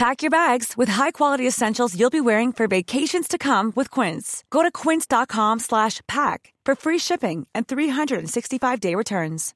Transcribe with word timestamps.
Pack 0.00 0.22
your 0.22 0.30
bags 0.30 0.78
with 0.78 0.88
high-quality 0.88 1.46
essentials 1.46 1.94
you'll 1.94 2.08
be 2.08 2.22
wearing 2.22 2.52
for 2.52 2.66
vacations 2.66 3.28
to 3.28 3.36
come 3.36 3.70
with 3.76 3.90
Quince. 3.90 4.44
Go 4.48 4.62
to 4.62 4.72
quince.com 4.72 5.58
slash 5.58 6.00
pack 6.08 6.54
for 6.64 6.74
free 6.74 6.96
shipping 6.96 7.46
and 7.54 7.68
365-day 7.68 8.94
returns. 8.94 9.52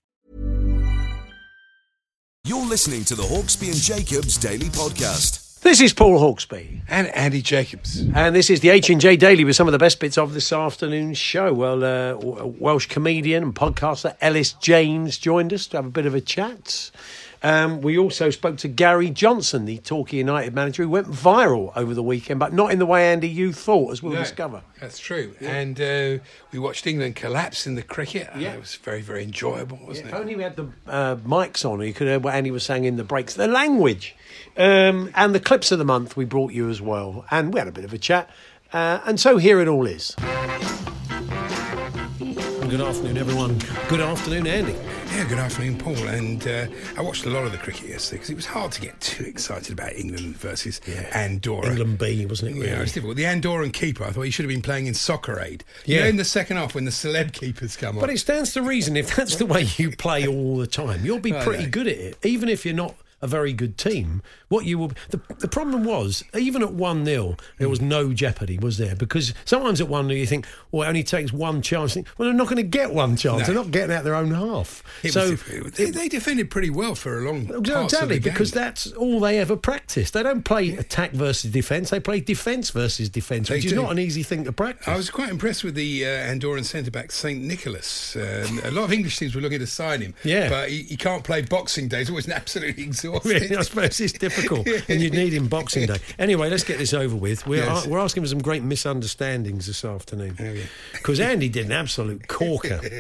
You're 2.45 2.67
listening 2.67 3.05
to 3.05 3.15
the 3.15 3.23
Hawksby 3.23 3.69
and 3.69 3.81
Jacobs 3.81 4.37
Daily 4.37 4.67
Podcast. 4.67 5.63
This 5.63 5.81
is 5.81 5.95
Paul 5.95 6.21
Hawksby, 6.21 6.83
and 6.91 7.07
Andy 7.17 7.41
Jacobs. 7.41 8.01
and 8.15 8.37
this 8.37 8.51
is 8.51 8.61
the 8.61 8.69
H 8.69 8.91
and 8.91 9.01
J 9.01 9.17
Daily 9.17 9.45
with 9.45 9.57
some 9.57 9.67
of 9.67 9.73
the 9.73 9.79
best 9.79 9.99
bits 9.99 10.19
of 10.19 10.35
this 10.35 10.53
afternoon's 10.53 11.17
show. 11.17 11.55
Well, 11.55 11.83
uh, 11.83 12.17
Welsh 12.19 12.85
comedian 12.85 13.45
and 13.45 13.55
podcaster 13.55 14.15
Ellis 14.21 14.53
James 14.53 15.17
joined 15.17 15.55
us 15.55 15.67
to 15.69 15.79
have 15.79 15.87
a 15.87 15.91
bit 15.91 16.05
of 16.05 16.15
a 16.15 16.21
chat. 16.21 16.91
Um, 17.45 17.83
we 17.83 17.99
also 17.99 18.31
spoke 18.31 18.57
to 18.59 18.69
Gary 18.69 19.11
Johnson, 19.11 19.67
the 19.67 19.77
Torquay 19.79 20.17
United 20.17 20.55
manager, 20.55 20.83
who 20.83 20.89
went 20.89 21.09
viral 21.09 21.73
over 21.77 21.93
the 21.93 22.03
weekend, 22.03 22.41
but 22.41 22.55
not 22.55 22.73
in 22.73 22.79
the 22.79 22.87
way 22.87 23.13
Andy 23.13 23.29
you 23.29 23.53
thought, 23.53 23.93
as 23.93 24.03
we'll 24.03 24.15
No, 24.15 24.21
discover. 24.21 24.63
That's 24.81 24.99
true. 24.99 25.35
And 25.43 25.79
uh, 25.79 26.19
we 26.53 26.59
watched 26.59 26.87
England 26.87 27.17
collapse 27.17 27.67
in 27.67 27.75
the 27.75 27.83
cricket. 27.83 28.31
Yeah. 28.35 28.55
it 28.55 28.61
was 28.61 28.77
very, 28.77 29.03
very 29.03 29.23
enjoyable, 29.23 29.79
wasn't 29.87 30.07
it? 30.07 30.09
If 30.09 30.15
it? 30.15 30.19
only 30.21 30.37
we 30.37 30.43
had 30.43 30.57
the 30.57 30.69
uh, 30.87 31.17
mics 31.17 31.69
on, 31.71 31.83
you 31.83 31.93
could 31.93 32.07
hear 32.09 32.19
what 32.19 32.35
Andy 32.35 32.51
was 32.51 32.65
saying 32.65 32.85
in 32.85 32.97
the 32.97 33.05
breaks. 33.05 33.35
The 33.35 33.47
language 33.47 34.17
um, 34.57 35.11
and 35.15 35.35
the 35.35 35.41
clips 35.41 35.71
of 35.71 35.79
the 35.79 35.85
month 35.85 36.17
we 36.17 36.25
brought 36.25 36.53
you 36.53 36.71
as 36.71 36.81
well, 36.81 37.27
and 37.31 37.53
we 37.53 37.59
had 37.61 37.69
a 37.69 37.73
bit 37.73 37.85
of 37.85 37.93
a 37.93 37.99
chat. 37.99 38.31
Uh, 38.73 39.01
and 39.05 39.21
so 39.21 39.37
here 39.37 39.61
it 39.61 39.69
all 39.69 39.87
is. 39.87 40.17
Good 42.75 42.89
afternoon, 42.89 43.19
everyone. 43.19 43.57
Good 43.89 44.01
afternoon, 44.01 44.49
Andy. 44.49 44.73
Yeah, 45.13 45.29
good 45.29 45.39
afternoon, 45.39 45.79
Paul. 45.79 45.97
And 46.09 46.45
uh, 46.49 46.67
I 46.97 47.03
watched 47.03 47.25
a 47.25 47.31
lot 47.31 47.45
of 47.45 47.53
the 47.53 47.59
cricket 47.59 47.89
yesterday 47.89 48.17
because 48.17 48.31
it 48.31 48.35
was 48.35 48.47
hard 48.47 48.73
to 48.73 48.81
get 48.81 49.01
too 49.01 49.23
excited 49.23 49.73
about 49.73 49.93
England 49.95 50.37
versus 50.39 50.81
Andorra. 51.15 51.69
England 51.71 51.99
B, 51.99 52.27
wasn't 52.27 52.51
it? 52.51 52.55
Yeah, 52.57 52.63
really? 52.65 52.73
it 52.73 52.81
was 52.81 52.93
difficult. 52.93 53.17
The 53.17 53.23
Andorran 53.23 53.73
keeper, 53.73 54.03
I 54.03 54.11
thought 54.11 54.23
he 54.23 54.33
should 54.33 54.45
have 54.45 54.51
been 54.51 54.61
playing 54.61 54.89
in 54.89 54.95
Soccer 54.95 55.39
Aid. 55.39 55.63
You 55.85 55.95
Yeah. 55.99 56.03
know, 56.03 56.09
in 56.09 56.17
the 56.17 56.25
second 56.25 56.57
half 56.57 56.75
when 56.75 56.85
the 56.85 56.91
celeb 56.91 57.33
keepers 57.33 57.77
come 57.77 57.95
on. 57.97 58.01
But 58.01 58.11
it 58.11 58.19
stands 58.19 58.53
to 58.55 58.63
reason 58.63 58.97
if 58.97 59.15
that's 59.15 59.37
the 59.37 59.47
way 59.47 59.69
you 59.77 59.93
play 59.93 60.27
all 60.27 60.57
the 60.57 60.67
time, 60.67 61.07
you'll 61.07 61.21
be 61.21 61.33
pretty 61.33 61.67
good 61.67 61.87
at 61.87 61.97
it, 61.97 62.19
even 62.25 62.49
if 62.49 62.65
you're 62.65 62.75
not 62.75 62.97
a 63.25 63.27
very 63.27 63.55
good 63.55 63.79
team. 63.79 64.23
What 64.49 64.67
you 64.67 64.79
will 64.79 64.93
the, 65.09 65.19
the 65.39 65.49
problem 65.49 65.85
was 65.85 66.23
even 66.35 66.63
at 66.63 66.73
one 66.73 67.05
0 67.07 67.37
there 67.59 67.71
was 67.71 67.81
no 67.81 68.13
jeopardy, 68.13 68.59
was 68.59 68.77
there? 68.77 68.95
Because 68.95 69.33
sometimes 69.47 69.81
at 69.81 69.89
one 69.89 70.07
0 70.07 70.17
you 70.17 70.27
think, 70.27 70.47
well, 70.71 70.83
it 70.83 70.89
only 70.89 71.03
takes 71.03 71.33
one 71.33 71.63
chance. 71.63 71.97
Well, 71.97 72.05
they're 72.19 72.35
not 72.35 72.45
going 72.45 72.59
to 72.59 72.63
get 72.63 72.93
one 72.93 73.17
chance. 73.17 73.41
No. 73.41 73.47
They're 73.47 73.55
not 73.55 73.71
getting 73.71 73.97
out 73.97 74.05
their 74.05 74.15
own 74.15 74.31
half. 74.31 74.83
It 75.03 75.13
so 75.13 75.31
was 75.31 75.73
they, 75.73 75.91
they 75.91 76.09
defended 76.09 76.51
pretty 76.51 76.69
well 76.69 76.95
for 76.95 77.19
a 77.19 77.23
long 77.23 77.47
parts 77.47 77.95
Exactly, 77.95 78.19
because 78.19 78.51
that's 78.51 78.93
all 78.93 79.21
they 79.21 79.39
ever 79.39 79.57
practice. 79.57 80.11
They 80.11 80.23
don't 80.23 80.45
play 80.45 80.77
attack 80.77 81.13
versus 81.13 81.51
defence. 81.51 81.89
They 81.89 82.01
play 82.01 82.21
defence 82.21 82.71
versus 82.71 83.09
defence, 83.09 83.49
which 83.49 83.65
is 83.65 83.73
not 83.73 83.91
an 83.91 83.99
easy 83.99 84.23
thing 84.23 84.45
to 84.45 84.53
practice. 84.53 84.87
I 84.87 84.97
was 84.97 85.09
quite 85.11 85.31
impressed 85.31 85.65
with 85.65 85.75
the 85.75 86.05
uh, 86.05 86.09
Andorran 86.09 86.65
centre 86.65 86.91
back 86.91 87.11
Saint 87.11 87.43
Nicholas. 87.43 88.17
Uh, 88.17 88.47
a 88.65 88.71
lot 88.71 88.85
of 88.85 88.93
English 88.93 89.19
teams 89.19 89.35
were 89.35 89.41
looking 89.41 89.61
to 89.61 89.67
sign 89.67 90.03
him. 90.03 90.15
Yeah. 90.25 90.51
but 90.51 90.69
he, 90.69 90.83
he 90.83 90.97
can't 90.97 91.25
play 91.25 91.41
Boxing 91.43 91.89
Day. 91.89 92.01
He's 92.01 92.11
always 92.11 92.27
an 92.27 92.33
absolutely 92.33 92.83
Really, 93.25 93.57
I 93.57 93.63
suppose 93.63 94.01
it's 94.01 94.13
difficult, 94.13 94.67
and 94.89 95.01
you'd 95.01 95.13
need 95.15 95.33
him 95.33 95.49
Boxing 95.49 95.87
Day. 95.87 95.99
Anyway, 96.19 96.49
let's 96.51 96.65
get 96.65 96.79
this 96.79 96.93
over 96.95 97.15
with. 97.17 97.47
We're, 97.47 97.65
Yes. 97.65 97.87
we're 97.87 97.99
asking 97.99 98.23
for 98.23 98.29
some 98.29 98.41
great 98.43 98.63
misunderstandings 98.63 99.67
this 99.67 99.85
afternoon 99.85 100.37
Oh, 100.41 100.45
yeah. 100.45 100.63
because 100.93 101.21
Andy 101.21 101.49
did 101.49 101.67
an 101.67 101.73
absolute 101.73 102.29
corker. 102.29 102.81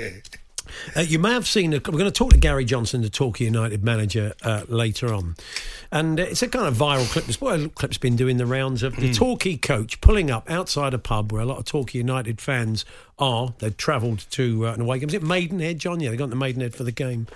Uh, 0.97 1.01
you 1.01 1.19
may 1.19 1.31
have 1.33 1.47
seen. 1.47 1.73
A, 1.75 1.77
we're 1.77 1.81
going 1.99 2.05
to 2.07 2.11
talk 2.11 2.31
to 2.31 2.39
Gary 2.39 2.65
Johnson, 2.65 3.03
the 3.03 3.11
Torquay 3.11 3.45
United 3.45 3.85
manager, 3.85 4.33
uh, 4.43 4.63
later 4.67 5.13
on, 5.13 5.37
and 5.93 6.19
uh, 6.19 6.23
it's 6.23 6.43
a 6.43 6.49
kind 6.49 6.67
of 6.67 6.75
viral 6.75 7.07
clip. 7.13 7.27
This 7.27 7.39
well, 7.39 7.69
clip's 7.69 7.99
been 7.99 8.17
doing 8.17 8.39
the 8.39 8.47
rounds 8.47 8.83
of 8.83 8.97
the 8.97 9.13
Torquay 9.13 9.57
coach 9.57 10.01
pulling 10.01 10.31
up 10.31 10.51
outside 10.51 10.95
a 10.95 10.99
pub 10.99 11.33
where 11.33 11.43
a 11.43 11.45
lot 11.45 11.59
of 11.59 11.67
Torquay 11.67 11.99
United 11.99 12.41
fans 12.41 12.87
are. 13.19 13.55
They've 13.59 13.77
travelled 13.77 14.27
to 14.31 14.67
uh, 14.67 14.73
an 14.75 14.81
away 14.81 14.99
game. 14.99 15.09
Is 15.09 15.15
it 15.15 15.23
Maidenhead, 15.23 15.79
John? 15.79 16.01
Yeah, 16.01 16.11
they 16.11 16.17
got 16.17 16.31
to 16.31 16.37
Maidenhead 16.37 16.75
for 16.75 16.85
the 16.85 16.93
game, 16.93 17.27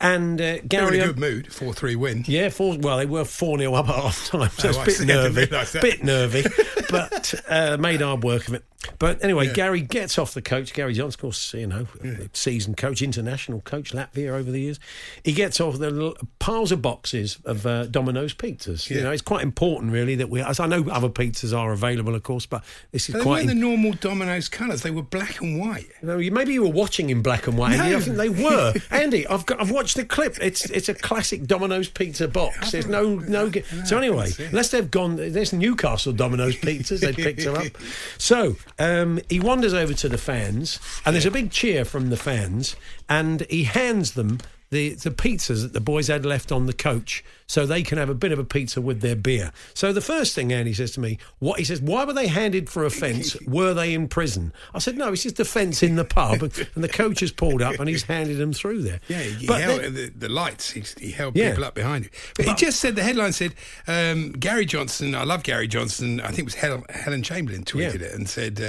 and 0.00 0.40
uh, 0.40 0.44
They 0.44 0.60
were 0.62 0.68
Gary. 0.68 0.96
in 0.98 1.02
a 1.04 1.06
good 1.08 1.18
mood. 1.18 1.52
Four 1.52 1.72
three 1.72 1.96
win. 1.96 2.24
Yeah, 2.26 2.48
four. 2.48 2.76
Well, 2.78 2.98
they 2.98 3.06
were 3.06 3.24
four 3.24 3.58
0 3.58 3.74
up 3.74 3.88
at 3.88 3.94
half 3.94 4.26
time, 4.26 4.50
so 4.50 4.68
Oh, 4.68 4.70
it's 4.70 4.78
a 4.78 4.84
bit 4.84 4.94
see. 4.94 5.04
I 5.04 5.06
didn't 5.06 5.34
nervy, 5.34 5.46
realise 5.50 5.72
that. 5.72 5.78
A 5.78 5.82
bit 5.86 6.04
nervy, 6.04 6.44
but 6.90 7.34
uh, 7.48 7.76
made 7.78 8.00
hard 8.00 8.22
work 8.24 8.48
of 8.48 8.54
it. 8.54 8.64
But 8.98 9.24
anyway, 9.24 9.50
Gary 9.50 9.80
gets 9.80 10.18
off 10.18 10.34
the 10.34 10.42
coach. 10.42 10.74
Gary 10.74 10.92
Johnson, 10.92 11.16
of 11.16 11.20
course, 11.22 11.54
you 11.54 11.66
know, 11.66 11.86
seasoned 12.34 12.76
coach, 12.76 13.00
international 13.00 13.62
coach, 13.62 13.92
Latvia 13.94 14.32
over 14.32 14.50
the 14.50 14.60
years. 14.60 14.78
He 15.24 15.32
gets 15.32 15.58
off 15.58 15.78
the 15.78 15.90
little 15.90 16.18
piles 16.38 16.70
of 16.70 16.82
boxes 16.82 17.38
of 17.46 17.64
uh, 17.64 17.86
Domino's 17.86 18.34
pizzas. 18.34 18.90
You 18.90 19.00
know, 19.00 19.10
it's 19.10 19.22
quite 19.22 19.42
important, 19.42 19.90
really, 19.90 20.16
that 20.16 20.28
we. 20.28 20.42
As 20.42 20.60
I 20.60 20.66
know, 20.66 20.84
other 20.90 21.08
pizzas 21.08 21.56
are 21.58 21.72
available, 21.72 22.14
of 22.14 22.22
course, 22.24 22.44
but 22.44 22.62
this 22.92 23.08
is 23.08 23.14
They 23.14 23.22
quite. 23.22 23.46
weren't 23.46 23.48
the 23.48 23.54
normal 23.54 23.92
Domino's 23.94 24.50
colours. 24.50 24.82
They 24.82 24.90
were 24.90 25.02
black 25.10 25.40
and 25.40 25.58
white. 25.60 25.86
no, 26.02 26.18
you- 26.18 26.30
maybe 26.32 26.52
you 26.54 26.62
were 26.62 26.68
watching 26.70 27.10
in 27.10 27.22
black 27.22 27.46
and 27.46 27.56
white, 27.56 27.72
Andy. 27.78 27.90
No. 27.92 27.96
I 27.96 28.00
think 28.00 28.16
they 28.16 28.28
were. 28.28 28.74
Andy, 28.90 29.26
I've 29.26 29.46
got, 29.46 29.60
I've 29.60 29.70
watched 29.70 29.96
the 29.96 30.04
clip. 30.04 30.36
It's 30.40 30.64
it's 30.70 30.88
a 30.88 30.94
classic 30.94 31.44
Domino's 31.46 31.88
pizza 31.88 32.28
box. 32.28 32.72
There's 32.72 32.86
no 32.86 33.16
no. 33.16 33.50
ge- 33.50 33.64
So 33.84 33.98
anyway, 33.98 34.30
unless 34.38 34.70
they've 34.70 34.90
gone, 34.90 35.16
there's 35.16 35.52
Newcastle 35.52 36.12
Domino's 36.12 36.56
pizzas. 36.56 37.00
They 37.00 37.12
picked 37.12 37.42
her 37.44 37.56
up. 37.56 37.66
So 38.18 38.56
um, 38.78 39.20
he 39.28 39.40
wanders 39.40 39.74
over 39.74 39.92
to 39.94 40.08
the 40.08 40.18
fans, 40.18 40.78
and 41.04 41.14
there's 41.14 41.26
a 41.26 41.30
big 41.30 41.50
cheer 41.50 41.84
from 41.84 42.10
the 42.10 42.16
fans, 42.16 42.76
and 43.08 43.46
he 43.50 43.64
hands 43.64 44.12
them. 44.12 44.38
The, 44.70 44.94
the 44.94 45.10
pizzas 45.10 45.62
that 45.62 45.72
the 45.72 45.80
boys 45.80 46.08
had 46.08 46.26
left 46.26 46.50
on 46.50 46.66
the 46.66 46.72
coach 46.72 47.22
so 47.46 47.64
they 47.64 47.82
can 47.84 47.96
have 47.96 48.08
a 48.08 48.14
bit 48.14 48.32
of 48.32 48.40
a 48.40 48.44
pizza 48.44 48.80
with 48.80 49.02
their 49.02 49.14
beer. 49.14 49.52
So 49.72 49.92
the 49.92 50.00
first 50.00 50.34
thing 50.34 50.52
Andy 50.52 50.72
says 50.72 50.90
to 50.92 51.00
me, 51.00 51.18
what 51.38 51.58
he 51.60 51.64
says, 51.64 51.80
why 51.80 52.04
were 52.04 52.12
they 52.14 52.26
handed 52.26 52.68
for 52.68 52.84
offence? 52.84 53.36
Were 53.46 53.72
they 53.74 53.94
in 53.94 54.08
prison? 54.08 54.52
I 54.72 54.80
said, 54.80 54.96
no, 54.96 55.12
it's 55.12 55.22
just 55.22 55.38
offence 55.38 55.82
in 55.82 55.94
the 55.94 56.04
pub, 56.04 56.42
and 56.42 56.82
the 56.82 56.88
coach 56.88 57.20
has 57.20 57.30
pulled 57.30 57.62
up 57.62 57.78
and 57.78 57.88
he's 57.88 58.02
handed 58.04 58.38
them 58.38 58.52
through 58.52 58.82
there. 58.82 59.00
Yeah, 59.06 59.20
he 59.20 59.46
but 59.46 59.60
held 59.60 59.80
then- 59.82 59.94
the, 59.94 60.08
the 60.08 60.28
lights. 60.28 60.70
He, 60.70 60.82
he 60.98 61.12
held 61.12 61.36
Yeah. 61.36 61.50
people 61.50 61.64
up 61.64 61.74
behind 61.74 62.06
him. 62.06 62.10
But, 62.36 62.46
it 62.48 62.56
just 62.56 62.80
said 62.80 62.96
the 62.96 63.02
headline 63.04 63.32
said 63.32 63.54
um, 63.86 64.32
Gary 64.32 64.64
Johnson. 64.64 65.14
I 65.14 65.22
love 65.22 65.44
Gary 65.44 65.68
Johnson. 65.68 66.20
I 66.20 66.28
think 66.28 66.40
it 66.40 66.44
was 66.46 66.54
Helen, 66.54 66.82
Helen 66.88 67.22
Chamberlain 67.22 67.62
tweeted 67.64 68.00
Yeah. 68.00 68.06
it 68.06 68.14
and 68.14 68.28
said, 68.28 68.60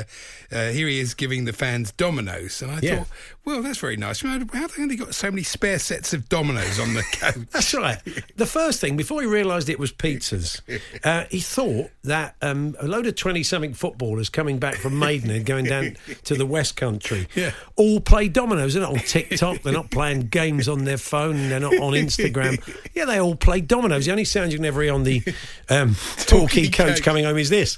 uh, 0.51 0.55
uh, 0.55 0.69
"Here 0.71 0.87
he 0.87 0.99
is 0.99 1.13
giving 1.15 1.45
the 1.45 1.53
fans 1.53 1.91
Dominoes." 1.93 2.61
And 2.61 2.71
I 2.71 2.79
Yeah. 2.81 2.97
thought, 2.97 3.07
well, 3.45 3.61
that's 3.61 3.77
very 3.77 3.95
nice. 3.97 4.21
How 4.21 4.39
have 4.39 4.75
they 4.75 4.81
only 4.83 4.95
got 4.95 5.13
so 5.13 5.29
many 5.29 5.43
spare 5.43 5.79
sets 5.79 6.13
of 6.13 6.27
Dominoes 6.29 6.79
on 6.79 6.93
the 6.93 7.03
coach? 7.11 7.35
That's 7.51 7.73
right. 7.73 7.99
The 8.35 8.45
first 8.45 8.81
thing, 8.81 8.97
before 8.97 9.21
he 9.21 9.27
realised 9.27 9.69
it 9.69 9.79
was 9.79 9.91
pizzas, 9.91 10.61
uh, 11.03 11.25
he 11.29 11.39
thought 11.39 11.89
that 12.03 12.35
um, 12.41 12.75
a 12.79 12.87
load 12.87 13.05
of 13.07 13.15
20 13.15 13.43
something 13.43 13.73
footballers 13.73 14.29
coming 14.29 14.57
back 14.59 14.75
from 14.75 14.97
Maidenhead, 14.97 15.45
going 15.45 15.65
down 15.65 15.95
to 16.25 16.35
the 16.35 16.45
West 16.45 16.75
Country, 16.75 17.27
Yeah. 17.35 17.51
all 17.75 17.99
play 17.99 18.27
dominoes. 18.29 18.73
They're 18.73 18.83
not 18.83 18.93
on 18.93 18.99
TikTok, 18.99 19.61
they're 19.61 19.73
not 19.73 19.91
playing 19.91 20.27
games 20.27 20.67
on 20.67 20.83
their 20.85 20.97
phone, 20.97 21.49
they're 21.49 21.59
not 21.59 21.77
on 21.77 21.93
Instagram. 21.93 22.61
Yeah, 22.95 23.05
they 23.05 23.19
all 23.19 23.35
play 23.35 23.59
dominoes. 23.59 24.05
The 24.05 24.11
only 24.11 24.23
sound 24.23 24.53
you 24.53 24.57
can 24.57 24.65
ever 24.65 24.81
hear 24.81 24.93
on 24.93 25.03
the 25.03 25.21
um, 25.69 25.95
coach 26.27 26.71
coach. 26.71 27.03
coming 27.03 27.25
home 27.25 27.37
is 27.37 27.49
this. 27.49 27.75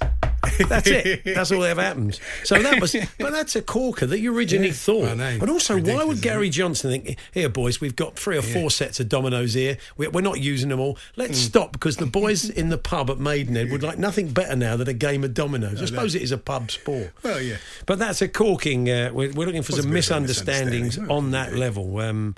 That's 0.70 0.88
it. 0.88 1.24
That's 1.26 1.52
all 1.52 1.62
that 1.62 1.70
ever 1.72 1.82
happens. 1.82 2.20
So 2.44 2.62
that 2.62 2.80
was, 2.80 2.96
but 3.20 3.32
that's 3.32 3.56
a 3.56 3.62
corker 3.64 4.06
that 4.06 4.20
you 4.20 4.36
originally 4.38 4.68
Yeah, 4.68 4.74
thought. 4.74 5.18
Also, 5.58 5.80
why 5.82 6.04
would 6.04 6.22
Gary? 6.22 6.50
Johnson 6.52 6.92
think, 6.92 7.18
here, 7.34 7.50
boys, 7.50 7.82
we've 7.82 7.96
got 7.96 8.16
three 8.16 8.38
or 8.38 8.44
four 8.44 8.70
sets 8.70 9.00
of 9.00 9.10
dominoes 9.10 9.54
here. 9.56 9.78
We're, 9.98 10.12
we're 10.12 10.22
not 10.22 10.40
using 10.40 10.70
them 10.70 10.80
all. 10.80 10.98
Let's 11.16 11.40
Mm. 11.40 11.46
stop 11.46 11.72
because 11.74 11.98
the 11.98 12.06
boys 12.06 12.48
in 12.50 12.70
the 12.70 12.78
pub 12.78 13.10
at 13.10 13.18
Maidenhead 13.20 13.72
would 13.72 13.82
like 13.84 13.98
nothing 13.98 14.30
better 14.30 14.56
now 14.56 14.78
than 14.78 14.88
a 14.88 14.94
game 14.94 15.24
of 15.24 15.34
dominoes. 15.34 15.82
I 15.82 15.86
suppose 15.86 16.14
it 16.14 16.22
is 16.22 16.32
a 16.32 16.38
pub 16.38 16.70
sport. 16.72 17.12
Well, 17.24 17.42
yeah. 17.42 17.58
But 17.88 17.98
that's 18.00 18.22
a 18.22 18.28
corking. 18.28 18.88
Uh, 18.90 19.10
we're, 19.14 19.34
we're 19.34 19.46
looking 19.48 19.64
for 19.64 19.74
a 19.74 19.82
some 19.82 19.92
misunderstandings 19.92 20.98
misunderstanding, 20.98 21.12
on 21.26 21.32
that 21.32 21.52
yeah. 21.54 21.58
level. 21.58 21.98
Um, 22.00 22.36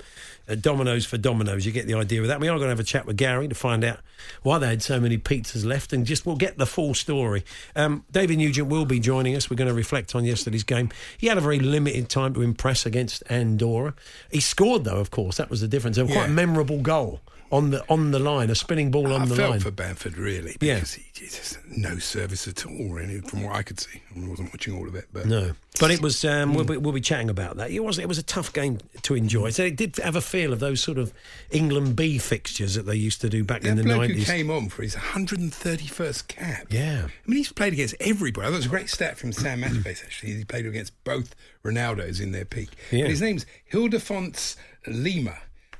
dominoes 0.56 1.06
for 1.06 1.16
dominoes, 1.18 1.64
you 1.66 1.72
get 1.72 1.86
the 1.86 1.94
idea 1.94 2.20
with 2.20 2.28
that. 2.30 2.40
We 2.40 2.48
are 2.48 2.56
going 2.56 2.66
to 2.66 2.70
have 2.70 2.80
a 2.80 2.84
chat 2.84 3.06
with 3.06 3.16
Gary 3.16 3.48
to 3.48 3.54
find 3.54 3.84
out 3.84 4.00
why 4.42 4.58
they 4.58 4.68
had 4.68 4.82
so 4.82 5.00
many 5.00 5.18
pizzas 5.18 5.64
left, 5.64 5.92
and 5.92 6.04
just 6.06 6.26
we'll 6.26 6.36
get 6.36 6.58
the 6.58 6.66
full 6.66 6.94
story. 6.94 7.44
Um, 7.76 8.04
David 8.10 8.38
Nugent 8.38 8.68
will 8.68 8.84
be 8.84 9.00
joining 9.00 9.34
us. 9.36 9.50
We're 9.50 9.56
going 9.56 9.68
to 9.68 9.74
reflect 9.74 10.14
on 10.14 10.24
yesterday's 10.24 10.64
game. 10.64 10.90
He 11.18 11.26
had 11.26 11.38
a 11.38 11.40
very 11.40 11.58
limited 11.60 12.08
time 12.08 12.34
to 12.34 12.42
impress 12.42 12.86
against 12.86 13.22
Andorra. 13.30 13.94
He 14.30 14.40
scored 14.40 14.84
though, 14.84 14.98
of 14.98 15.10
course. 15.10 15.36
That 15.36 15.50
was 15.50 15.60
the 15.60 15.68
difference. 15.68 15.98
A 15.98 16.06
quite 16.06 16.30
memorable 16.30 16.80
goal 16.80 17.20
on 17.52 17.70
the 17.70 17.84
on 17.88 18.12
the 18.12 18.18
line, 18.20 18.48
a 18.48 18.54
spinning 18.54 18.92
ball 18.92 19.12
on 19.12 19.22
I 19.22 19.24
the 19.24 19.34
felt 19.34 19.50
line. 19.50 19.60
for 19.60 19.72
Bamford 19.72 20.16
really 20.16 20.56
Yeah. 20.60 20.76
because 20.76 20.94
he 20.94 21.04
he 21.14 21.26
just 21.26 21.58
no 21.68 21.98
service 21.98 22.46
at 22.46 22.64
all, 22.64 22.88
really, 22.90 23.20
from 23.22 23.42
what 23.42 23.56
I 23.56 23.62
could 23.62 23.78
see. 23.80 24.00
I 24.16 24.26
wasn't 24.28 24.52
watching 24.52 24.72
all 24.78 24.86
of 24.86 24.94
it, 24.94 25.06
but 25.12 25.26
No, 25.26 25.52
but 25.80 25.90
it 25.90 26.00
was. 26.00 26.24
Um, 26.24 26.54
we'll, 26.54 26.64
be, 26.64 26.76
we'll 26.76 26.92
be 26.94 27.00
chatting 27.00 27.28
about 27.28 27.56
that. 27.56 27.70
It 27.72 27.80
was. 27.84 27.98
It 27.98 28.06
was 28.08 28.18
a 28.18 28.22
tough 28.22 28.52
game 28.52 28.78
to 29.02 29.14
enjoy. 29.16 29.50
So 29.50 29.64
it 29.64 29.74
did 29.76 29.96
have 29.96 30.14
a 30.14 30.20
feel 30.22 30.39
of 30.46 30.60
those 30.60 30.80
sort 30.80 30.98
of 30.98 31.12
England 31.50 31.96
B 31.96 32.18
fixtures 32.18 32.74
that 32.74 32.86
they 32.86 32.96
used 32.96 33.20
to 33.20 33.28
do 33.28 33.44
back 33.44 33.64
in 33.64 33.76
the 33.76 33.82
nineties. 33.82 34.26
came 34.26 34.50
on 34.50 34.68
for 34.68 34.82
his 34.82 34.94
131st 34.96 36.28
cap. 36.28 36.66
Yeah. 36.70 37.02
I 37.06 37.28
mean, 37.30 37.38
he's 37.38 37.52
played 37.52 37.72
against 37.72 37.94
everybody. 38.00 38.48
That 38.50 38.56
was 38.56 38.66
a 38.66 38.70
great 38.70 38.88
stat 38.88 39.18
from 39.18 39.32
Sam 39.32 39.62
Matchbase, 39.62 40.04
actually. 40.04 40.34
He 40.34 40.44
played 40.44 40.66
against 40.66 40.92
both 41.04 41.34
Ronaldos 41.64 42.20
in 42.20 42.32
their 42.32 42.44
peak. 42.44 42.70
Yeah. 42.90 43.06
His 43.06 43.20
name's 43.20 43.46
Ildefons 43.72 44.56
Lima. 44.86 45.36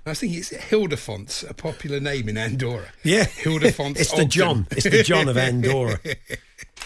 I 0.06 0.10
was 0.10 0.20
thinking, 0.20 0.38
is 0.38 0.50
Ildefons 0.50 1.48
a 1.48 1.52
popular 1.54 2.00
name 2.00 2.28
in 2.28 2.38
Andorra? 2.38 2.86
Yeah, 3.04 3.24
Ildefons. 3.24 3.96
it's 4.00 4.12
the 4.12 4.24
John. 4.24 4.66
It's 4.70 4.84
the 4.84 5.02
John 5.02 5.28
of 5.28 5.36
Andorra. 5.38 6.00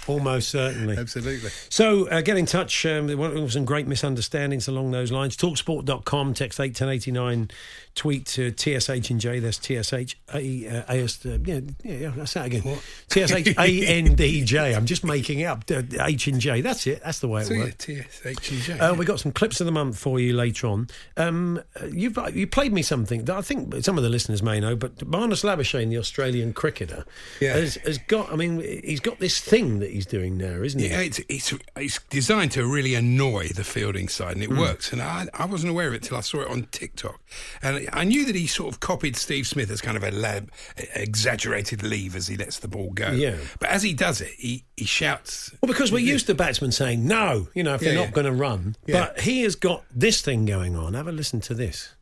Almost 0.07 0.51
certainly. 0.51 0.97
Absolutely. 0.99 1.49
So 1.71 2.07
uh, 2.09 2.21
get 2.21 2.37
in 2.37 2.45
touch. 2.45 2.85
Um, 2.85 3.07
there 3.07 3.17
were 3.17 3.49
some 3.49 3.65
great 3.65 3.87
misunderstandings 3.87 4.69
along 4.69 4.91
those 4.91 5.11
lines. 5.11 5.35
Talksport.com, 5.37 6.35
text 6.35 6.61
81089, 6.61 7.51
tweet 7.95 8.27
to 8.27 8.51
TSH 8.55 9.11
and 9.11 9.19
J. 9.21 9.39
That's 9.39 9.57
TSH 9.59 10.15
A, 10.35 10.69
uh, 10.69 10.93
AS. 10.93 11.25
Uh, 11.25 11.39
yeah, 11.47 11.61
yeah, 11.83 11.95
yeah, 11.97 12.13
that's 12.15 12.35
that 12.35 12.47
again. 12.47 12.63
TSH 13.09 13.57
A 13.59 13.87
N 13.87 14.15
D 14.15 14.45
J. 14.45 14.75
I'm 14.77 14.85
just 14.85 15.05
making 15.05 15.41
it 15.41 15.45
up. 15.45 15.65
Uh, 15.71 15.83
H 16.01 16.27
and 16.27 16.39
J. 16.39 16.61
That's 16.61 16.87
it. 16.87 17.01
That's 17.03 17.21
the 17.21 17.29
way 17.29 17.41
it 17.43 17.47
So, 17.47 17.55
yeah, 17.55 17.65
works. 17.65 17.85
TSH 17.87 18.51
and 18.53 18.61
J. 18.61 18.79
Uh, 18.79 18.95
we 18.95 19.07
got 19.07 19.21
some 19.21 19.33
clips 19.33 19.61
of 19.61 19.65
the 19.65 19.73
month 19.73 19.99
for 19.99 20.21
you 20.21 20.35
later 20.35 20.67
on. 20.67 20.89
Um, 21.17 21.63
you've 21.91 22.19
you 22.35 22.47
played 22.47 22.75
me 22.75 22.83
something 22.83 23.25
that 23.25 23.37
I 23.37 23.41
think 23.41 23.75
some 23.83 23.97
of 23.97 24.05
the 24.05 24.11
listeners 24.11 24.43
may 24.43 24.61
know, 24.61 24.77
but 24.77 24.97
Marnus 24.99 25.45
Labuschagne, 25.45 25.89
the 25.89 25.97
Australian 25.99 26.53
cricketer, 26.53 27.07
Yeah. 27.41 27.55
has, 27.55 27.77
has 27.87 27.97
got. 27.97 28.31
I 28.31 28.37
mean, 28.37 28.61
he's 28.85 29.01
got 29.01 29.19
this 29.19 29.41
thing 29.41 29.64
that 29.81 29.91
he's 29.91 30.07
doing 30.07 30.37
now, 30.37 30.63
isn't 30.63 30.81
he? 30.81 30.89
Yeah, 30.89 31.01
it's, 31.01 31.21
it's 31.29 31.55
it's 31.77 32.01
designed 32.11 32.53
to 32.53 32.67
really 32.67 32.95
annoy 32.95 33.49
the 33.49 33.65
fielding 33.65 34.09
side, 34.09 34.35
and 34.35 34.43
it 34.43 34.51
hmm. 34.51 34.59
works. 34.59 34.93
And 34.93 35.03
I, 35.03 35.27
I 35.35 35.47
wasn't 35.47 35.71
aware 35.71 35.89
of 35.89 35.95
it 35.95 36.03
till 36.03 36.17
I 36.17 36.21
saw 36.21 36.41
it 36.41 36.49
on 36.49 36.69
TikTok, 36.71 37.21
and 37.63 37.89
I 37.93 38.05
knew 38.05 38.25
that 38.27 38.35
he 38.35 38.47
sort 38.47 38.73
of 38.73 38.81
copied 38.81 39.17
Steve 39.17 39.47
Smith 39.47 39.71
as 39.71 39.81
kind 39.81 39.97
of 39.97 40.05
a 40.05 40.11
lab, 40.11 40.51
exaggerated 40.95 41.83
leave 41.83 42.17
as 42.17 42.29
he 42.29 42.37
lets 42.37 42.59
the 42.59 42.69
ball 42.69 42.91
go. 42.91 43.11
Yeah. 43.11 43.37
but 43.59 43.71
as 43.71 43.83
he 43.83 43.95
does 43.95 44.21
it, 44.21 44.33
he 44.37 44.65
he 44.77 44.85
shouts. 44.85 45.55
Well, 45.63 45.73
because 45.73 45.93
we're 45.93 45.99
used 45.99 46.27
to 46.27 46.35
batsmen 46.35 46.73
saying 46.73 47.07
no, 47.07 47.49
you 47.55 47.63
know, 47.63 47.75
if 47.75 47.81
they're 47.81 47.95
not 47.95 48.07
yeah. 48.07 48.11
going 48.11 48.27
to 48.27 48.33
run. 48.33 48.77
Yeah. 48.87 49.07
But 49.07 49.21
he 49.21 49.43
has 49.43 49.57
got 49.57 49.85
this 49.95 50.23
thing 50.23 50.47
going 50.47 50.77
on. 50.77 50.95
Have 50.95 51.09
a 51.09 51.13
listen 51.13 51.41
to 51.43 51.55
this. 51.55 51.95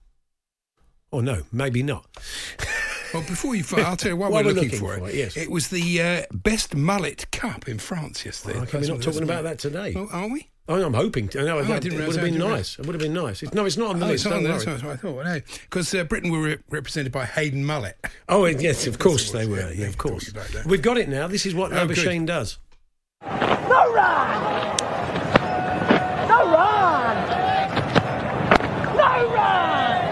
Or 1.10 1.22
no, 1.22 1.42
maybe 1.52 1.82
not. 1.82 2.06
Well, 3.14 3.22
before 3.24 3.54
you, 3.54 3.62
fight, 3.62 3.84
I'll 3.86 3.96
tell 3.96 4.10
you 4.12 4.16
what, 4.16 4.30
While 4.32 4.42
we're 4.42 4.48
we're 4.50 4.54
looking, 4.54 4.70
looking 4.70 4.78
for, 4.88 4.98
for 4.98 5.08
it. 5.08 5.14
it, 5.14 5.36
yes. 5.36 5.48
was 5.48 5.68
the 5.68 6.00
uh, 6.02 6.22
best 6.32 6.74
mullet 6.74 7.30
cup 7.30 7.68
in 7.68 7.78
France 7.78 8.24
yesterday. 8.24 8.58
Okay, 8.60 8.78
we're 8.80 8.88
not 8.88 9.02
talking 9.02 9.22
about 9.22 9.44
that 9.44 9.58
today. 9.58 9.92
Oh, 9.96 10.08
are 10.12 10.28
we? 10.28 10.48
Oh, 10.68 10.80
I'm 10.82 10.94
hoping 10.94 11.26
to. 11.28 11.42
No, 11.44 11.58
I 11.58 11.62
that- 11.62 11.82
didn't 11.82 12.00
it 12.00 12.06
would 12.06 12.14
have 12.16 12.24
been 12.24 12.34
didn't 12.34 12.48
nice. 12.50 12.78
It 12.78 12.86
would 12.86 12.94
have 12.94 13.02
been 13.02 13.12
nice. 13.12 13.42
It's, 13.42 13.52
no, 13.52 13.64
it's 13.66 13.76
not 13.76 13.90
on 13.90 13.98
the 14.00 14.06
Oh, 14.06 14.08
list. 14.10 14.24
it's 14.26 14.32
on 14.32 14.42
don't 14.42 14.44
there. 14.44 14.52
worry. 14.54 14.64
That's 14.64 14.82
what 14.84 14.92
I 14.92 14.96
thought. 14.96 15.24
No, 15.24 15.40
because 15.62 15.94
uh, 15.94 16.04
Britain 16.04 16.30
were 16.30 16.40
re- 16.42 16.58
represented 16.70 17.10
by 17.12 17.24
Hayden 17.26 17.64
Mullet. 17.64 17.98
Oh, 18.28 18.44
yes, 18.46 18.86
of 18.86 18.98
course 19.00 19.32
they 19.32 19.44
were. 19.46 19.58
yeah, 19.58 19.70
Yeah, 19.72 19.86
of 19.88 19.98
course. 19.98 20.32
talked 20.32 20.36
about 20.36 20.62
that. 20.62 20.66
We've 20.70 20.80
got 20.80 20.98
it 20.98 21.08
now. 21.08 21.26
This 21.26 21.46
is 21.46 21.54
what 21.54 21.72
Oh, 21.72 21.86
good. 21.88 22.26
Does. 22.26 22.58
No 23.22 23.28
run! 23.92 24.76
No 26.28 26.52
run! 26.52 27.16
No 28.96 29.32
run! 29.34 30.02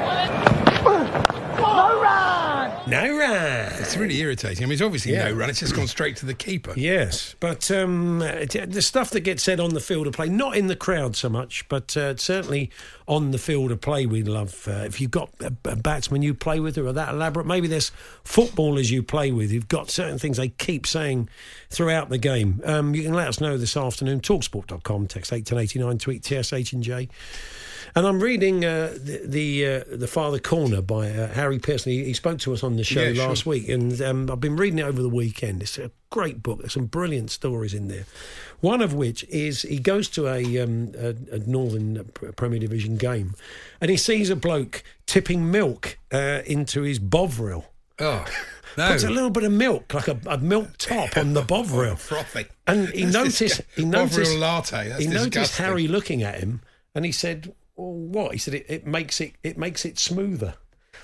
No 1.58 2.00
run! 2.02 2.90
No 2.90 3.18
run. 3.18 3.79
It's 3.90 3.96
really 3.98 4.20
irritating. 4.20 4.62
I 4.62 4.66
mean, 4.66 4.74
it's 4.74 4.82
obviously 4.82 5.12
Yeah. 5.14 5.24
no 5.28 5.32
run. 5.34 5.50
It's 5.50 5.58
just 5.58 5.74
gone 5.74 5.88
straight 5.88 6.14
to 6.18 6.26
the 6.26 6.32
keeper. 6.34 6.72
Yes, 6.76 7.34
but 7.40 7.68
um, 7.72 8.20
the 8.20 8.82
stuff 8.82 9.10
that 9.10 9.20
gets 9.20 9.42
said 9.42 9.58
on 9.58 9.74
the 9.74 9.80
field 9.80 10.06
of 10.06 10.12
play, 10.12 10.28
not 10.28 10.56
in 10.56 10.68
the 10.68 10.76
crowd 10.76 11.16
so 11.16 11.28
much, 11.28 11.68
but 11.68 11.96
uh, 11.96 12.16
certainly 12.16 12.70
on 13.08 13.32
the 13.32 13.38
field 13.38 13.72
of 13.72 13.80
play, 13.80 14.06
we 14.06 14.22
love. 14.22 14.68
Uh, 14.68 14.84
if 14.86 15.00
you've 15.00 15.10
got 15.10 15.30
a, 15.40 15.52
a 15.64 15.74
batsman 15.74 16.22
you 16.22 16.34
play 16.34 16.60
with 16.60 16.76
who 16.76 16.86
are 16.86 16.92
that 16.92 17.08
elaborate, 17.08 17.46
maybe 17.46 17.66
there's 17.66 17.90
footballers 18.22 18.92
you 18.92 19.02
play 19.02 19.32
with 19.32 19.50
who've 19.50 19.66
got 19.66 19.90
certain 19.90 20.18
things 20.20 20.36
they 20.36 20.50
keep 20.50 20.86
saying 20.86 21.28
throughout 21.68 22.10
the 22.10 22.18
game. 22.18 22.60
Um, 22.64 22.94
you 22.94 23.02
can 23.02 23.14
let 23.14 23.26
us 23.26 23.40
know 23.40 23.58
this 23.58 23.76
afternoon. 23.76 24.20
Talksport.com, 24.20 25.08
text 25.08 25.32
81089, 25.32 25.98
tweet 25.98 26.24
TSH 26.24 26.72
and 26.74 26.82
J. 26.84 27.08
And 27.94 28.06
I'm 28.06 28.20
reading 28.20 28.64
uh, 28.64 28.94
the 28.96 29.20
the, 29.24 29.66
uh, 29.66 29.84
the 29.96 30.06
Farther 30.06 30.38
Corner 30.38 30.80
by 30.82 31.10
uh, 31.10 31.28
Harry 31.28 31.58
Pearson. 31.58 31.92
He, 31.92 32.04
he 32.04 32.12
spoke 32.12 32.38
to 32.40 32.52
us 32.52 32.62
on 32.62 32.76
the 32.76 32.84
show 32.84 33.02
Yeah, 33.02 33.14
sure. 33.14 33.28
last 33.28 33.46
week, 33.46 33.68
and 33.68 34.00
um, 34.02 34.30
I've 34.30 34.40
been 34.40 34.56
reading 34.56 34.78
it 34.78 34.84
over 34.84 35.00
the 35.02 35.08
weekend. 35.08 35.62
It's 35.62 35.78
a 35.78 35.90
great 36.10 36.42
book. 36.42 36.60
There's 36.60 36.72
some 36.74 36.86
brilliant 36.86 37.30
stories 37.30 37.74
in 37.74 37.88
there. 37.88 38.04
One 38.60 38.82
of 38.82 38.92
which 38.92 39.24
is 39.24 39.62
he 39.62 39.78
goes 39.78 40.08
to 40.10 40.28
a, 40.28 40.58
um, 40.58 40.92
a, 40.98 41.14
a 41.34 41.38
Northern 41.40 42.04
Premier 42.36 42.58
Division 42.58 42.96
game, 42.96 43.34
and 43.80 43.90
he 43.90 43.96
sees 43.96 44.28
a 44.30 44.36
bloke 44.36 44.82
tipping 45.06 45.50
milk 45.50 45.98
uh, 46.12 46.42
into 46.46 46.82
his 46.82 46.98
bovril. 46.98 47.66
Oh, 47.98 48.24
no. 48.78 48.88
Puts 48.88 49.04
a 49.04 49.10
little 49.10 49.30
bit 49.30 49.44
of 49.44 49.52
milk, 49.52 49.92
like 49.94 50.08
a, 50.08 50.18
a 50.26 50.38
milk 50.38 50.76
top, 50.78 51.16
on 51.16 51.32
the 51.32 51.42
bovril. 51.54 51.96
Frothy. 51.96 52.46
And 52.66 52.88
he 52.90 53.04
That's 53.04 53.14
noticed, 53.40 53.62
he 53.76 53.84
noticed, 53.84 54.36
latte. 54.36 54.88
That's 54.90 55.02
he 55.02 55.08
noticed. 55.08 55.56
Harry 55.56 55.88
looking 55.88 56.22
at 56.22 56.38
him, 56.40 56.60
and 56.94 57.04
he 57.06 57.12
said, 57.12 57.54
well, 57.80 57.92
"What?" 58.24 58.32
He 58.32 58.38
said, 58.38 58.54
"It, 58.54 58.66
it 58.68 58.86
makes 58.86 59.20
it, 59.20 59.34
it 59.42 59.58
makes 59.58 59.84
it 59.84 59.98
smoother." 59.98 60.54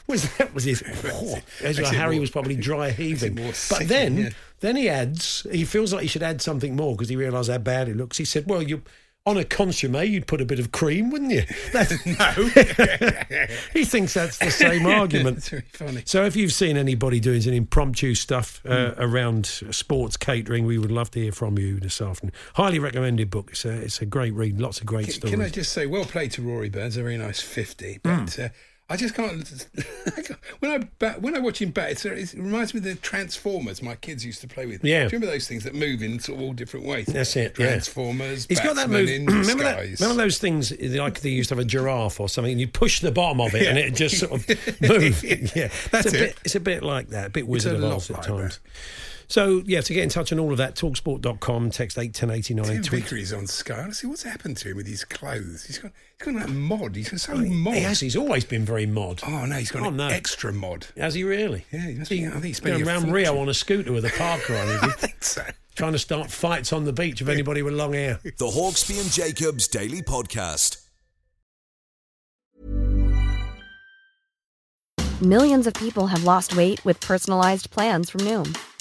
Was 0.07 0.37
that 0.37 0.55
was 0.55 0.65
his? 0.65 0.85
Oh, 1.05 1.39
as 1.63 1.81
well, 1.81 1.93
Harry 1.93 2.17
more- 2.17 2.21
was 2.21 2.31
probably 2.31 2.55
dry 2.57 2.91
heaving. 2.91 3.35
But 3.69 3.89
then, 3.89 4.17
yeah. 4.19 4.29
then 4.61 4.77
he 4.77 4.89
adds, 4.89 5.47
he 5.51 5.65
feels 5.65 5.93
like 5.93 6.03
he 6.03 6.09
should 6.09 6.23
add 6.23 6.41
something 6.41 6.77
more 6.77 6.95
because 6.95 7.09
he 7.09 7.17
realised 7.17 7.51
how 7.51 7.59
bad 7.59 7.89
it 7.89 7.97
looks. 7.97 8.19
He 8.19 8.25
said, 8.25 8.45
"Well, 8.47 8.63
you." 8.63 8.83
On 9.27 9.37
a 9.37 9.45
consomme, 9.45 9.97
you'd 10.05 10.29
put 10.29 10.41
a 10.41 10.45
bit 10.45 10.61
of 10.61 10.71
cream, 10.71 11.11
wouldn't 11.11 11.33
you? 11.33 11.43
That's, 11.73 12.07
No. 12.07 12.31
he 13.73 13.85
thinks 13.85 14.15
that's 14.15 14.39
the 14.39 14.51
same 14.53 14.87
argument. 15.01 15.43
Very 15.45 15.65
funny. 15.73 16.03
So, 16.05 16.25
if 16.25 16.37
you've 16.37 16.53
seen 16.53 16.77
anybody 16.77 17.19
doing 17.19 17.41
some 17.41 17.53
impromptu 17.53 18.15
stuff 18.15 18.61
uh, 18.65 18.93
Hmm. 18.93 19.03
around 19.03 19.47
sports 19.47 20.17
catering, 20.17 20.65
we 20.65 20.79
would 20.79 20.93
love 20.93 21.11
to 21.13 21.21
hear 21.21 21.33
from 21.33 21.59
you 21.59 21.81
this 21.81 22.01
afternoon. 22.01 22.33
Highly 22.55 22.79
recommended 22.79 23.29
book. 23.31 23.49
It's 23.51 23.65
a, 23.65 23.73
it's 23.73 24.01
a 24.01 24.07
great 24.07 24.33
read. 24.33 24.61
Lots 24.61 24.79
of 24.81 24.87
great 24.87 25.07
Can, 25.07 25.15
stories. 25.15 25.35
can 25.35 25.43
I 25.45 25.49
just 25.49 25.73
say, 25.73 25.87
well 25.87 26.05
played 26.05 26.31
to 26.33 26.43
Rory 26.43 26.69
Burns, 26.69 26.97
a 26.97 27.03
very 27.03 27.17
nice 27.19 27.41
50. 27.41 27.99
But 28.05 28.39
uh, 28.39 28.49
I 28.89 28.97
just 28.97 29.15
can't. 29.17 29.67
when 30.61 30.71
I 30.71 30.79
bat, 31.01 31.21
when 31.21 31.35
I 31.35 31.41
watch 31.41 31.61
him 31.61 31.71
bat, 31.71 31.91
it's, 31.91 32.05
it 32.05 32.35
reminds 32.35 32.73
me 32.73 32.79
of 32.79 32.85
the 32.85 32.95
Transformers 32.95 33.83
my 33.83 33.97
kids 33.97 34.25
used 34.25 34.41
to 34.43 34.47
play 34.47 34.65
with. 34.67 34.85
Yeah. 34.85 35.01
Do 35.01 35.03
you 35.05 35.09
remember 35.19 35.27
those 35.27 35.49
things 35.49 35.65
that 35.65 35.75
move 35.75 36.03
in 36.03 36.21
sort 36.21 36.39
of 36.39 36.45
all 36.45 36.53
different 36.53 36.87
ways? 36.87 37.07
That's 37.07 37.35
it, 37.35 37.59
yeah. 37.59 37.67
Transformers. 37.67 38.47
He's 38.47 38.61
got 38.61 38.77
that 38.77 38.89
move. 38.89 39.09
Remember, 39.27 39.65
that, 39.65 39.81
remember 40.01 40.23
those 40.23 40.39
things 40.39 40.71
eh, 40.71 41.01
like 41.01 41.21
they 41.21 41.31
used 41.31 41.49
to 41.49 41.57
have 41.57 41.65
a 41.65 41.67
giraffe 41.67 42.21
or 42.21 42.29
something, 42.29 42.53
and 42.53 42.61
you 42.61 42.69
push 42.69 43.01
the 43.01 43.11
bottom 43.11 43.41
of 43.41 43.55
it 43.57 43.67
and 43.67 43.77
it 43.77 43.95
just 43.95 44.19
sort 44.19 44.33
of 44.33 44.49
moved. 44.81 45.25
Yeah, 45.57 45.69
That's 45.91 46.07
it's 46.07 46.15
a 46.15 46.17
it. 46.17 46.21
bit. 46.21 46.39
It's 46.45 46.55
a 46.55 46.61
bit 46.61 46.83
like 46.83 47.09
that. 47.09 47.27
A 47.27 47.31
bit 47.31 47.49
Wizard 47.49 47.73
a 47.73 47.77
of 47.77 47.83
lot 47.83 47.93
Oz 47.95 48.11
at 48.11 48.23
times. 48.23 48.61
So 49.29 49.63
yeah, 49.67 49.81
to 49.81 49.93
get 49.93 50.03
in 50.05 50.09
touch 50.09 50.33
on 50.33 50.39
all 50.39 50.53
of 50.53 50.59
that, 50.59 50.77
talksport.com, 50.77 51.71
text 51.71 51.99
eight 51.99 52.15
ten 52.15 52.31
eighty 52.31 52.55
nine. 52.55 52.67
Tim 52.67 52.83
Tweet. 52.83 53.03
Vickery's 53.03 53.33
on 53.33 53.47
Sky. 53.47 53.81
Honestly, 53.83 54.09
what's 54.09 54.23
happened 54.23 54.57
to 54.59 54.71
him 54.71 54.77
with 54.77 54.87
his 54.87 55.05
clothes? 55.05 55.65
He's 55.65 55.79
got 55.79 55.91
he's 56.19 56.33
got 56.33 56.41
that 56.47 56.53
mod. 56.55 56.95
He's 56.95 57.09
got 57.09 57.21
so 57.21 57.35
mod. 57.37 57.75
He 57.75 57.81
has. 57.81 58.01
He's 58.01 58.15
always 58.17 58.45
been 58.45 58.65
very 58.65 58.87
mod. 58.87 59.21
Oh 59.27 59.45
no, 59.47 59.57
he's 59.57 59.71
got 59.73 59.83
Oh, 59.83 59.89
an 59.89 59.97
no. 59.97 60.09
extra 60.09 60.53
mod. 60.53 60.87
Has 60.97 61.15
he 61.15 61.25
really? 61.25 61.65
Yeah, 61.73 61.89
he 61.89 61.95
must 61.95 62.11
be- 62.11 62.27
I 62.27 62.31
think 62.31 62.45
he's 62.45 62.57
spending 62.59 62.85
going 62.85 62.97
a 62.97 63.01
around 63.01 63.13
Rio 63.13 63.39
on 63.39 63.49
a 63.49 63.55
scooter 63.55 63.93
with 63.93 64.05
a 64.05 64.11
parker 64.11 64.55
on, 64.55 64.69
is 64.69 64.81
he? 64.81 64.87
I 64.87 64.93
think 64.93 65.25
so. 65.25 65.43
Trying 65.75 65.93
to 65.93 65.99
start 65.99 66.31
fights 66.31 66.73
on 66.73 66.85
the 66.85 66.93
beach 66.93 67.21
with 67.21 67.29
anybody 67.29 67.63
with 67.63 67.75
long 67.75 67.93
hair. 67.95 68.21
The 68.25 68.47
Hawksby 68.47 69.01
and 69.01 69.11
Jacobs 69.11 69.67
Daily 69.69 70.03
Podcast. 70.03 70.83
Millions 75.23 75.67
of 75.67 75.75
people 75.75 76.07
have 76.07 76.25
lost 76.25 76.57
weight 76.57 76.85
with 76.85 77.01
personalized 77.01 77.71
plans 77.71 78.11
from 78.11 78.21
Noom, 78.23 78.57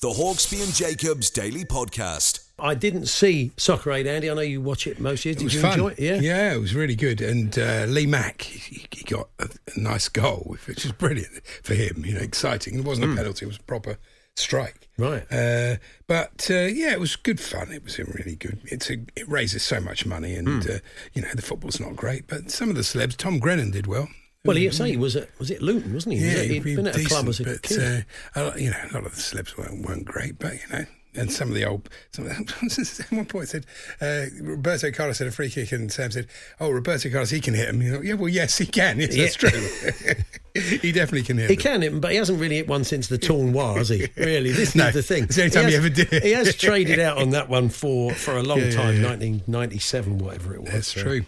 The 0.00 0.08
Hawksby 0.10 0.62
and 0.62 0.72
Jacobs 0.72 1.28
Daily 1.28 1.64
Podcast. 1.64 2.48
I 2.56 2.74
didn't 2.74 3.06
see 3.06 3.50
Soccer 3.56 3.90
Aid, 3.92 4.06
Andy. 4.06 4.30
I 4.30 4.34
know 4.34 4.40
you 4.42 4.60
watch 4.60 4.86
it 4.86 5.00
most 5.00 5.24
years. 5.24 5.36
It 5.36 5.38
Did 5.40 5.44
was 5.44 5.54
you 5.54 5.60
fun. 5.60 5.72
enjoy 5.72 5.88
it? 5.88 5.98
Yeah. 5.98 6.20
yeah, 6.20 6.54
it 6.54 6.60
was 6.60 6.74
really 6.74 6.94
good. 6.94 7.20
And 7.20 7.58
uh, 7.58 7.84
Lee 7.88 8.06
Mack, 8.06 8.42
he, 8.42 8.86
he 8.92 9.04
got 9.04 9.28
a, 9.40 9.48
a 9.76 9.80
nice 9.80 10.08
goal, 10.08 10.56
which 10.66 10.84
was 10.84 10.92
brilliant 10.92 11.44
for 11.64 11.74
him. 11.74 12.04
You 12.06 12.14
know, 12.14 12.20
exciting. 12.20 12.78
It 12.78 12.84
wasn't 12.84 13.12
a 13.12 13.16
penalty; 13.16 13.44
it 13.44 13.48
was 13.48 13.58
proper 13.58 13.98
strike. 14.36 14.88
Right. 14.96 15.24
Uh, 15.32 15.76
but 16.06 16.48
uh, 16.50 16.54
yeah, 16.66 16.92
it 16.92 17.00
was 17.00 17.14
good 17.16 17.40
fun. 17.40 17.72
It 17.72 17.84
was 17.84 17.98
a 17.98 18.04
really 18.04 18.34
good. 18.36 18.60
It's 18.64 18.90
a, 18.90 18.94
it 19.16 19.28
raises 19.28 19.62
so 19.62 19.80
much 19.80 20.04
money, 20.06 20.34
and 20.34 20.64
Hmm. 20.64 20.70
uh, 20.70 20.78
you 21.14 21.22
know 21.22 21.28
the 21.34 21.42
football's 21.42 21.78
not 21.80 21.94
great, 21.96 22.26
but 22.26 22.50
some 22.50 22.68
of 22.70 22.74
the 22.76 22.82
celebs. 22.82 23.16
Tom 23.16 23.38
Grennan 23.38 23.70
did 23.70 23.86
well. 23.86 24.08
Well, 24.44 24.56
he 24.56 24.70
say 24.70 24.90
he 24.92 24.96
was 24.96 25.14
at 25.16 25.28
was 25.38 25.50
it 25.50 25.60
Luton, 25.62 25.92
wasn't 25.94 26.14
he? 26.16 26.24
Was 26.24 26.32
Yeah, 26.34 26.40
it- 26.40 26.50
he'd 26.50 26.64
he 26.64 26.76
been 26.76 26.86
at 26.86 26.96
a 26.96 27.04
club 27.04 27.28
as 27.28 27.40
a 27.40 27.44
but, 27.44 27.62
kid. 27.62 28.06
Uh, 28.34 28.52
you 28.56 28.70
know, 28.70 28.78
a 28.90 28.94
lot 28.94 29.04
of 29.06 29.14
the 29.14 29.20
celebs 29.20 29.56
weren't, 29.58 29.86
weren't 29.86 30.04
great, 30.04 30.38
but 30.38 30.54
you 30.54 30.68
know. 30.72 30.84
And 31.14 31.32
some 31.32 31.48
of 31.48 31.54
the 31.54 31.64
old, 31.64 31.88
some 32.12 32.26
of 32.26 32.36
the, 32.36 33.02
at 33.04 33.10
one 33.12 33.24
point 33.24 33.48
said, 33.48 33.66
uh, 34.00 34.26
Roberto 34.40 34.92
Carlos 34.92 35.18
had 35.18 35.26
a 35.26 35.32
free 35.32 35.50
kick, 35.50 35.72
and 35.72 35.90
Sam 35.92 36.10
said, 36.12 36.28
"Oh, 36.60 36.70
Roberto 36.70 37.10
Carlos, 37.10 37.30
he 37.30 37.40
can 37.40 37.54
hit 37.54 37.68
him." 37.68 37.82
You 37.82 37.90
know, 37.92 38.00
yeah, 38.02 38.14
well, 38.14 38.28
yes, 38.28 38.58
he 38.58 38.66
can. 38.66 38.98
Yes, 39.00 39.36
that's 39.36 39.36
true. 39.36 40.14
he 40.82 40.92
definitely 40.92 41.22
can 41.22 41.38
hit. 41.38 41.50
He 41.50 41.56
them. 41.56 41.62
can 41.62 41.82
hit, 41.82 42.00
but 42.00 42.10
he 42.12 42.16
hasn't 42.16 42.40
really 42.40 42.56
hit 42.56 42.68
one 42.68 42.84
since 42.84 43.08
the 43.08 43.18
tournoi, 43.18 43.76
has 43.76 43.88
he? 43.88 44.08
Really, 44.16 44.52
this 44.52 44.74
No, 44.74 44.88
is 44.88 44.94
the 44.94 45.02
thing. 45.02 45.24
it's 45.24 45.36
the 45.36 45.42
only 45.42 45.50
time 45.52 45.64
has, 45.64 45.72
he 45.72 45.78
ever 45.78 45.88
did. 45.88 46.22
He 46.22 46.30
has 46.32 46.54
traded 46.56 46.98
out 46.98 47.18
on 47.18 47.30
that 47.30 47.48
one 47.48 47.68
for 47.68 48.12
for 48.12 48.36
a 48.36 48.42
long 48.42 48.58
Yeah, 48.58 48.64
yeah, 48.66 48.70
time, 48.72 48.94
yeah. 49.02 49.08
1997, 49.08 50.18
whatever 50.18 50.54
it 50.54 50.62
was. 50.62 50.70
That's 50.72 50.92
So- 50.94 51.02
true. 51.02 51.24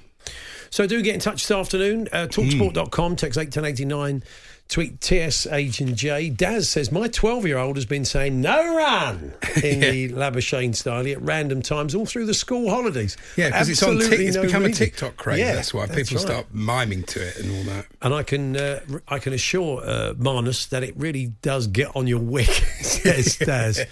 So 0.73 0.87
do 0.87 1.03
get 1.03 1.15
in 1.15 1.21
touch 1.21 1.43
this 1.47 1.51
afternoon. 1.51 2.09
Uh, 2.13 2.29
talksport.com, 2.29 3.17
text 3.17 3.37
81089, 3.37 4.23
tweet 4.71 5.01
TS 5.01 5.47
Agent 5.49 5.97
J. 5.97 6.31
Daz 6.31 6.69
says, 6.69 6.91
My 6.93 7.09
12 7.09 7.47
year 7.47 7.59
old 7.59 7.77
has 7.77 7.85
been 7.87 8.05
saying 8.05 8.41
no 8.41 8.77
run 8.77 9.35
in 9.63 9.81
the 9.81 10.09
Labuschagne 10.11 10.75
style 10.75 11.07
at 11.09 11.21
random 11.21 11.61
times 11.61 11.95
all 11.95 12.07
through 12.07 12.27
the 12.27 12.35
school 12.35 12.71
holidays. 12.71 13.17
Yeah, 13.37 13.49
because 13.49 13.69
it's 13.69 13.83
on. 13.83 13.99
Tic- 13.99 14.21
it's 14.21 14.37
no 14.37 14.43
become 14.43 14.63
a 14.63 14.67
reason. 14.67 14.87
TikTok 14.87 15.17
craze. 15.17 15.41
Yeah, 15.41 15.55
that's 15.57 15.75
why 15.75 15.87
that's 15.87 15.99
people 16.11 16.25
right. 16.25 16.33
start 16.33 16.47
miming 16.55 17.03
to 17.05 17.21
it 17.27 17.37
and 17.39 17.57
all 17.57 17.75
that. 17.75 17.87
And 18.01 18.15
I 18.15 18.23
can 18.23 18.57
uh, 18.57 18.81
I 19.09 19.19
can 19.19 19.33
assure 19.33 19.83
uh, 19.85 20.15
Marnus 20.15 20.69
that 20.71 20.83
it 20.85 20.97
really 20.97 21.27
does 21.43 21.67
get 21.67 21.95
on 21.97 22.07
your 22.07 22.21
wick, 22.21 22.47
says 22.81 23.37
Daz. 23.45 23.85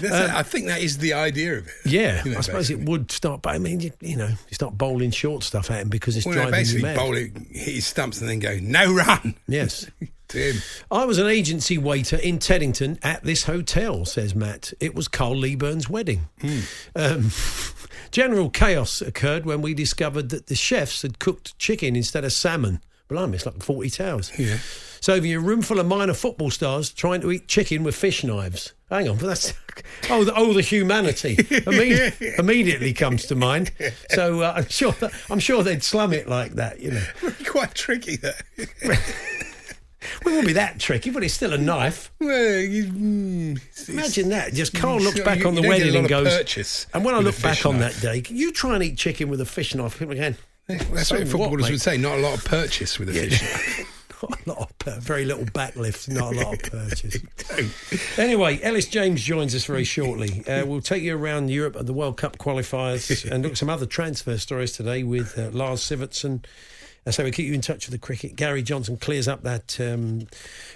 That's 0.00 0.34
I 0.34 0.42
think 0.42 0.66
that 0.66 0.82
is 0.82 0.98
the 0.98 1.14
idea 1.14 1.56
of 1.58 1.66
it. 1.68 1.72
Yeah, 1.86 2.22
You 2.24 2.32
know, 2.32 2.38
I 2.38 2.40
suppose 2.42 2.68
basically. 2.68 2.82
it 2.82 2.88
would 2.90 3.10
start, 3.10 3.40
but 3.40 3.54
I 3.54 3.58
mean, 3.58 3.80
you, 3.80 3.92
you 4.00 4.16
know, 4.16 4.26
you 4.28 4.54
start 4.54 4.76
bowling 4.76 5.10
short 5.10 5.42
stuff 5.42 5.70
at 5.70 5.80
him 5.80 5.88
because 5.88 6.18
it's 6.18 6.26
Well, 6.26 6.34
no, 6.34 6.42
driving 6.42 6.58
you 6.58 6.60
basically, 6.60 6.82
mad. 6.82 6.96
bowl 6.96 7.16
it, 7.16 7.32
hit 7.50 7.74
his 7.76 7.86
stumps, 7.86 8.20
and 8.20 8.28
then 8.28 8.38
go 8.40 8.58
no 8.60 8.92
run 8.92 9.36
Yes. 9.48 9.86
To 10.28 10.38
him. 10.38 10.62
I 10.90 11.04
was 11.04 11.18
an 11.18 11.26
agency 11.28 11.78
waiter 11.78 12.16
in 12.16 12.38
Teddington 12.38 12.98
at 13.02 13.22
this 13.22 13.44
hotel, 13.44 14.04
says 14.04 14.34
Matt. 14.34 14.72
It 14.80 14.94
was 14.94 15.06
Carl 15.08 15.36
Leaburn's 15.36 15.88
wedding. 15.88 16.28
Hmm. 16.40 16.60
Um, 16.96 17.30
general 18.10 18.50
chaos 18.50 19.00
occurred 19.00 19.46
when 19.46 19.62
we 19.62 19.72
discovered 19.74 20.30
that 20.30 20.48
the 20.48 20.56
chefs 20.56 21.02
had 21.02 21.18
cooked 21.18 21.58
chicken 21.58 21.94
instead 21.94 22.24
of 22.24 22.32
salmon. 22.32 22.80
Blimey, 23.08 23.36
it's 23.36 23.46
like 23.46 23.56
Fawlty 23.58 23.94
Towers. 23.94 24.32
Yeah. 24.36 24.58
So, 25.00 25.14
if 25.14 25.24
you're 25.24 25.40
a 25.40 25.44
room 25.44 25.62
full 25.62 25.78
of 25.78 25.86
minor 25.86 26.14
football 26.14 26.50
stars 26.50 26.90
trying 26.90 27.20
to 27.20 27.30
eat 27.30 27.46
chicken 27.46 27.84
with 27.84 27.94
fish 27.94 28.24
knives. 28.24 28.72
Hang 28.90 29.08
on, 29.08 29.18
but 29.18 29.26
that's 29.28 29.52
oh 30.10 30.24
the, 30.24 30.34
oh 30.34 30.52
the 30.52 30.62
humanity 30.62 31.36
Imme- 31.36 32.38
immediately 32.38 32.92
comes 32.92 33.26
to 33.26 33.36
mind. 33.36 33.70
So 34.10 34.40
uh, 34.40 34.54
I'm 34.56 34.68
sure 34.68 34.92
that, 34.92 35.12
I'm 35.30 35.38
sure 35.38 35.62
they'd 35.62 35.84
slum 35.84 36.12
it 36.12 36.28
like 36.28 36.52
that, 36.54 36.80
you 36.80 36.92
know. 36.92 37.04
Quite 37.46 37.74
tricky 37.74 38.16
that. 38.16 38.42
Well, 40.24 40.34
it 40.34 40.36
won't 40.38 40.46
be 40.46 40.52
that 40.54 40.78
tricky, 40.78 41.10
but 41.10 41.22
it's 41.24 41.34
still 41.34 41.52
a 41.52 41.58
knife. 41.58 42.10
Well, 42.20 42.56
you, 42.58 42.84
mm, 42.84 43.56
it's- 43.56 43.88
Imagine 43.88 44.28
that. 44.30 44.52
Just 44.54 44.74
Carl 44.74 45.00
looks 45.00 45.18
you- 45.18 45.24
back 45.24 45.38
you 45.40 45.46
on 45.48 45.54
the 45.54 45.62
a 45.62 45.68
wedding 45.68 45.94
and 45.96 46.08
goes. 46.08 46.28
purchase 46.28 46.86
and 46.94 47.04
when 47.04 47.14
I 47.14 47.18
look 47.18 47.40
back 47.42 47.64
on 47.66 47.78
that 47.80 47.98
day, 48.00 48.22
you 48.28 48.52
try 48.52 48.74
and 48.74 48.82
eat 48.84 48.96
chicken 48.96 49.28
with 49.28 49.40
a 49.40 49.46
fish 49.46 49.74
knife 49.74 50.00
again. 50.00 50.36
That's 50.68 51.08
So 51.08 51.18
what 51.18 51.28
footballers 51.28 51.62
mate? 51.66 51.70
would 51.72 51.80
say. 51.80 51.96
Not 51.96 52.18
a 52.18 52.20
lot 52.20 52.36
of 52.38 52.44
purchase 52.44 52.98
with 52.98 53.08
a 53.10 53.12
fish 53.12 53.40
knife. 53.42 53.92
Not 54.22 54.40
a 54.46 54.48
lot 54.48 54.58
of 54.70 54.78
pur- 54.78 54.98
very 54.98 55.24
little 55.26 55.44
backlift, 55.44 56.08
not 56.08 56.34
a 56.34 56.40
lot 56.40 56.54
of 56.54 56.62
purchase. 56.72 57.18
anyway, 58.18 58.58
Ellis 58.62 58.86
James 58.86 59.22
joins 59.22 59.54
us 59.54 59.64
very 59.66 59.84
shortly. 59.84 60.42
Uh, 60.46 60.64
we'll 60.64 60.80
take 60.80 61.02
you 61.02 61.16
around 61.16 61.50
Europe 61.50 61.76
at 61.76 61.84
the 61.86 61.92
World 61.92 62.16
Cup 62.16 62.38
qualifiers 62.38 63.30
and 63.30 63.42
look 63.42 63.52
at 63.52 63.58
some 63.58 63.68
other 63.68 63.86
transfer 63.86 64.38
stories 64.38 64.72
today 64.72 65.02
with 65.02 65.38
uh, 65.38 65.50
Lars 65.52 65.80
Sivertsen. 65.82 66.44
So 67.10 67.22
we 67.24 67.30
keep 67.30 67.46
you 67.46 67.54
in 67.54 67.60
touch 67.60 67.86
with 67.86 67.92
the 67.92 67.98
cricket. 68.04 68.34
Gary 68.34 68.62
Johnson 68.62 68.96
clears 68.96 69.28
up 69.28 69.42
that 69.44 69.78
um, 69.80 70.26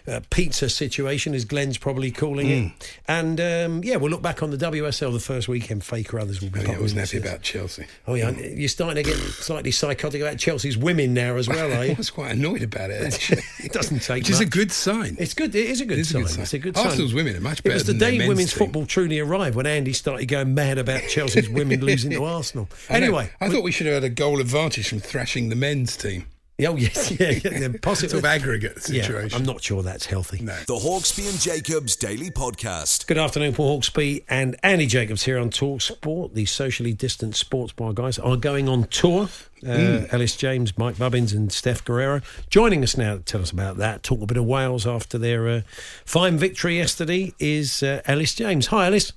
uh, 0.06 0.20
pizza 0.30 0.68
situation, 0.68 1.34
as 1.34 1.44
Glenn's 1.44 1.76
probably 1.76 2.10
calling 2.12 2.46
Hmm. 2.46 2.66
it. 2.68 2.99
And 3.08 3.40
um, 3.40 3.84
yeah, 3.84 3.96
we'll 3.96 4.10
look 4.12 4.22
back 4.22 4.40
on 4.42 4.50
the 4.50 4.56
WSL 4.56 5.12
the 5.12 5.18
first 5.18 5.49
weekend. 5.49 5.82
Faker 5.84 6.20
others 6.20 6.40
will 6.40 6.50
be. 6.50 6.60
Oh, 6.60 6.70
yeah, 6.70 6.76
I 6.78 6.80
wasn't 6.80 7.00
happy 7.00 7.18
about 7.18 7.42
Chelsea. 7.42 7.84
Oh 8.06 8.14
yeah, 8.14 8.30
you're 8.30 8.68
starting 8.68 9.02
to 9.02 9.10
get 9.10 9.16
slightly 9.18 9.72
psychotic 9.72 10.20
about 10.20 10.38
Chelsea's 10.38 10.78
women 10.78 11.14
now 11.14 11.37
as 11.37 11.49
well, 11.49 11.72
are 11.72 11.76
I 11.90 11.94
was 11.99 12.10
quite 12.10 12.32
annoyed 12.32 12.62
about 12.62 12.90
it, 12.90 13.02
actually. 13.12 13.42
It 13.64 13.72
doesn't 13.72 14.00
take 14.00 14.22
Which 14.22 14.30
is 14.30 14.40
a 14.40 14.46
good 14.46 14.70
sign. 14.72 15.16
It's 15.18 15.34
good. 15.34 15.54
It 15.54 15.68
is 15.68 15.80
a 15.80 15.84
good, 15.84 15.99
It 15.99 16.02
is 16.02 16.10
a 16.10 16.12
sign. 16.14 16.22
good 16.22 16.30
sign. 16.30 16.42
It's 16.42 16.54
a 16.54 16.58
good 16.58 16.76
Arsenal's 16.76 16.82
sign. 16.84 16.90
Arsenal's 16.90 17.14
women 17.14 17.37
are 17.37 17.40
much 17.40 17.58
It 17.58 17.62
better 17.64 17.75
was 17.75 17.84
the 17.84 17.92
than 17.92 17.99
day 17.99 18.18
men's 18.18 18.28
women's 18.28 18.52
team. 18.52 18.58
football 18.58 18.87
truly 18.87 19.18
arrived 19.18 19.56
when 19.56 19.66
Andy 19.66 19.92
started 19.92 20.26
going 20.26 20.54
mad 20.54 20.78
about 20.78 21.02
Chelsea's 21.08 21.49
women 21.49 21.80
losing 21.84 22.10
to 22.12 22.25
Arsenal. 22.25 22.68
I. 22.88 22.94
Anyway, 22.94 23.30
I 23.40 23.49
thought 23.49 23.62
we 23.64 23.72
should 23.72 23.87
have 23.87 23.94
had 23.94 24.04
a 24.04 24.08
goal 24.08 24.40
advantage 24.40 24.88
from 24.88 25.00
thrashing 25.00 25.49
the 25.50 25.56
men's 25.56 25.96
team. 25.96 26.19
Oh 26.66 26.76
yes, 26.76 27.10
yeah, 27.18 27.30
yeah, 27.30 27.58
yeah 27.58 27.68
possibly 27.80 28.08
sort 28.10 28.20
of 28.20 28.24
aggregate 28.24 28.82
situation. 28.82 29.30
Yeah, 29.30 29.36
I'm 29.36 29.44
not 29.44 29.62
sure 29.62 29.82
that's 29.82 30.06
healthy. 30.06 30.42
No. 30.42 30.56
The 30.66 30.74
Hawksby 30.74 31.28
and 31.30 31.38
Jacobs 31.40 31.96
Daily 31.96 32.30
Podcast. 32.30 33.06
Good 33.06 33.18
afternoon, 33.18 33.54
Paul 33.54 33.80
Hawksby 33.80 34.24
and 34.28 34.56
Andy 34.62 34.86
Jacobs 34.86 35.24
here 35.24 35.38
on 35.38 35.50
Talk 35.50 35.80
Sport. 35.80 36.34
The 36.34 36.44
socially 36.46 36.92
distant 36.92 37.34
sports 37.36 37.72
bar 37.72 37.92
guys 37.92 38.18
are 38.18 38.36
going 38.36 38.68
on 38.68 38.84
tour. 38.84 39.28
Uh, 39.62 39.66
Mm. 39.66 40.12
Ellis 40.14 40.36
James, 40.36 40.78
Mike 40.78 40.96
Bubbins, 40.96 41.34
and 41.34 41.52
Steph 41.52 41.84
Guerrero 41.84 42.22
joining 42.48 42.82
us 42.82 42.96
now 42.96 43.16
to 43.16 43.22
tell 43.22 43.42
us 43.42 43.50
about 43.50 43.76
that. 43.76 44.02
Talk 44.02 44.22
a 44.22 44.26
bit 44.26 44.38
of 44.38 44.46
Wales 44.46 44.86
after 44.86 45.18
their 45.18 45.46
uh, 45.48 45.60
fine 46.06 46.38
victory 46.38 46.78
yesterday. 46.78 47.34
Is 47.38 47.82
uh, 47.82 48.00
Ellis 48.06 48.34
James? 48.34 48.68
Hi, 48.68 48.86
Ellis. 48.86 49.12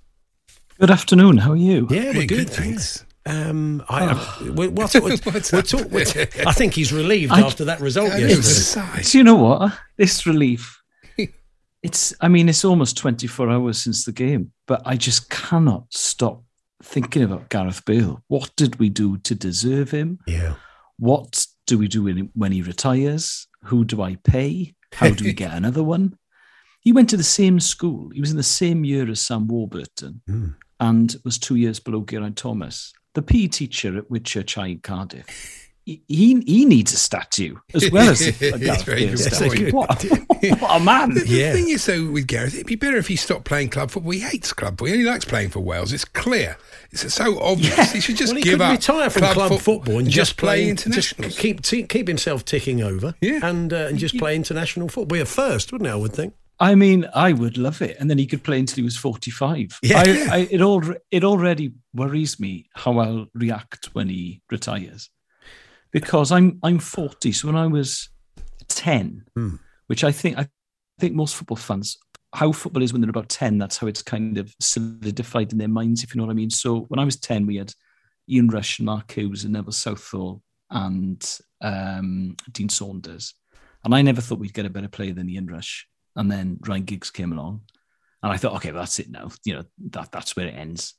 Good 0.80 0.92
afternoon. 0.92 1.38
How 1.38 1.52
are 1.52 1.56
you? 1.56 1.88
Yeah, 1.90 2.04
we're 2.08 2.14
Very 2.14 2.26
good. 2.26 2.38
good, 2.48 2.50
thanks. 2.50 3.06
Um, 3.26 3.84
I, 3.88 4.06
Oh. 4.14 4.38
I, 4.42 4.44
we- 4.44 4.50
what- 4.68 4.94
what- 4.94 4.94
What's 5.52 5.74
we're 5.74 5.88
we're- 5.88 6.28
I 6.46 6.52
think 6.54 6.74
he's 6.74 6.92
relieved 6.92 7.32
I- 7.32 7.42
after 7.42 7.66
that 7.66 7.80
result 7.82 8.12
I 8.12 8.20
know, 8.20 8.26
it 8.26 8.30
yesterday. 8.32 9.02
Do 9.04 9.18
you 9.18 9.24
know 9.24 9.36
what? 9.36 9.74
This 9.98 10.26
relief. 10.26 10.80
It's. 11.82 12.14
I 12.22 12.30
mean, 12.30 12.48
it's 12.48 12.64
almost 12.64 12.98
24 12.98 13.50
hours 13.50 13.78
since 13.84 14.06
the 14.06 14.14
game, 14.14 14.52
but 14.68 14.82
I 14.86 14.96
just 14.96 15.30
cannot 15.30 15.86
stop 15.90 16.42
thinking 16.82 17.24
about 17.24 17.50
Gareth 17.50 17.84
Bale. 17.86 18.24
What 18.28 18.52
did 18.56 18.80
we 18.80 18.88
do 18.90 19.18
to 19.18 19.36
deserve 19.36 19.92
him? 19.92 20.20
Yeah. 20.26 20.56
What 20.98 21.46
do 21.68 21.78
we 21.78 21.88
do 21.90 22.04
when, 22.04 22.30
when 22.36 22.52
he 22.54 22.62
retires? 22.62 23.48
Who 23.66 23.84
do 23.84 24.02
I 24.02 24.16
pay? 24.24 24.76
How 24.94 25.10
do 25.10 25.26
we 25.26 25.34
get 25.44 25.52
another 25.54 25.84
one? 25.84 26.18
He 26.80 26.94
went 26.94 27.10
to 27.10 27.18
the 27.18 27.24
same 27.24 27.60
school. 27.60 28.10
He 28.14 28.22
was 28.22 28.32
in 28.32 28.38
the 28.38 28.44
same 28.44 28.86
year 28.86 29.10
as 29.10 29.22
Sam 29.22 29.48
Warburton 29.48 30.22
Mm. 30.30 30.56
and 30.80 31.16
was 31.26 31.38
two 31.38 31.56
years 31.56 31.80
below 31.82 32.02
Geraint 32.04 32.38
Thomas. 32.38 32.94
The 33.14 33.22
PE 33.22 33.48
teacher 33.48 33.98
at 33.98 34.10
Whitchurch 34.10 34.56
High 34.56 34.68
in 34.68 34.80
Cardiff. 34.80 35.60
He, 35.86 36.02
he 36.08 36.40
he 36.48 36.64
needs 36.66 36.94
a 36.94 36.98
statue 36.98 37.58
as 37.74 37.92
well 37.92 38.10
as 38.10 38.22
a 38.26 38.32
Gareth 38.58 38.86
Bale 38.86 39.18
statue. 39.18 39.70
point. 39.70 39.74
What, 39.74 40.04
what 40.62 40.82
a 40.82 40.84
man! 40.84 41.14
The, 41.14 41.28
Yeah. 41.28 41.52
thing 41.52 41.68
is, 41.68 41.86
though, 41.86 42.10
with 42.10 42.26
Gareth, 42.26 42.54
it'd 42.56 42.68
be 42.68 42.78
better 42.78 42.96
if 42.96 43.08
he 43.10 43.18
stopped 43.18 43.44
playing 43.44 43.68
club 43.70 43.92
football. 43.92 44.14
He 44.14 44.22
hates 44.22 44.54
club 44.54 44.72
football. 44.74 44.88
He 44.88 44.94
only 44.94 45.06
likes 45.06 45.26
playing 45.26 45.50
for 45.50 45.60
Wales. 45.60 45.92
It's 45.92 46.06
clear. 46.06 46.58
It's 46.92 47.14
so 47.14 47.38
obvious. 47.42 47.92
He 47.92 48.00
should 48.00 48.16
just 48.16 48.32
well, 48.32 48.38
he 48.38 48.44
give 48.44 48.54
could 48.60 48.62
up. 48.62 48.72
retire 48.72 49.10
from 49.10 49.24
club, 49.24 49.52
foot- 49.52 49.62
football 49.62 50.00
and 50.00 50.10
just, 50.10 50.38
play 50.38 50.62
play 50.64 50.70
internationals. 50.70 51.34
Just 51.34 51.40
keep 51.42 51.62
t- 51.62 51.84
keep 51.84 52.08
himself 52.08 52.46
ticking 52.46 52.82
over, 52.82 53.14
Yeah. 53.20 53.40
and 53.44 53.74
uh, 53.74 53.88
and 53.90 54.00
just 54.00 54.18
play 54.18 54.38
international 54.38 54.88
football. 54.88 55.18
Be 55.18 55.20
a 55.22 55.26
first, 55.26 55.74
wouldn't 55.74 55.90
it? 55.90 55.92
I 55.92 55.96
would 55.96 56.14
think. 56.14 56.34
I 56.60 56.76
mean, 56.76 57.08
I 57.14 57.34
would 57.34 57.58
love 57.58 57.82
it, 57.82 57.98
and 58.00 58.10
then 58.10 58.18
he 58.18 58.28
could 58.28 58.44
play 58.44 58.60
until 58.60 58.78
he 58.78 58.84
was 58.84 58.96
forty-five. 58.98 59.80
Yeah. 59.82 60.04
I, 60.06 60.28
I, 60.32 60.48
it 60.50 60.62
all 60.62 60.84
it 61.12 61.24
already 61.24 61.74
worries 61.94 62.40
me 62.40 62.70
how 62.74 63.00
I'll 63.00 63.28
react 63.34 63.90
when 63.94 64.08
he 64.10 64.42
retires, 64.50 65.10
because 65.92 66.32
I'm 66.32 66.60
I'm 66.64 66.80
forty. 66.80 67.32
So 67.32 67.48
when 67.48 67.58
I 67.58 67.68
was 67.68 68.10
ten, 68.68 69.26
Hmm. 69.36 69.56
which 69.88 70.04
I 70.04 70.12
think 70.12 70.38
I 70.38 70.48
think 71.00 71.16
most 71.16 71.36
football 71.36 71.58
fans 71.58 71.98
how 72.34 72.52
football 72.52 72.82
is 72.82 72.92
when 72.94 73.02
they're 73.02 73.10
about 73.10 73.30
ten. 73.30 73.58
That's 73.58 73.78
how 73.78 73.88
it's 73.88 74.02
kind 74.02 74.38
of 74.38 74.56
solidified 74.60 75.52
in 75.52 75.58
their 75.60 75.68
minds, 75.68 76.04
if 76.04 76.14
you 76.14 76.20
know 76.20 76.26
what 76.26 76.32
I 76.32 76.36
mean. 76.36 76.50
So 76.50 76.82
when 76.82 77.00
I 77.00 77.06
was 77.06 77.18
ten, 77.18 77.46
we 77.46 77.58
had 77.58 77.74
Ian 78.30 78.48
Rush 78.48 78.80
and 78.80 78.86
Mark 78.86 79.12
Hughes 79.12 79.44
and 79.44 79.54
Neville 79.54 79.72
Southall 79.72 80.42
and 80.70 81.40
um, 81.62 82.36
Dean 82.52 82.70
Saunders, 82.70 83.34
and 83.84 83.94
I 83.94 84.02
never 84.02 84.22
thought 84.22 84.40
we'd 84.40 84.54
get 84.54 84.66
a 84.66 84.70
better 84.70 84.88
player 84.88 85.14
than 85.14 85.30
Ian 85.30 85.48
Rush. 85.48 85.88
And 86.16 86.32
then 86.32 86.60
Ryan 86.66 86.84
Giggs 86.84 87.12
came 87.12 87.34
along, 87.34 87.62
and 88.22 88.32
I 88.32 88.38
thought, 88.38 88.56
okay, 88.56 88.72
that's 88.72 89.00
it 89.00 89.10
now. 89.10 89.30
You 89.44 89.56
know 89.56 89.64
that 89.92 90.12
that's 90.12 90.36
where 90.36 90.48
it 90.48 90.56
ends. 90.56 90.94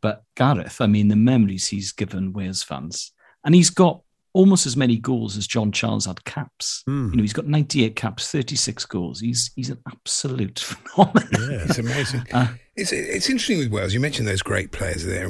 But 0.00 0.24
Gareth, 0.36 0.80
I 0.80 0.86
mean, 0.86 1.08
the 1.08 1.16
memories 1.16 1.68
he's 1.68 1.92
given 1.92 2.32
Wales 2.32 2.62
fans, 2.62 3.12
and 3.44 3.54
he's 3.54 3.70
got 3.70 4.02
almost 4.34 4.66
as 4.66 4.76
many 4.76 4.96
goals 4.96 5.36
as 5.36 5.46
John 5.46 5.72
Charles 5.72 6.06
had 6.06 6.24
caps. 6.24 6.82
Hmm. 6.86 7.10
You 7.10 7.16
know, 7.16 7.22
he's 7.22 7.32
got 7.32 7.46
98 7.46 7.96
caps, 7.96 8.30
36 8.30 8.84
goals. 8.86 9.20
He's 9.20 9.50
he's 9.54 9.70
an 9.70 9.78
absolute 9.86 10.58
phenomenon. 10.94 11.28
Yeah. 11.32 11.64
It's 11.64 11.78
amazing. 11.78 12.26
Uh, 12.32 12.48
it's 12.76 12.92
it's 12.92 13.28
interesting 13.28 13.58
with 13.58 13.68
Wales. 13.70 13.94
You 13.94 14.00
mentioned 14.00 14.28
those 14.28 14.42
great 14.42 14.72
players 14.72 15.04
there. 15.04 15.28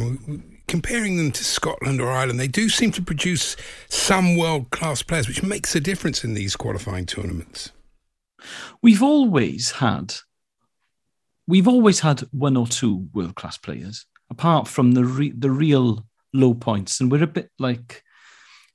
Comparing 0.68 1.16
them 1.16 1.32
to 1.32 1.44
Scotland 1.44 2.00
or 2.00 2.11
Ireland, 2.11 2.40
they 2.40 2.49
do 2.49 2.68
seem 2.68 2.92
to 2.92 3.02
produce 3.02 3.56
some 3.88 4.37
world 4.37 4.71
class 4.71 5.02
players, 5.02 5.28
which 5.28 5.42
makes 5.42 5.75
a 5.75 5.80
difference 5.80 6.25
in 6.25 6.35
these 6.35 6.56
qualifying 6.56 7.04
tournaments. 7.04 7.73
We've 8.82 9.02
always 9.02 9.70
had, 9.72 10.14
we've 11.46 11.68
always 11.68 12.00
had 12.00 12.20
one 12.30 12.56
or 12.56 12.66
two 12.66 13.08
world 13.12 13.34
class 13.34 13.58
players, 13.58 14.06
apart 14.30 14.68
from 14.68 14.92
the 14.92 15.04
re, 15.04 15.32
the 15.37 15.50
real 15.50 16.06
low 16.32 16.54
points, 16.54 17.00
and 17.00 17.11
we're 17.11 17.25
a 17.25 17.28
bit 17.28 17.50
like. 17.58 18.02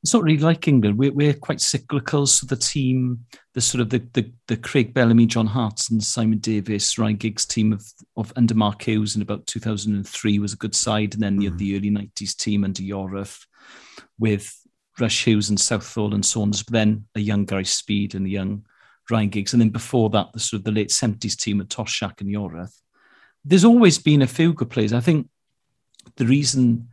It's 0.04 0.14
not 0.14 0.24
really 0.24 0.38
like 0.38 0.68
England. 0.68 1.00
We're, 1.00 1.12
we're 1.12 1.34
quite 1.34 1.60
cyclical. 1.60 2.28
So 2.28 2.46
the 2.46 2.56
team, 2.56 3.26
the 3.56 3.62
sort 3.62 3.82
of 3.82 3.90
the 3.90 4.08
the, 4.14 4.32
the 4.48 4.56
Craig 4.56 4.94
Bellamy, 4.94 5.26
John 5.26 5.48
Hartson, 5.48 6.00
Simon 6.00 6.38
Davies, 6.38 6.98
Ryan 6.98 7.16
Giggs 7.16 7.46
team 7.46 7.74
of 7.74 7.84
of 8.16 8.32
under 8.36 8.54
Mark 8.54 8.84
Hughes 8.84 9.16
in 9.16 9.24
about 9.24 9.48
2003 9.48 10.40
was 10.40 10.54
a 10.54 10.58
good 10.58 10.76
side, 10.76 11.16
and 11.16 11.24
then 11.24 11.42
you 11.42 11.50
had 11.50 11.54
hmm. 11.54 11.58
the 11.58 11.76
early 11.76 11.90
90s 11.90 12.38
team 12.38 12.64
under 12.64 12.84
Yorath 12.84 13.44
with 14.20 14.56
Rush 15.00 15.26
Hughes 15.26 15.50
and 15.50 15.60
Southall 15.60 16.14
and 16.14 16.26
Saunders, 16.26 16.64
but 16.64 16.74
then 16.74 17.06
a 17.16 17.20
young 17.20 17.46
Gary 17.46 17.66
Speed 17.66 18.16
and 18.16 18.26
a 18.26 18.30
young 18.30 18.66
Ryan 19.10 19.30
Giggs, 19.30 19.54
and 19.54 19.62
then 19.62 19.70
before 19.70 20.10
that, 20.12 20.34
the 20.34 20.40
sort 20.40 20.60
of 20.60 20.64
the 20.66 20.72
late 20.72 20.92
seventies 20.92 21.36
team 21.36 21.60
of 21.62 21.68
Toshack 21.68 22.22
and 22.22 22.30
Yorath. 22.30 22.74
There's 23.46 23.66
always 23.66 23.98
been 23.98 24.22
a 24.22 24.28
few 24.28 24.54
good 24.54 24.70
players. 24.70 24.94
I 24.94 25.00
think 25.00 25.30
the 26.16 26.26
reason, 26.26 26.90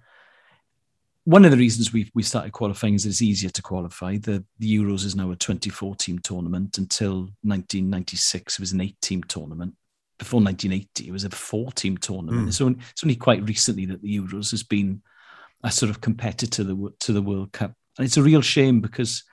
one 1.24 1.44
of 1.44 1.50
the 1.50 1.56
reasons 1.56 1.92
we 1.92 2.10
we 2.14 2.22
started 2.22 2.52
qualifying 2.52 2.94
is 2.94 3.06
it's 3.06 3.22
easier 3.22 3.50
to 3.50 3.62
qualify. 3.62 4.16
The, 4.18 4.44
the 4.58 4.76
Euros 4.76 5.04
is 5.04 5.16
now 5.16 5.30
a 5.30 5.36
24 5.36 5.96
team 5.96 6.18
tournament. 6.20 6.78
Until 6.78 7.30
1996, 7.42 8.54
it 8.54 8.60
was 8.60 8.72
an 8.72 8.80
eight 8.80 9.00
team 9.00 9.22
tournament. 9.24 9.74
Before 10.18 10.40
1980, 10.40 11.08
it 11.08 11.12
was 11.12 11.24
a 11.24 11.30
four 11.30 11.72
team 11.72 11.96
tournament. 11.96 12.44
Mm. 12.44 12.48
It's, 12.48 12.60
only, 12.60 12.78
it's 12.92 13.02
only 13.02 13.16
quite 13.16 13.42
recently 13.48 13.86
that 13.86 14.00
the 14.00 14.18
Euros 14.18 14.52
has 14.52 14.62
been 14.62 15.02
a 15.64 15.72
sort 15.72 15.90
of 15.90 16.00
competitor 16.00 16.46
to 16.46 16.64
the 16.64 16.94
to 17.00 17.12
the 17.12 17.22
World 17.22 17.50
Cup, 17.52 17.72
and 17.98 18.04
it's 18.04 18.18
a 18.18 18.22
real 18.22 18.42
shame 18.42 18.80
because 18.80 19.24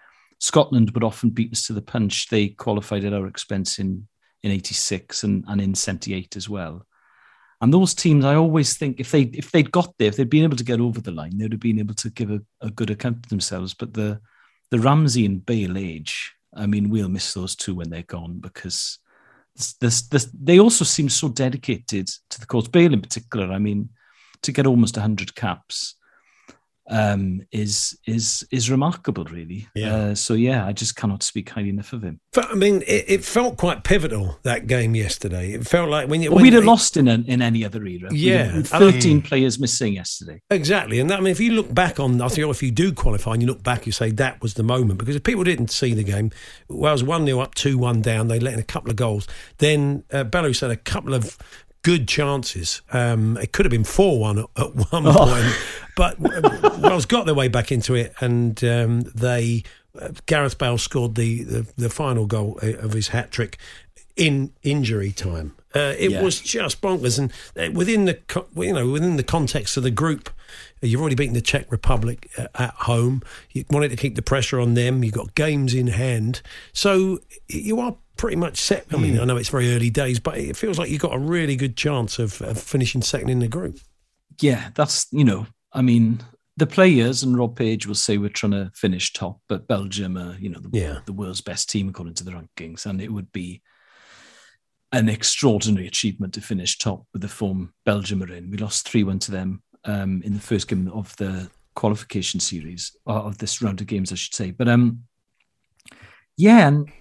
Scotland 0.42 0.90
would 0.92 1.04
often 1.04 1.30
beat 1.30 1.54
us 1.54 1.68
to 1.68 1.74
the 1.74 1.84
punch. 1.84 2.28
They 2.28 2.50
qualified 2.50 3.06
at 3.06 3.14
our 3.14 3.28
expense 3.28 3.80
in 3.80 4.08
in 4.44 4.52
'86 4.52 5.24
and, 5.24 5.46
and 5.48 5.62
in 5.62 5.76
'78 5.76 6.36
as 6.36 6.50
well. 6.50 6.86
And 7.62 7.72
those 7.72 7.94
teams, 7.94 8.26
I 8.26 8.34
always 8.34 8.76
think 8.76 9.00
if 9.00 9.12
they 9.12 9.22
if 9.22 9.52
they'd 9.52 9.72
got 9.72 9.94
there, 9.98 10.08
if 10.08 10.16
they'd 10.18 10.30
been 10.30 10.44
able 10.44 10.58
to 10.58 10.64
get 10.64 10.82
over 10.82 11.00
the 11.00 11.12
line, 11.12 11.38
they'd 11.38 11.52
have 11.52 11.62
been 11.62 11.78
able 11.78 11.94
to 11.94 12.10
give 12.10 12.32
a, 12.32 12.42
a 12.60 12.72
good 12.72 12.90
account 12.90 13.18
of 13.18 13.30
themselves. 13.30 13.76
But 13.76 13.94
the 13.94 14.20
the 14.72 14.80
Ramsey 14.80 15.28
and 15.28 15.46
Bale 15.46 15.78
age, 15.78 16.34
I 16.56 16.66
mean, 16.66 16.90
we'll 16.90 17.10
miss 17.10 17.34
those 17.34 17.56
two 17.56 17.76
when 17.76 17.92
they're 17.92 18.02
gone 18.02 18.40
because 18.40 18.98
this, 19.56 19.74
this, 19.74 20.02
this, 20.08 20.32
they 20.34 20.60
also 20.60 20.86
seem 20.86 21.10
so 21.10 21.30
dedicated 21.30 22.08
to 22.30 22.40
the 22.40 22.46
cause. 22.46 22.68
Bale 22.68 22.94
in 22.94 23.02
particular, 23.02 23.52
I 23.52 23.60
mean, 23.60 23.90
to 24.44 24.52
get 24.52 24.66
almost 24.66 24.96
100 24.96 25.36
caps 25.36 25.96
um, 26.90 27.42
is 27.52 27.98
is 28.06 28.46
is 28.52 28.70
remarkable, 28.72 29.24
really. 29.26 29.68
Yeah. 29.76 29.96
Uh, 29.96 30.16
so 30.16 30.34
yeah, 30.34 30.66
I 30.66 30.74
just 30.74 30.96
cannot 30.96 31.24
speak 31.24 31.50
highly 31.50 31.70
enough 31.70 31.94
of 31.94 32.04
him. 32.04 32.20
I 32.36 32.56
mean, 32.56 32.82
it, 32.88 33.06
it 33.08 33.24
felt 33.24 33.58
quite 33.58 33.84
pivotal 33.84 34.40
that 34.44 34.68
game 34.68 34.96
yesterday. 34.96 35.54
It 35.54 35.68
felt 35.68 35.90
like 35.90 36.10
when 36.10 36.22
you 36.22 36.30
Well, 36.32 36.38
when 36.38 36.44
we'd 36.44 36.54
have 36.54 36.64
they- 36.64 36.68
lost 36.68 36.98
in 36.98 37.08
an, 37.08 37.26
in 37.28 37.42
any 37.42 37.64
other 37.64 37.86
era. 37.86 38.10
Yeah. 38.12 38.56
with 38.58 38.74
I 38.74 38.80
13 38.80 39.22
players 39.22 39.60
missing 39.60 39.94
yesterday. 39.94 40.42
Exactly, 40.50 41.00
and 41.00 41.10
that, 41.10 41.20
I 41.20 41.22
mean, 41.22 41.32
if 41.32 41.40
you 41.40 41.52
look 41.54 41.74
back 41.74 42.00
on, 42.00 42.20
I 42.22 42.28
think 42.28 42.48
if 42.50 42.64
you 42.64 42.72
do 42.72 42.92
qualify 42.92 43.34
and 43.34 43.42
you 43.42 43.48
look 43.48 43.64
back, 43.64 43.86
you 43.86 43.92
say 43.92 44.12
that 44.12 44.42
was 44.42 44.56
the 44.56 44.64
moment 44.64 45.00
because 45.00 45.16
if 45.16 45.24
people 45.24 45.44
didn't 45.44 45.70
see 45.72 45.94
the 45.94 46.04
game, 46.04 46.32
well 46.68 46.92
Wales 46.92 47.04
one 47.04 47.26
0 47.26 47.40
up, 47.40 47.56
two 47.56 47.78
one 47.78 48.02
down, 48.02 48.28
they 48.28 48.40
let 48.40 48.54
in 48.54 48.60
a 48.60 48.64
couple 48.64 48.90
of 48.90 48.96
goals. 48.98 49.28
Then 49.60 50.04
uh, 50.12 50.24
Belarus 50.24 50.62
had 50.62 50.72
a 50.72 50.76
couple 50.76 51.14
of 51.14 51.38
good 51.84 52.08
chances. 52.08 52.82
Um, 52.92 53.38
it 53.38 53.52
could 53.54 53.66
have 53.66 53.72
been 53.72 53.84
four 53.84 54.20
one 54.20 54.40
at, 54.40 54.46
at 54.58 54.76
one 54.92 55.06
Oh. 55.08 55.14
point, 55.14 55.56
but 55.96 56.18
uh, 56.24 56.80
Wales 56.82 57.06
got 57.06 57.26
their 57.26 57.36
way 57.36 57.48
back 57.48 57.72
into 57.72 57.96
it, 57.96 58.14
and 58.22 58.64
um, 58.64 59.02
they 59.16 59.64
uh, 60.00 60.10
Gareth 60.26 60.58
Bale 60.58 60.78
scored 60.78 61.16
the, 61.16 61.44
the 61.44 61.68
the 61.78 61.90
final 61.90 62.26
goal 62.26 62.60
uh, 62.64 62.74
of 62.78 62.94
his 62.94 63.10
hat 63.10 63.32
trick 63.32 63.58
in 64.16 64.52
injury 64.64 65.12
time. 65.12 65.56
Uh, 65.76 65.94
it 65.98 66.12
Yeah. 66.12 66.22
was 66.22 66.40
just 66.40 66.82
bonkers, 66.82 67.18
and 67.18 67.32
uh, 67.58 67.72
within 67.74 68.06
the 68.06 68.20
you 68.56 68.74
know 68.74 68.90
within 68.90 69.18
the 69.18 69.24
context 69.24 69.78
of 69.78 69.84
the 69.84 69.92
group, 69.92 70.30
you've 70.82 71.00
already 71.00 71.16
beaten 71.16 71.34
the 71.34 71.42
Czech 71.42 71.72
Republic 71.72 72.30
uh, 72.38 72.48
at 72.56 72.74
home. 72.74 73.22
You 73.52 73.64
wanted 73.70 73.90
to 73.92 73.96
keep 73.98 74.16
the 74.16 74.22
pressure 74.22 74.60
on 74.60 74.74
them. 74.74 75.04
You've 75.04 75.14
got 75.14 75.34
games 75.36 75.74
in 75.74 75.88
hand, 75.88 76.42
so 76.74 77.20
you 77.48 77.80
are 77.80 77.96
pretty 78.18 78.36
much 78.38 78.58
set. 78.58 78.86
I 78.92 78.98
mean, 78.98 79.20
I 79.20 79.24
know 79.26 79.38
it's 79.38 79.50
very 79.50 79.74
early 79.74 79.90
days, 79.90 80.20
but 80.20 80.38
it 80.38 80.56
feels 80.58 80.78
like 80.78 80.90
you've 80.90 81.02
got 81.02 81.16
a 81.16 81.20
really 81.20 81.56
good 81.56 81.76
chance 81.76 82.20
of, 82.20 82.40
of 82.42 82.62
finishing 82.62 83.02
second 83.02 83.30
in 83.30 83.40
the 83.40 83.48
group. 83.48 83.80
Yeah, 84.40 84.70
that's, 84.76 85.08
you 85.12 85.24
know, 85.24 85.48
I 85.74 85.82
mean, 85.82 86.20
the 86.56 86.68
players 86.68 87.24
and 87.24 87.36
Rob 87.36 87.56
Page 87.56 87.88
will 87.88 87.96
say 87.96 88.18
we're 88.20 88.30
trying 88.30 88.52
to 88.52 88.72
finish 88.76 89.12
top, 89.14 89.40
but 89.50 89.68
Belgium 89.68 90.18
are, 90.18 90.36
you 90.40 90.50
know, 90.50 90.60
the, 90.60 90.70
Yeah. 90.78 91.00
the 91.08 91.14
world's 91.14 91.42
best 91.42 91.70
team 91.70 91.90
according 91.90 92.14
to 92.16 92.24
the 92.24 92.32
rankings. 92.32 92.86
And 92.86 93.02
it 93.02 93.12
would 93.12 93.32
be 93.32 93.62
an 94.92 95.10
extraordinary 95.10 95.88
achievement 95.88 96.34
to 96.34 96.42
finish 96.42 96.78
top 96.78 97.06
with 97.14 97.22
the 97.22 97.28
form 97.28 97.74
Belgium 97.86 98.22
are 98.24 98.32
in. 98.32 98.52
We 98.52 98.58
lost 98.58 98.88
3 98.88 99.04
1 99.04 99.20
to 99.20 99.32
them 99.32 99.64
um, 99.86 100.22
in 100.24 100.34
the 100.34 100.40
first 100.40 100.68
game 100.68 100.90
of 100.90 101.16
the 101.18 101.50
qualification 101.76 102.40
series, 102.40 102.96
or 103.06 103.16
of 103.16 103.38
this 103.38 103.62
round 103.62 103.82
of 103.82 103.88
games, 103.88 104.12
I 104.12 104.16
should 104.16 104.36
say. 104.36 104.52
But 104.52 104.68
um, 104.68 105.04
yeah, 106.38 106.68
and 106.68 106.92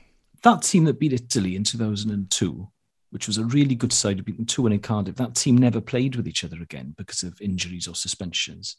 that 0.42 0.62
team 0.62 0.84
that 0.84 1.00
beat 1.00 1.12
Italy 1.12 1.56
in 1.56 1.64
2002, 1.64 2.68
which 3.10 3.26
was 3.26 3.38
a 3.38 3.44
really 3.44 3.74
good 3.74 3.92
side, 3.92 4.18
had 4.18 4.24
beaten 4.24 4.46
2 4.46 4.62
1 4.62 4.72
in 4.72 4.80
Cardiff, 4.80 5.16
that 5.16 5.34
team 5.34 5.58
never 5.58 5.80
played 5.80 6.16
with 6.16 6.28
each 6.28 6.44
other 6.44 6.60
again 6.62 6.94
because 6.96 7.22
of 7.22 7.40
injuries 7.40 7.88
or 7.88 7.94
suspensions. 7.94 8.76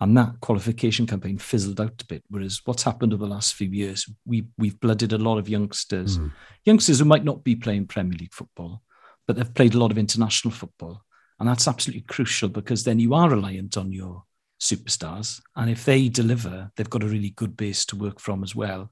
And 0.00 0.16
that 0.16 0.40
qualification 0.40 1.06
campaign 1.06 1.36
fizzled 1.36 1.80
out 1.80 2.00
a 2.00 2.06
bit. 2.06 2.24
Whereas 2.30 2.62
what's 2.64 2.82
happened 2.84 3.12
over 3.12 3.26
the 3.26 3.30
last 3.30 3.54
few 3.54 3.68
years, 3.68 4.08
we, 4.24 4.46
we've 4.56 4.80
blooded 4.80 5.12
a 5.12 5.18
lot 5.18 5.36
of 5.38 5.48
youngsters, 5.48 6.18
Mm. 6.18 6.32
youngsters 6.64 6.98
who 6.98 7.04
might 7.04 7.24
not 7.24 7.44
be 7.44 7.54
playing 7.54 7.86
Premier 7.86 8.16
League 8.18 8.32
football, 8.32 8.82
but 9.26 9.36
they've 9.36 9.54
played 9.54 9.74
a 9.74 9.78
lot 9.78 9.90
of 9.90 9.98
international 9.98 10.52
football. 10.52 11.02
And 11.38 11.48
that's 11.48 11.68
absolutely 11.68 12.02
crucial 12.02 12.48
because 12.48 12.84
then 12.84 12.98
you 12.98 13.14
are 13.14 13.28
reliant 13.30 13.76
on 13.76 13.92
your 13.92 14.24
superstars. 14.60 15.40
And 15.56 15.70
if 15.70 15.84
they 15.84 16.08
deliver, 16.08 16.70
they've 16.76 16.88
got 16.90 17.02
a 17.02 17.08
really 17.08 17.30
good 17.30 17.56
base 17.56 17.84
to 17.86 17.96
work 17.96 18.20
from 18.20 18.42
as 18.42 18.54
well. 18.54 18.90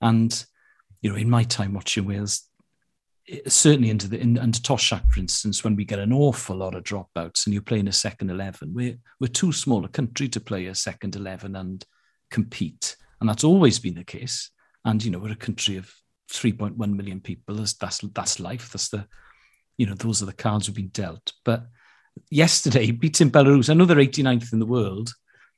And, 0.00 0.44
you 1.00 1.10
know, 1.10 1.16
in 1.16 1.30
my 1.30 1.44
time 1.44 1.72
watching 1.74 2.04
Wales, 2.06 2.42
certainly 3.46 3.90
into 3.90 4.08
the 4.08 4.20
in, 4.20 4.36
into 4.36 4.60
Toshak, 4.60 5.10
for 5.10 5.20
instance, 5.20 5.64
when 5.64 5.76
we 5.76 5.84
get 5.84 5.98
an 5.98 6.12
awful 6.12 6.56
lot 6.56 6.74
of 6.74 6.84
dropouts 6.84 7.46
and 7.46 7.54
you're 7.54 7.62
playing 7.62 7.88
a 7.88 7.92
second 7.92 8.30
11, 8.30 8.72
we're, 8.74 8.98
we're 9.20 9.28
too 9.28 9.52
small 9.52 9.84
a 9.84 9.88
country 9.88 10.28
to 10.28 10.40
play 10.40 10.66
a 10.66 10.74
second 10.74 11.16
11 11.16 11.56
and 11.56 11.84
compete. 12.30 12.96
And 13.20 13.28
that's 13.28 13.44
always 13.44 13.78
been 13.78 13.94
the 13.94 14.04
case. 14.04 14.50
And, 14.84 15.02
you 15.02 15.10
know, 15.10 15.18
we're 15.18 15.32
a 15.32 15.36
country 15.36 15.76
of 15.76 15.90
3.1 16.32 16.76
million 16.76 17.20
people. 17.20 17.56
That's, 17.56 17.74
that's, 17.74 17.98
that's 17.98 18.40
life. 18.40 18.70
That's 18.72 18.88
the, 18.88 19.06
you 19.78 19.86
know, 19.86 19.94
those 19.94 20.22
are 20.22 20.26
the 20.26 20.32
cards 20.32 20.68
we've 20.68 20.76
been 20.76 20.88
dealt. 20.88 21.32
But 21.44 21.66
yesterday, 22.30 22.90
beating 22.92 23.30
Belarus, 23.30 23.70
I 23.70 23.74
know 23.74 23.86
they're 23.86 23.96
89th 23.96 24.52
in 24.52 24.58
the 24.58 24.66
world, 24.66 25.12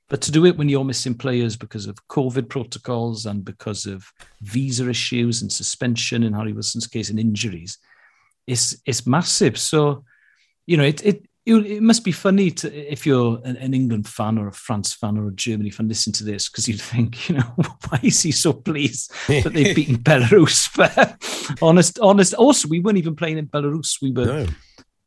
but 0.08 0.20
to 0.22 0.32
do 0.32 0.46
it 0.46 0.56
when 0.56 0.68
you're 0.68 0.84
missing 0.84 1.14
players 1.14 1.56
because 1.56 1.86
of 1.86 2.06
COVID 2.08 2.48
protocols 2.48 3.26
and 3.26 3.44
because 3.44 3.86
of 3.86 4.12
visa 4.40 4.88
issues 4.88 5.42
and 5.42 5.50
suspension 5.50 6.22
in 6.22 6.32
Harry 6.32 6.52
Wilson's 6.52 6.86
case 6.86 7.10
and 7.10 7.18
injuries, 7.18 7.78
it's 8.46 8.76
it's 8.86 9.06
massive. 9.06 9.58
So, 9.58 10.04
you 10.66 10.76
know, 10.76 10.84
it 10.84 11.04
it 11.04 11.28
it 11.44 11.82
must 11.82 12.04
be 12.04 12.12
funny 12.12 12.50
to 12.50 12.92
if 12.92 13.06
you're 13.06 13.40
an, 13.44 13.56
an 13.56 13.72
England 13.72 14.08
fan 14.08 14.36
or 14.36 14.48
a 14.48 14.52
France 14.52 14.92
fan 14.92 15.16
or 15.16 15.28
a 15.28 15.32
Germany 15.32 15.70
fan, 15.70 15.88
listen 15.88 16.12
to 16.14 16.24
this 16.24 16.48
because 16.48 16.66
you'd 16.66 16.80
think, 16.80 17.28
you 17.28 17.36
know, 17.36 17.42
why 17.88 18.00
is 18.02 18.22
he 18.22 18.32
so 18.32 18.52
pleased 18.52 19.12
that 19.28 19.52
they've 19.52 19.76
beaten 19.76 19.98
Belarus? 19.98 20.70
But 20.76 21.62
honest, 21.62 21.98
honest. 22.00 22.34
Also, 22.34 22.68
we 22.68 22.80
weren't 22.80 22.98
even 22.98 23.16
playing 23.16 23.38
in 23.38 23.46
Belarus. 23.46 24.02
We 24.02 24.12
were 24.12 24.26
No. 24.26 24.46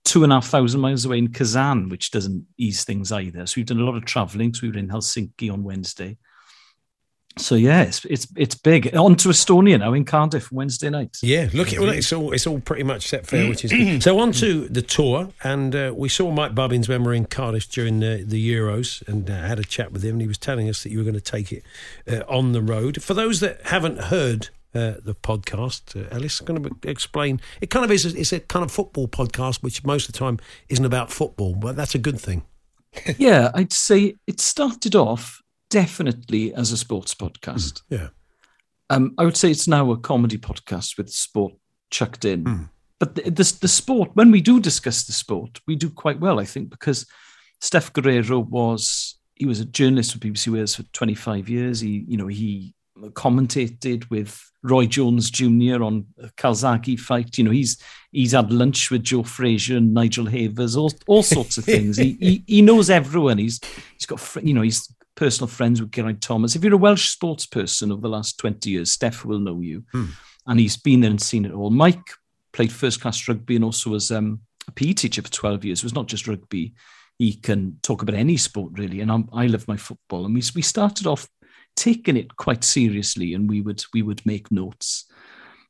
Two 0.05 0.23
and 0.23 0.31
a 0.31 0.37
half 0.37 0.47
thousand 0.47 0.79
miles 0.81 1.05
away 1.05 1.17
in 1.17 1.31
Kazan, 1.31 1.89
which 1.89 2.11
doesn't 2.11 2.45
ease 2.57 2.83
things 2.83 3.11
either. 3.11 3.45
So 3.45 3.55
we've 3.57 3.65
done 3.65 3.79
a 3.79 3.85
lot 3.85 3.95
of 3.95 4.05
traveling. 4.05 4.53
So 4.53 4.61
we 4.63 4.71
were 4.71 4.79
in 4.79 4.89
Helsinki 4.89 5.51
on 5.51 5.63
Wednesday. 5.63 6.17
So 7.37 7.55
yeah, 7.55 7.83
it's 7.83 8.03
it's 8.05 8.27
it's 8.35 8.55
big. 8.55 8.95
On 8.95 9.15
to 9.15 9.29
Estonia 9.29 9.79
now 9.79 9.93
in 9.93 10.03
Cardiff 10.03 10.51
Wednesday 10.51 10.89
night. 10.89 11.17
Yeah, 11.21 11.47
look, 11.53 11.69
well, 11.71 11.89
it's 11.89 12.11
all 12.11 12.33
it's 12.33 12.45
all 12.45 12.59
pretty 12.59 12.83
much 12.83 13.07
set 13.07 13.25
fair, 13.25 13.47
which 13.47 13.63
is 13.63 13.71
good. 13.71 14.03
so. 14.03 14.19
On 14.19 14.31
to 14.33 14.67
the 14.67 14.81
tour, 14.81 15.29
and 15.43 15.73
uh, 15.73 15.93
we 15.95 16.09
saw 16.09 16.31
Mike 16.31 16.53
Bubbins 16.53 16.89
when 16.89 17.01
we 17.01 17.07
were 17.07 17.13
in 17.13 17.25
Cardiff 17.25 17.69
during 17.69 18.01
the, 18.01 18.23
the 18.27 18.53
Euros, 18.53 19.07
and 19.07 19.29
uh, 19.29 19.33
had 19.33 19.59
a 19.59 19.63
chat 19.63 19.93
with 19.93 20.03
him. 20.03 20.15
And 20.15 20.21
he 20.21 20.27
was 20.27 20.37
telling 20.37 20.67
us 20.67 20.83
that 20.83 20.91
you 20.91 20.97
were 20.97 21.05
going 21.05 21.13
to 21.13 21.21
take 21.21 21.53
it 21.53 21.63
uh, 22.11 22.23
on 22.27 22.51
the 22.51 22.61
road. 22.61 23.01
For 23.01 23.13
those 23.13 23.39
that 23.39 23.61
haven't 23.67 23.99
heard 24.05 24.49
uh, 24.75 24.93
the 25.03 25.15
podcast, 25.15 25.99
uh, 25.99 26.07
Ellis 26.15 26.35
is 26.35 26.41
going 26.41 26.63
to 26.63 26.89
explain. 26.89 27.41
It 27.61 27.69
kind 27.69 27.83
of 27.83 27.91
is. 27.91 28.05
A, 28.05 28.17
it's 28.17 28.33
a 28.33 28.39
kind 28.39 28.63
of 28.63 28.71
football 28.71 29.07
podcast, 29.07 29.63
which 29.63 29.83
most 29.83 30.07
of 30.07 30.13
the 30.13 30.19
time 30.19 30.39
isn't 30.69 30.85
about 30.85 31.11
football, 31.11 31.55
but 31.55 31.75
that's 31.75 31.95
a 31.95 31.99
good 31.99 32.19
thing. 32.19 32.43
yeah, 33.17 33.51
I'd 33.53 33.73
say 33.73 34.15
it 34.27 34.39
started 34.39 34.95
off 34.95 35.41
definitely 35.69 36.53
as 36.53 36.71
a 36.71 36.77
sports 36.77 37.13
podcast. 37.13 37.81
Yeah. 37.89 38.09
Um, 38.89 39.13
I 39.17 39.25
would 39.25 39.37
say 39.37 39.51
it's 39.51 39.67
now 39.67 39.91
a 39.91 39.97
comedy 39.97 40.37
podcast 40.37 40.97
with 40.97 41.09
sport 41.09 41.53
chucked 41.91 42.25
in. 42.25 42.69
But 42.99 43.15
the, 43.15 43.21
the, 43.23 43.57
the 43.61 43.67
sport, 43.67 44.11
when 44.15 44.31
we 44.31 44.41
do 44.41 44.59
discuss 44.59 45.03
the 45.03 45.13
sport, 45.13 45.61
we 45.67 45.75
do 45.75 45.89
quite 45.89 46.19
well, 46.19 46.39
I 46.39 46.45
think, 46.45 46.69
because 46.69 47.05
Steph 47.61 47.93
Guerrero 47.93 48.39
was 48.39 49.15
he 49.35 49.45
was 49.45 49.61
a 49.61 49.65
journalist 49.65 50.11
for 50.11 50.19
BBC 50.19 50.49
Wales 50.49 50.75
for 50.75 50.83
25 50.83 51.47
years. 51.47 51.79
He, 51.79 52.03
you 52.07 52.17
know, 52.17 52.27
he 52.27 52.73
commentated 53.09 54.09
with 54.09 54.49
Roy 54.63 54.85
Jones 54.85 55.31
Jr. 55.31 55.83
on 55.83 56.05
a 56.21 56.27
Calzaghe 56.29 56.99
fight. 56.99 57.37
You 57.37 57.45
know, 57.45 57.51
he's 57.51 57.81
he's 58.11 58.33
had 58.33 58.51
lunch 58.51 58.91
with 58.91 59.03
Joe 59.03 59.23
Frazier 59.23 59.77
and 59.77 59.93
Nigel 59.93 60.25
Havers, 60.25 60.75
all 60.75 60.91
all 61.07 61.23
sorts 61.23 61.57
of 61.57 61.65
things. 61.65 61.97
he, 61.97 62.17
he 62.19 62.43
he 62.47 62.61
knows 62.61 62.89
everyone. 62.89 63.37
He's 63.37 63.59
he's 63.93 64.05
got 64.05 64.43
you 64.43 64.53
know 64.53 64.61
he's 64.61 64.93
personal 65.15 65.47
friends 65.47 65.81
with 65.81 65.91
Geraint 65.91 66.21
Thomas. 66.21 66.55
If 66.55 66.63
you're 66.63 66.73
a 66.73 66.77
Welsh 66.77 67.09
sports 67.09 67.45
person 67.45 67.91
over 67.91 68.01
the 68.01 68.09
last 68.09 68.37
20 68.37 68.69
years, 68.69 68.91
Steph 68.91 69.25
will 69.25 69.39
know 69.39 69.59
you, 69.59 69.83
and 70.47 70.59
he's 70.59 70.77
been 70.77 71.01
there 71.01 71.11
and 71.11 71.21
seen 71.21 71.45
it 71.45 71.51
all. 71.51 71.69
Mike 71.69 72.11
played 72.53 72.71
first 72.71 73.01
class 73.01 73.27
rugby 73.27 73.55
and 73.55 73.65
also 73.65 73.91
was 73.91 74.11
um, 74.11 74.39
a 74.67 74.71
PE 74.71 74.93
teacher 74.93 75.21
for 75.21 75.29
12 75.29 75.65
years. 75.65 75.79
It 75.79 75.85
was 75.85 75.95
not 75.95 76.07
just 76.07 76.27
rugby. 76.27 76.73
He 77.17 77.33
can 77.33 77.77
talk 77.81 78.01
about 78.01 78.15
any 78.15 78.37
sport 78.37 78.71
really, 78.77 79.01
and 79.01 79.11
I'm, 79.11 79.29
I 79.33 79.47
love 79.47 79.67
my 79.67 79.77
football. 79.77 80.25
And 80.25 80.33
we 80.33 80.41
we 80.55 80.61
started 80.61 81.05
off 81.05 81.27
taking 81.79 82.17
it 82.17 82.35
quite 82.35 82.63
seriously, 82.63 83.33
and 83.33 83.49
we 83.49 83.61
would 83.61 83.81
we 83.93 84.01
would 84.01 84.23
make 84.25 84.51
notes, 84.51 85.05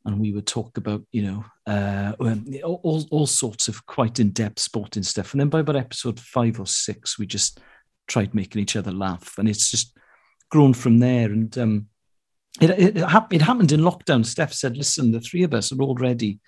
and 0.06 0.20
we 0.20 0.32
would 0.32 0.48
talk 0.48 0.76
about 0.78 1.04
you 1.12 1.22
know 1.22 1.46
uh, 1.68 2.14
um, 2.20 2.46
all 2.64 3.06
all 3.12 3.28
sorts 3.28 3.68
of 3.68 3.86
quite 3.86 4.20
in 4.20 4.32
depth 4.32 4.60
sporting 4.60 5.04
stuff. 5.04 5.34
And 5.34 5.40
then 5.40 5.50
by 5.50 5.60
about 5.60 5.76
episode 5.76 6.20
five 6.20 6.60
or 6.60 6.66
six, 6.66 7.20
we 7.20 7.28
just 7.28 7.60
tried 8.08 8.34
making 8.34 8.60
each 8.62 8.76
other 8.76 8.92
laugh, 8.92 9.38
and 9.38 9.48
it's 9.48 9.70
just 9.70 9.96
grown 10.50 10.74
from 10.74 10.98
there. 10.98 11.32
And 11.32 11.56
um, 11.60 11.88
it 12.60 12.72
it, 12.72 12.98
it, 12.98 13.08
hap- 13.08 13.34
it 13.34 13.44
happened 13.44 13.72
in 13.72 13.82
lockdown. 13.82 14.26
Steph 14.26 14.54
said, 14.54 14.76
"Listen, 14.76 15.12
the 15.12 15.22
three 15.22 15.44
of 15.44 15.54
us 15.54 15.72
are 15.72 15.82
already." 15.82 16.40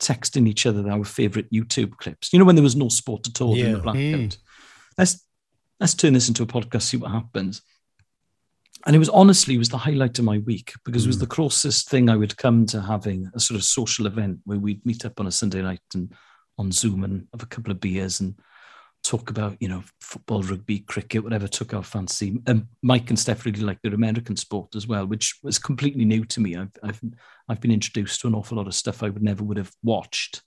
Texting 0.00 0.48
each 0.48 0.66
other 0.66 0.90
our 0.90 1.04
favorite 1.04 1.48
YouTube 1.52 1.96
clips. 1.98 2.32
You 2.32 2.40
know 2.40 2.44
when 2.44 2.56
there 2.56 2.62
was 2.62 2.74
no 2.74 2.88
sport 2.88 3.28
at 3.28 3.40
all 3.40 3.54
in 3.54 3.72
the 3.72 3.78
blackout. 3.78 4.36
Let's 4.98 5.24
let's 5.78 5.94
turn 5.94 6.14
this 6.14 6.26
into 6.26 6.42
a 6.42 6.46
podcast, 6.46 6.82
see 6.82 6.96
what 6.96 7.12
happens. 7.12 7.62
And 8.84 8.96
it 8.96 8.98
was 8.98 9.08
honestly 9.10 9.54
it 9.54 9.58
was 9.58 9.68
the 9.68 9.78
highlight 9.78 10.18
of 10.18 10.24
my 10.24 10.38
week 10.38 10.72
because 10.84 11.04
it 11.04 11.08
was 11.08 11.18
the 11.18 11.26
closest 11.26 11.88
thing 11.88 12.08
I 12.08 12.16
would 12.16 12.36
come 12.36 12.66
to 12.66 12.80
having 12.80 13.30
a 13.34 13.40
sort 13.40 13.56
of 13.56 13.64
social 13.64 14.06
event 14.06 14.40
where 14.44 14.58
we'd 14.58 14.84
meet 14.84 15.04
up 15.04 15.20
on 15.20 15.26
a 15.26 15.32
Sunday 15.32 15.62
night 15.62 15.80
and 15.94 16.12
on 16.58 16.72
Zoom 16.72 17.04
and 17.04 17.26
have 17.32 17.42
a 17.42 17.46
couple 17.46 17.70
of 17.70 17.80
beers 17.80 18.20
and 18.20 18.34
talk 19.02 19.30
about 19.30 19.56
you 19.60 19.68
know 19.68 19.82
football, 20.00 20.42
rugby, 20.42 20.80
cricket, 20.80 21.22
whatever 21.22 21.48
took 21.48 21.74
our 21.74 21.82
fancy. 21.82 22.40
And 22.46 22.66
Mike 22.82 23.10
and 23.10 23.18
Steph 23.18 23.44
really 23.44 23.60
like 23.60 23.80
their 23.82 23.94
American 23.94 24.36
sport 24.36 24.74
as 24.74 24.86
well, 24.86 25.06
which 25.06 25.38
was 25.42 25.58
completely 25.58 26.04
new 26.04 26.24
to 26.26 26.40
me. 26.40 26.56
I've 26.56 26.72
I've 26.82 27.00
I've 27.48 27.60
been 27.60 27.72
introduced 27.72 28.20
to 28.20 28.28
an 28.28 28.34
awful 28.34 28.56
lot 28.56 28.66
of 28.66 28.74
stuff 28.74 29.02
I 29.02 29.10
would 29.10 29.22
never 29.22 29.44
would 29.44 29.56
have 29.56 29.72
watched. 29.82 30.42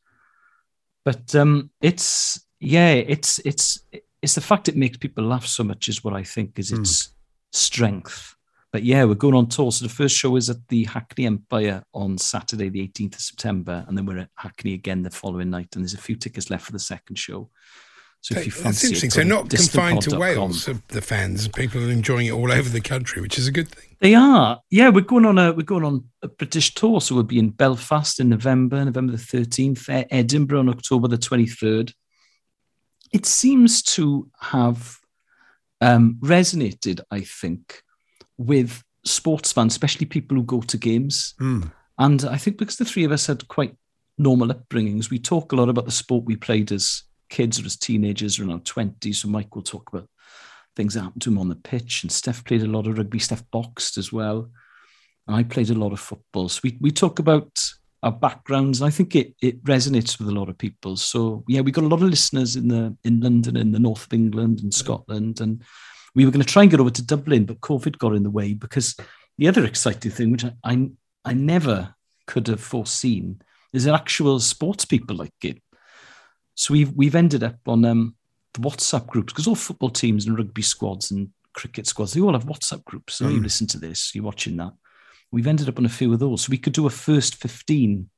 But 1.03 1.35
um, 1.35 1.69
it's 1.81 2.45
yeah, 2.59 2.93
it's 2.93 3.39
it's 3.39 3.79
it's 4.21 4.35
the 4.35 4.41
fact 4.41 4.67
it 4.67 4.75
makes 4.75 4.97
people 4.97 5.23
laugh 5.23 5.45
so 5.45 5.63
much 5.63 5.87
is 5.87 6.03
what 6.03 6.13
I 6.13 6.23
think 6.23 6.57
is 6.57 6.71
its 6.71 7.13
strength. 7.55 8.35
But 8.71 8.83
yeah, 8.83 9.05
we're 9.05 9.15
going 9.15 9.35
on 9.35 9.47
tour. 9.47 9.71
So 9.71 9.85
the 9.85 9.93
first 9.93 10.17
show 10.17 10.35
is 10.35 10.49
at 10.49 10.67
the 10.67 10.83
Hackney 10.83 11.25
Empire 11.25 11.83
on 11.93 12.17
Saturday, 12.17 12.67
the 12.69 12.85
18th 12.85 13.15
of 13.15 13.21
September, 13.21 13.85
and 13.87 13.97
then 13.97 14.05
we're 14.05 14.17
at 14.17 14.29
Hackney 14.35 14.73
again 14.73 15.01
the 15.01 15.09
following 15.09 15.49
night. 15.49 15.69
And 15.75 15.83
there's 15.83 15.93
a 15.93 15.97
few 15.97 16.15
tickets 16.17 16.49
left 16.49 16.65
for 16.65 16.73
the 16.73 16.79
second 16.79 17.17
show. 17.17 17.49
So 18.19 18.35
if 18.35 18.47
you 18.47 18.51
That's 18.51 18.63
fancy 18.63 18.87
interesting. 18.87 19.07
it, 19.09 19.13
So 19.13 19.23
not 19.23 19.49
confined 19.49 20.01
to 20.01 20.17
Wales, 20.17 20.67
uh, 20.67 20.73
the 20.87 21.01
fans. 21.01 21.47
People 21.47 21.85
are 21.87 21.91
enjoying 21.91 22.25
it 22.25 22.31
all 22.31 22.51
over 22.51 22.67
the 22.67 22.81
country, 22.81 23.21
which 23.21 23.37
is 23.37 23.47
a 23.47 23.51
good 23.51 23.69
thing. 23.69 23.95
They 23.99 24.15
are. 24.15 24.59
Yeah, 24.71 24.89
we're 24.89 25.01
going 25.01 25.25
on 25.25 25.37
a 25.37 25.53
we're 25.53 25.61
going 25.61 25.83
on 25.83 26.05
a 26.23 26.27
British 26.27 26.73
tour. 26.73 27.01
So 27.01 27.13
we'll 27.13 27.23
be 27.23 27.37
in 27.37 27.51
Belfast 27.51 28.19
in 28.19 28.29
November, 28.29 28.83
November 28.83 29.11
the 29.11 29.19
13th, 29.19 29.87
E- 29.89 30.07
Edinburgh 30.09 30.61
on 30.61 30.69
October 30.69 31.07
the 31.07 31.19
23rd. 31.19 31.93
It 33.13 33.27
seems 33.27 33.83
to 33.83 34.27
have 34.39 34.97
um, 35.81 36.17
resonated, 36.21 37.01
I 37.11 37.21
think, 37.21 37.81
with 38.38 38.83
sports 39.03 39.51
fans, 39.51 39.73
especially 39.73 40.05
people 40.05 40.38
who 40.38 40.43
go 40.43 40.61
to 40.61 40.77
games. 40.77 41.35
And 41.97 42.25
I 42.25 42.38
think 42.38 42.57
because 42.57 42.77
the 42.77 42.85
three 42.85 43.03
of 43.05 43.11
us 43.11 43.27
had 43.27 43.47
quite 43.47 43.75
normal 44.17 44.49
upbringings, 44.49 45.09
we 45.09 45.19
talk 45.19 45.51
a 45.51 45.55
lot 45.55 45.69
about 45.69 45.85
the 45.85 45.91
sport 45.91 46.25
we 46.25 46.35
played 46.35 46.71
as 46.71 47.03
kids 47.29 47.61
or 47.61 47.65
as 47.65 47.77
teenagers 47.77 48.39
or 48.39 48.43
in 48.43 48.51
our 48.51 48.59
20s. 48.59 49.15
So 49.15 49.27
Mike 49.29 49.55
will 49.55 49.63
talk 49.63 49.91
about 49.91 50.09
things 50.75 50.93
that 50.93 51.01
happened 51.01 51.21
to 51.23 51.29
him 51.29 51.38
on 51.38 51.49
the 51.49 51.55
pitch. 51.55 52.03
And 52.03 52.11
Steph 52.11 52.43
played 52.43 52.63
a 52.63 52.67
lot 52.67 52.88
of 52.88 52.97
rugby. 52.97 53.19
Steph 53.19 53.49
boxed 53.51 53.97
as 53.97 54.11
well. 54.11 54.49
And 55.27 55.35
I 55.35 55.43
played 55.43 55.69
a 55.69 55.75
lot 55.75 55.93
of 55.93 55.99
football. 55.99 56.49
So 56.49 56.61
we, 56.63 56.77
we 56.81 56.91
talk 56.91 57.19
about 57.19 57.49
our 58.03 58.12
backgrounds. 58.12 58.81
I 58.81 58.89
think 58.89 59.15
it, 59.15 59.34
it 59.41 59.63
resonates 59.63 60.19
with 60.19 60.27
a 60.29 60.31
lot 60.39 60.49
of 60.49 60.58
people. 60.58 60.95
So 60.95 61.43
yeah, 61.47 61.62
we've 61.62 61.73
got 61.73 61.84
a 61.86 61.88
lot 61.88 62.01
of 62.03 62.10
listeners 62.10 62.55
in 62.55 62.67
the 62.67 62.95
in 63.03 63.19
London, 63.21 63.58
in 63.58 63.71
the 63.71 63.79
north 63.79 64.05
of 64.05 64.13
England 64.13 64.60
and 64.62 64.73
Scotland. 64.73 65.41
And 65.41 65.63
we 66.13 66.25
were 66.25 66.31
going 66.31 66.45
to 66.45 66.51
try 66.53 66.62
and 66.62 66.71
get 66.71 66.79
over 66.79 66.91
to 66.91 67.05
Dublin, 67.05 67.45
but 67.45 67.62
COVID 67.62 67.97
got 67.97 68.13
in 68.15 68.23
the 68.23 68.29
way 68.29 68.53
because 68.53 68.95
the 69.38 69.47
other 69.47 69.65
exciting 69.65 70.12
thing, 70.12 70.31
which 70.31 70.45
I, 70.45 70.51
I, 70.63 70.89
I 71.25 71.34
never 71.34 71.95
could 72.27 72.47
have 72.47 72.62
foreseen, 72.62 73.41
is 73.73 73.84
that 73.84 73.95
actual 73.95 74.39
sports 74.39 74.86
people 74.86 75.15
like 75.17 75.34
it. 75.43 75.62
So 76.53 76.73
we've 76.73 76.91
we've 76.93 77.15
ended 77.15 77.43
up 77.43 77.58
on 77.67 77.84
um, 77.86 78.15
the 78.53 78.62
WhatsApp 78.62 79.08
groups 79.08 79.34
because 79.34 79.47
all 79.47 79.55
football 79.55 79.89
teams 79.89 80.25
and 80.25 80.38
rugby 80.38 80.62
squads 80.62 81.12
and 81.12 81.29
cricket 81.53 81.88
squads 81.88 82.13
they 82.13 82.21
all 82.21 82.34
have 82.34 82.45
WhatsApp 82.45 82.84
groups. 82.86 83.15
So 83.15 83.27
you 83.29 83.39
Mm. 83.39 83.43
listen 83.43 83.67
to 83.67 83.79
this, 83.79 84.13
you're 84.13 84.23
watching 84.23 84.58
that, 84.58 84.73
We've 85.31 85.47
ended 85.47 85.69
up 85.69 85.77
on 85.77 85.85
a 85.85 85.89
few 85.89 86.13
of 86.13 86.19
those. 86.19 86.43
So 86.43 86.51
we 86.51 86.57
could 86.57 86.73
do 86.73 86.85
a 86.85 86.89
first 86.89 87.35
15 87.35 88.09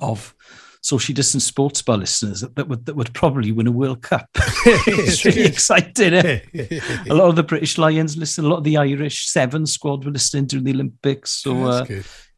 of 0.00 0.34
socially 0.82 1.14
distant 1.14 1.42
sports 1.42 1.82
bar 1.82 1.96
listeners 1.96 2.40
that, 2.42 2.54
that, 2.54 2.68
would 2.68 2.86
that 2.86 2.94
would 2.94 3.12
probably 3.12 3.50
win 3.50 3.66
a 3.66 3.72
World 3.72 4.02
Cup. 4.02 4.28
it's 4.36 5.24
really 5.24 5.42
exciting. 5.46 6.14
Eh? 6.14 6.40
a 7.10 7.14
lot 7.14 7.28
of 7.28 7.36
the 7.36 7.42
British 7.42 7.76
Lions 7.78 8.16
listen, 8.16 8.44
a 8.44 8.48
lot 8.48 8.58
of 8.58 8.64
the 8.64 8.76
Irish 8.76 9.26
Seven 9.28 9.66
squad 9.66 10.04
were 10.04 10.12
listening 10.12 10.46
during 10.46 10.64
the 10.64 10.72
Olympics. 10.72 11.42
So 11.42 11.56
Oh, 11.56 11.66
uh. 11.66 11.86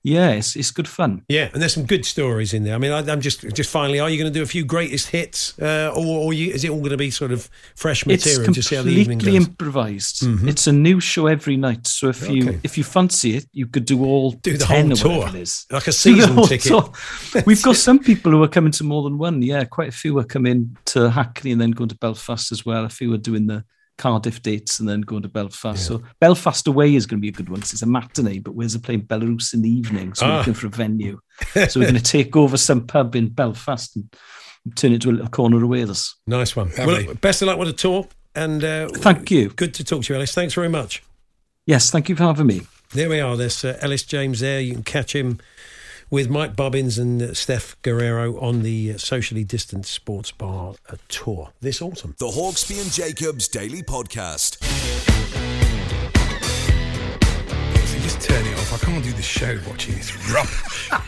Yeah, 0.03 0.31
it's, 0.31 0.57
it's 0.57 0.71
good 0.71 0.89
fun. 0.89 1.23
Yeah, 1.29 1.51
and 1.53 1.61
there's 1.61 1.75
some 1.75 1.85
good 1.87 2.05
stories 2.05 2.55
in 2.55 2.65
there. 2.65 2.75
I 2.75 2.79
mean, 2.79 2.93
I, 2.93 2.99
I'm 3.11 3.21
just 3.21 3.41
just 3.55 3.71
finally, 3.71 4.01
are 4.01 4.09
you 4.09 4.17
going 4.19 4.33
to 4.33 4.39
do 4.39 4.43
a 4.43 4.47
few 4.47 4.65
greatest 4.65 5.09
hits, 5.09 5.59
uh, 5.61 5.93
or, 5.95 6.07
or 6.25 6.33
you, 6.33 6.53
is 6.53 6.65
it 6.65 6.71
all 6.71 6.79
going 6.79 6.91
to 6.91 6.97
be 6.97 7.11
sort 7.11 7.33
of 7.33 7.51
fresh 7.77 8.07
material 8.07 8.49
it's 8.49 8.55
to 8.57 8.63
see 8.63 8.77
how 8.77 8.83
the 8.83 8.91
evening 8.91 9.19
completely 9.19 9.45
improvised. 9.45 10.23
Mhm. 10.23 10.49
It's 10.49 10.67
a 10.67 10.73
new 10.73 11.01
show 11.01 11.27
every 11.27 11.57
night. 11.57 11.87
So 11.87 12.09
if 12.09 12.29
you 12.29 12.49
Okay. 12.49 12.61
if 12.63 12.79
you 12.79 12.85
fancy 12.85 13.37
it, 13.37 13.47
you 13.53 13.67
could 13.67 13.85
do 13.85 14.05
all 14.05 14.31
Do 14.33 14.57
the 14.57 14.65
ten 14.65 14.89
whole 14.89 14.97
tour, 14.97 15.29
it 15.29 15.35
is. 15.35 15.67
like 15.71 15.89
a 15.89 15.93
season 16.05 16.43
ticket. 16.45 16.73
We've 17.47 17.63
got 17.63 17.77
some 17.77 17.99
people 17.99 18.33
who 18.33 18.43
are 18.43 18.49
coming 18.49 18.73
to 18.73 18.85
more 18.85 19.03
than 19.03 19.19
one. 19.19 19.43
Yeah, 19.43 19.65
quite 19.65 19.89
a 19.89 19.93
few 19.93 20.17
are 20.19 20.25
coming 20.25 20.77
to 20.87 21.11
Hackney 21.11 21.53
and 21.53 21.61
then 21.61 21.73
going 21.73 21.89
to 21.91 21.97
Belfast 21.97 22.53
as 22.53 22.65
well. 22.65 22.85
A 22.85 22.89
few 22.89 23.13
are 23.15 23.19
doing 23.19 23.47
the 23.47 23.65
Cardiff 23.99 24.41
dates 24.43 24.81
and 24.81 24.89
then 24.89 25.01
going 25.03 25.23
to 25.23 25.29
Belfast. 25.29 25.85
So 25.85 26.03
Belfast 26.21 26.67
away 26.67 26.95
is 26.95 27.05
going 27.05 27.19
to 27.19 27.21
be 27.23 27.29
a 27.29 27.33
good 27.33 27.49
one 27.51 27.61
'cause 27.61 27.73
it's 27.73 27.83
a 27.83 27.87
matinee, 27.87 28.39
but 28.39 28.55
Wales 28.55 28.75
are 28.75 28.79
playing 28.81 29.03
Belarus 29.03 29.53
in 29.53 29.61
the 29.63 29.69
evening, 29.71 30.15
so 30.15 30.25
Ah. 30.25 30.29
we're 30.31 30.39
looking 30.39 30.55
for 30.55 30.67
a 30.69 30.71
venue. 30.71 31.19
so 31.69 31.81
we're 31.81 31.91
going 31.91 31.95
to 31.95 32.01
take 32.03 32.35
over 32.37 32.57
some 32.57 32.87
pub 32.87 33.15
in 33.17 33.29
Belfast 33.29 33.95
and 33.97 34.05
turn 34.77 34.93
it 34.93 34.95
into 34.97 35.11
a 35.11 35.13
little 35.13 35.29
corner 35.29 35.63
of 35.63 35.69
Wales. 35.69 36.17
Nice 36.27 36.55
one. 36.57 36.71
Lovely. 36.79 37.07
Well, 37.07 37.15
best 37.17 37.43
of 37.43 37.49
luck 37.49 37.59
with 37.59 37.69
the 37.69 37.75
tour, 37.75 38.07
and 38.35 38.63
uh, 38.65 38.89
Thank 38.89 39.31
you. 39.31 39.51
Good 39.51 39.75
to 39.75 39.85
talk 39.85 40.05
to 40.05 40.13
you, 40.13 40.17
Ellis. 40.17 40.33
Thanks 40.35 40.55
very 40.55 40.69
much. 40.69 41.03
Yes, 41.67 41.91
thank 41.91 42.09
you 42.09 42.17
for 42.17 42.23
having 42.25 42.47
me. 42.47 42.63
There 42.95 43.11
we 43.11 43.21
are. 43.21 43.37
There's 43.37 43.65
uh, 43.65 43.77
Ellis 43.83 44.03
James 44.05 44.41
there. 44.41 44.61
You 44.61 44.73
can 44.75 44.83
catch 44.83 45.15
him 45.15 45.39
with 46.11 46.31
Mike 46.31 46.57
Bubbins 46.57 46.99
and 46.99 47.21
uh, 47.21 47.35
Steph 47.35 47.81
Guerrero 47.83 48.39
on 48.41 48.63
the 48.63 48.93
uh, 48.95 48.99
socially 48.99 49.45
distant 49.45 49.87
sports 49.87 50.31
bar 50.31 50.75
uh, 50.89 50.97
tour 51.09 51.51
this 51.61 51.83
autumn. 51.83 52.15
The 52.19 52.27
Hawksby 52.29 52.81
and 52.81 52.91
Jacobs 52.91 53.49
Daily 53.49 53.83
Podcast. 53.83 54.63
So 57.87 57.99
just 58.01 58.21
turn 58.23 58.47
it 58.47 58.55
off. 58.55 58.73
I 58.73 58.87
can't 58.87 59.05
do 59.05 59.13
the 59.13 59.23
show 59.23 59.59
watching 59.69 59.95
this 59.97 60.17
rubbish. 60.33 60.91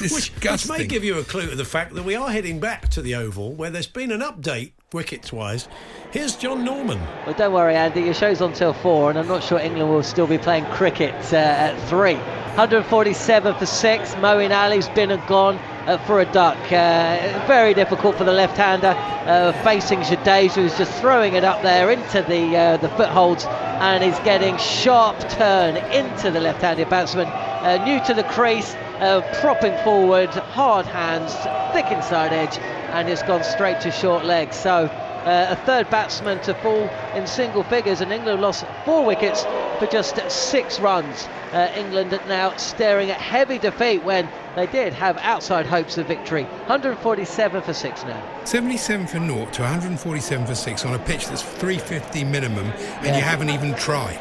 Which, 0.00 0.32
which 0.42 0.68
may 0.70 0.86
give 0.86 1.04
you 1.04 1.18
a 1.18 1.22
clue 1.22 1.50
to 1.50 1.54
the 1.54 1.66
fact 1.66 1.92
that 1.92 2.02
we 2.02 2.16
are 2.16 2.30
heading 2.30 2.60
back 2.60 2.88
to 2.90 3.02
the 3.02 3.14
Oval, 3.14 3.52
where 3.52 3.68
there's 3.68 3.86
been 3.86 4.10
an 4.10 4.22
update 4.22 4.72
wickets 4.92 5.32
wise. 5.32 5.68
Here's 6.10 6.34
John 6.34 6.64
Norman. 6.64 6.98
Well, 7.24 7.34
don't 7.36 7.52
worry, 7.52 7.76
Andy. 7.76 8.00
Your 8.00 8.14
show's 8.14 8.40
on 8.40 8.52
till 8.52 8.72
four, 8.72 9.10
and 9.10 9.18
I'm 9.18 9.28
not 9.28 9.44
sure 9.44 9.60
England 9.60 9.88
will 9.88 10.02
still 10.02 10.26
be 10.26 10.38
playing 10.38 10.64
cricket 10.66 11.14
uh, 11.32 11.36
at 11.36 11.88
three. 11.88 12.14
147 12.14 13.54
for 13.54 13.66
six. 13.66 14.14
Moeen 14.16 14.50
Ali's 14.50 14.88
been 14.88 15.12
and 15.12 15.24
gone 15.28 15.56
uh, 15.86 15.98
for 15.98 16.20
a 16.20 16.24
duck. 16.32 16.58
Uh, 16.72 17.44
very 17.46 17.72
difficult 17.72 18.16
for 18.16 18.24
the 18.24 18.32
left-hander 18.32 18.94
uh, 18.96 19.52
facing 19.62 20.00
Jadeja, 20.00 20.54
who's 20.54 20.76
just 20.76 20.92
throwing 21.00 21.34
it 21.34 21.44
up 21.44 21.62
there 21.62 21.92
into 21.92 22.22
the 22.22 22.56
uh, 22.56 22.76
the 22.78 22.88
footholds, 22.90 23.44
and 23.44 24.02
is 24.02 24.18
getting 24.20 24.56
sharp 24.58 25.16
turn 25.30 25.76
into 25.92 26.32
the 26.32 26.40
left-handed 26.40 26.90
batsman. 26.90 27.28
Uh, 27.28 27.82
new 27.84 28.04
to 28.06 28.12
the 28.12 28.24
crease, 28.24 28.74
uh, 29.00 29.20
propping 29.40 29.76
forward, 29.84 30.28
hard 30.30 30.86
hands, 30.86 31.32
thick 31.72 31.90
inside 31.90 32.32
edge, 32.32 32.58
and 32.92 33.08
it's 33.08 33.22
gone 33.22 33.42
straight 33.44 33.80
to 33.80 33.90
short 33.90 34.24
legs. 34.24 34.56
So 34.56 34.86
uh, 34.86 35.46
a 35.50 35.56
third 35.66 35.88
batsman 35.90 36.40
to 36.42 36.54
fall 36.54 36.88
in 37.14 37.26
single 37.26 37.62
figures, 37.64 38.00
and 38.00 38.12
England 38.12 38.40
lost 38.40 38.64
four 38.84 39.04
wickets 39.04 39.44
for 39.78 39.86
just 39.86 40.18
six 40.30 40.78
runs. 40.80 41.28
Uh, 41.52 41.72
England 41.76 42.10
now 42.28 42.54
staring 42.56 43.10
at 43.10 43.20
heavy 43.20 43.58
defeat 43.58 44.02
when 44.04 44.28
they 44.54 44.66
did 44.66 44.92
have 44.92 45.16
outside 45.18 45.66
hopes 45.66 45.98
of 45.98 46.06
victory. 46.06 46.44
147 46.44 47.62
for 47.62 47.72
six 47.72 48.04
now. 48.04 48.22
77 48.44 49.06
for 49.06 49.18
naught 49.18 49.52
to 49.54 49.62
147 49.62 50.46
for 50.46 50.54
six 50.54 50.84
on 50.84 50.94
a 50.94 50.98
pitch 51.00 51.26
that's 51.26 51.42
350 51.42 52.24
minimum, 52.24 52.66
and 52.98 53.06
Yeah. 53.06 53.16
you 53.16 53.22
haven't 53.22 53.50
even 53.50 53.74
tried. 53.74 54.18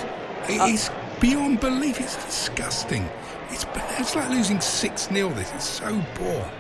It's 0.47 0.89
Uh, 0.89 0.93
beyond 1.19 1.59
belief. 1.59 1.99
It's 1.99 2.15
disgusting. 2.25 3.07
It's, 3.49 3.65
it's 3.99 4.15
like 4.15 4.29
losing 4.29 4.62
6 4.62 5.09
0. 5.09 5.29
This 5.29 5.51
is 5.53 5.63
so 5.63 6.01
poor. 6.15 6.51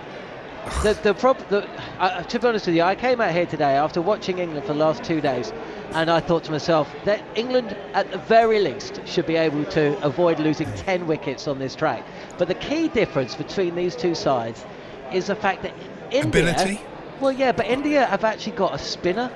The, 0.83 0.93
the 1.01 1.13
prob- 1.13 1.47
the, 1.49 1.67
uh, 1.99 2.21
to 2.23 2.39
be 2.39 2.47
honest 2.47 2.67
with 2.67 2.75
you, 2.75 2.83
I 2.83 2.95
came 2.95 3.21
out 3.21 3.31
here 3.31 3.45
today 3.45 3.75
after 3.75 4.01
watching 4.01 4.39
England 4.39 4.65
for 4.65 4.73
the 4.73 4.79
last 4.79 5.03
two 5.03 5.21
days, 5.21 5.51
and 5.91 6.09
I 6.11 6.19
thought 6.19 6.43
to 6.45 6.51
myself 6.51 6.87
that 7.05 7.23
England, 7.35 7.75
at 7.93 8.11
the 8.11 8.17
very 8.17 8.59
least, 8.59 9.01
should 9.05 9.25
be 9.25 9.35
able 9.35 9.65
to 9.65 10.01
avoid 10.03 10.39
losing 10.39 10.71
10 10.73 11.07
wickets 11.07 11.47
on 11.47 11.59
this 11.59 11.75
track. 11.75 12.03
But 12.37 12.47
the 12.49 12.55
key 12.55 12.87
difference 12.87 13.35
between 13.35 13.75
these 13.75 13.95
two 13.95 14.13
sides 14.15 14.65
is 15.11 15.27
the 15.27 15.35
fact 15.35 15.63
that 15.63 15.73
India. 16.11 16.51
Ability? 16.51 16.81
Well, 17.19 17.31
yeah, 17.31 17.51
but 17.51 17.65
India 17.65 18.05
have 18.05 18.23
actually 18.23 18.55
got 18.55 18.73
a 18.73 18.79
spinner. 18.79 19.31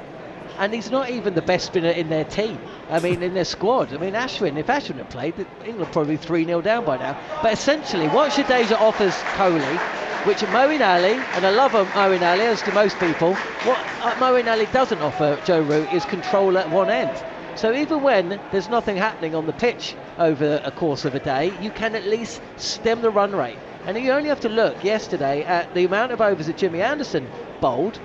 And 0.60 0.74
he's 0.74 0.92
not 0.92 1.10
even 1.10 1.34
the 1.34 1.42
best 1.42 1.68
spinner 1.68 1.90
in 1.90 2.10
their 2.10 2.24
team. 2.24 2.60
I 2.90 3.00
mean, 3.00 3.24
in 3.24 3.34
their 3.34 3.46
squad. 3.46 3.94
I 3.94 3.98
mean, 3.98 4.14
Ashwin, 4.14 4.58
if 4.58 4.68
Ashwin 4.68 4.98
had 4.98 5.10
played, 5.10 5.34
England 5.66 5.92
probably 5.92 6.18
3 6.18 6.46
0 6.46 6.62
down 6.62 6.86
by 6.86 6.98
now. 6.98 7.18
But 7.42 7.54
essentially, 7.54 8.08
what 8.08 8.32
Jadeja 8.32 8.80
offers 8.80 9.16
Kohli, 9.36 9.78
which 10.26 10.40
Moeen 10.40 10.82
Ali, 10.82 11.14
and 11.34 11.46
I 11.46 11.50
love 11.50 11.72
Moeen 11.72 12.22
Ali, 12.22 12.42
as 12.42 12.62
do 12.62 12.72
most 12.72 13.00
people, 13.00 13.34
what 13.34 13.78
uh, 14.02 14.14
Moeen 14.16 14.52
Ali 14.52 14.68
doesn't 14.68 15.02
offer 15.02 15.40
Joe 15.46 15.62
Root 15.62 15.92
is 15.92 16.06
control 16.06 16.58
at 16.58 16.70
one 16.70 16.90
end. 16.90 17.24
So 17.56 17.74
even 17.74 18.02
when 18.02 18.40
there's 18.52 18.70
nothing 18.70 18.98
happening 18.98 19.36
on 19.36 19.46
the 19.46 19.54
pitch 19.54 19.96
over 20.18 20.62
a 20.64 20.72
course 20.72 21.06
of 21.06 21.14
a 21.14 21.20
day, 21.20 21.54
you 21.62 21.72
can 21.72 21.96
at 21.96 22.06
least 22.06 22.42
stem 22.58 23.02
the 23.02 23.12
run 23.12 23.36
rate. 23.36 23.58
And 23.86 23.98
you 23.98 24.12
only 24.12 24.30
have 24.30 24.40
to 24.42 24.50
look 24.50 24.84
yesterday 24.84 25.44
at 25.44 25.74
the 25.74 25.86
amount 25.86 26.12
of 26.12 26.22
overs 26.22 26.48
that 26.48 26.58
Jimmy 26.58 26.82
Anderson 26.82 27.28
bowled 27.60 28.00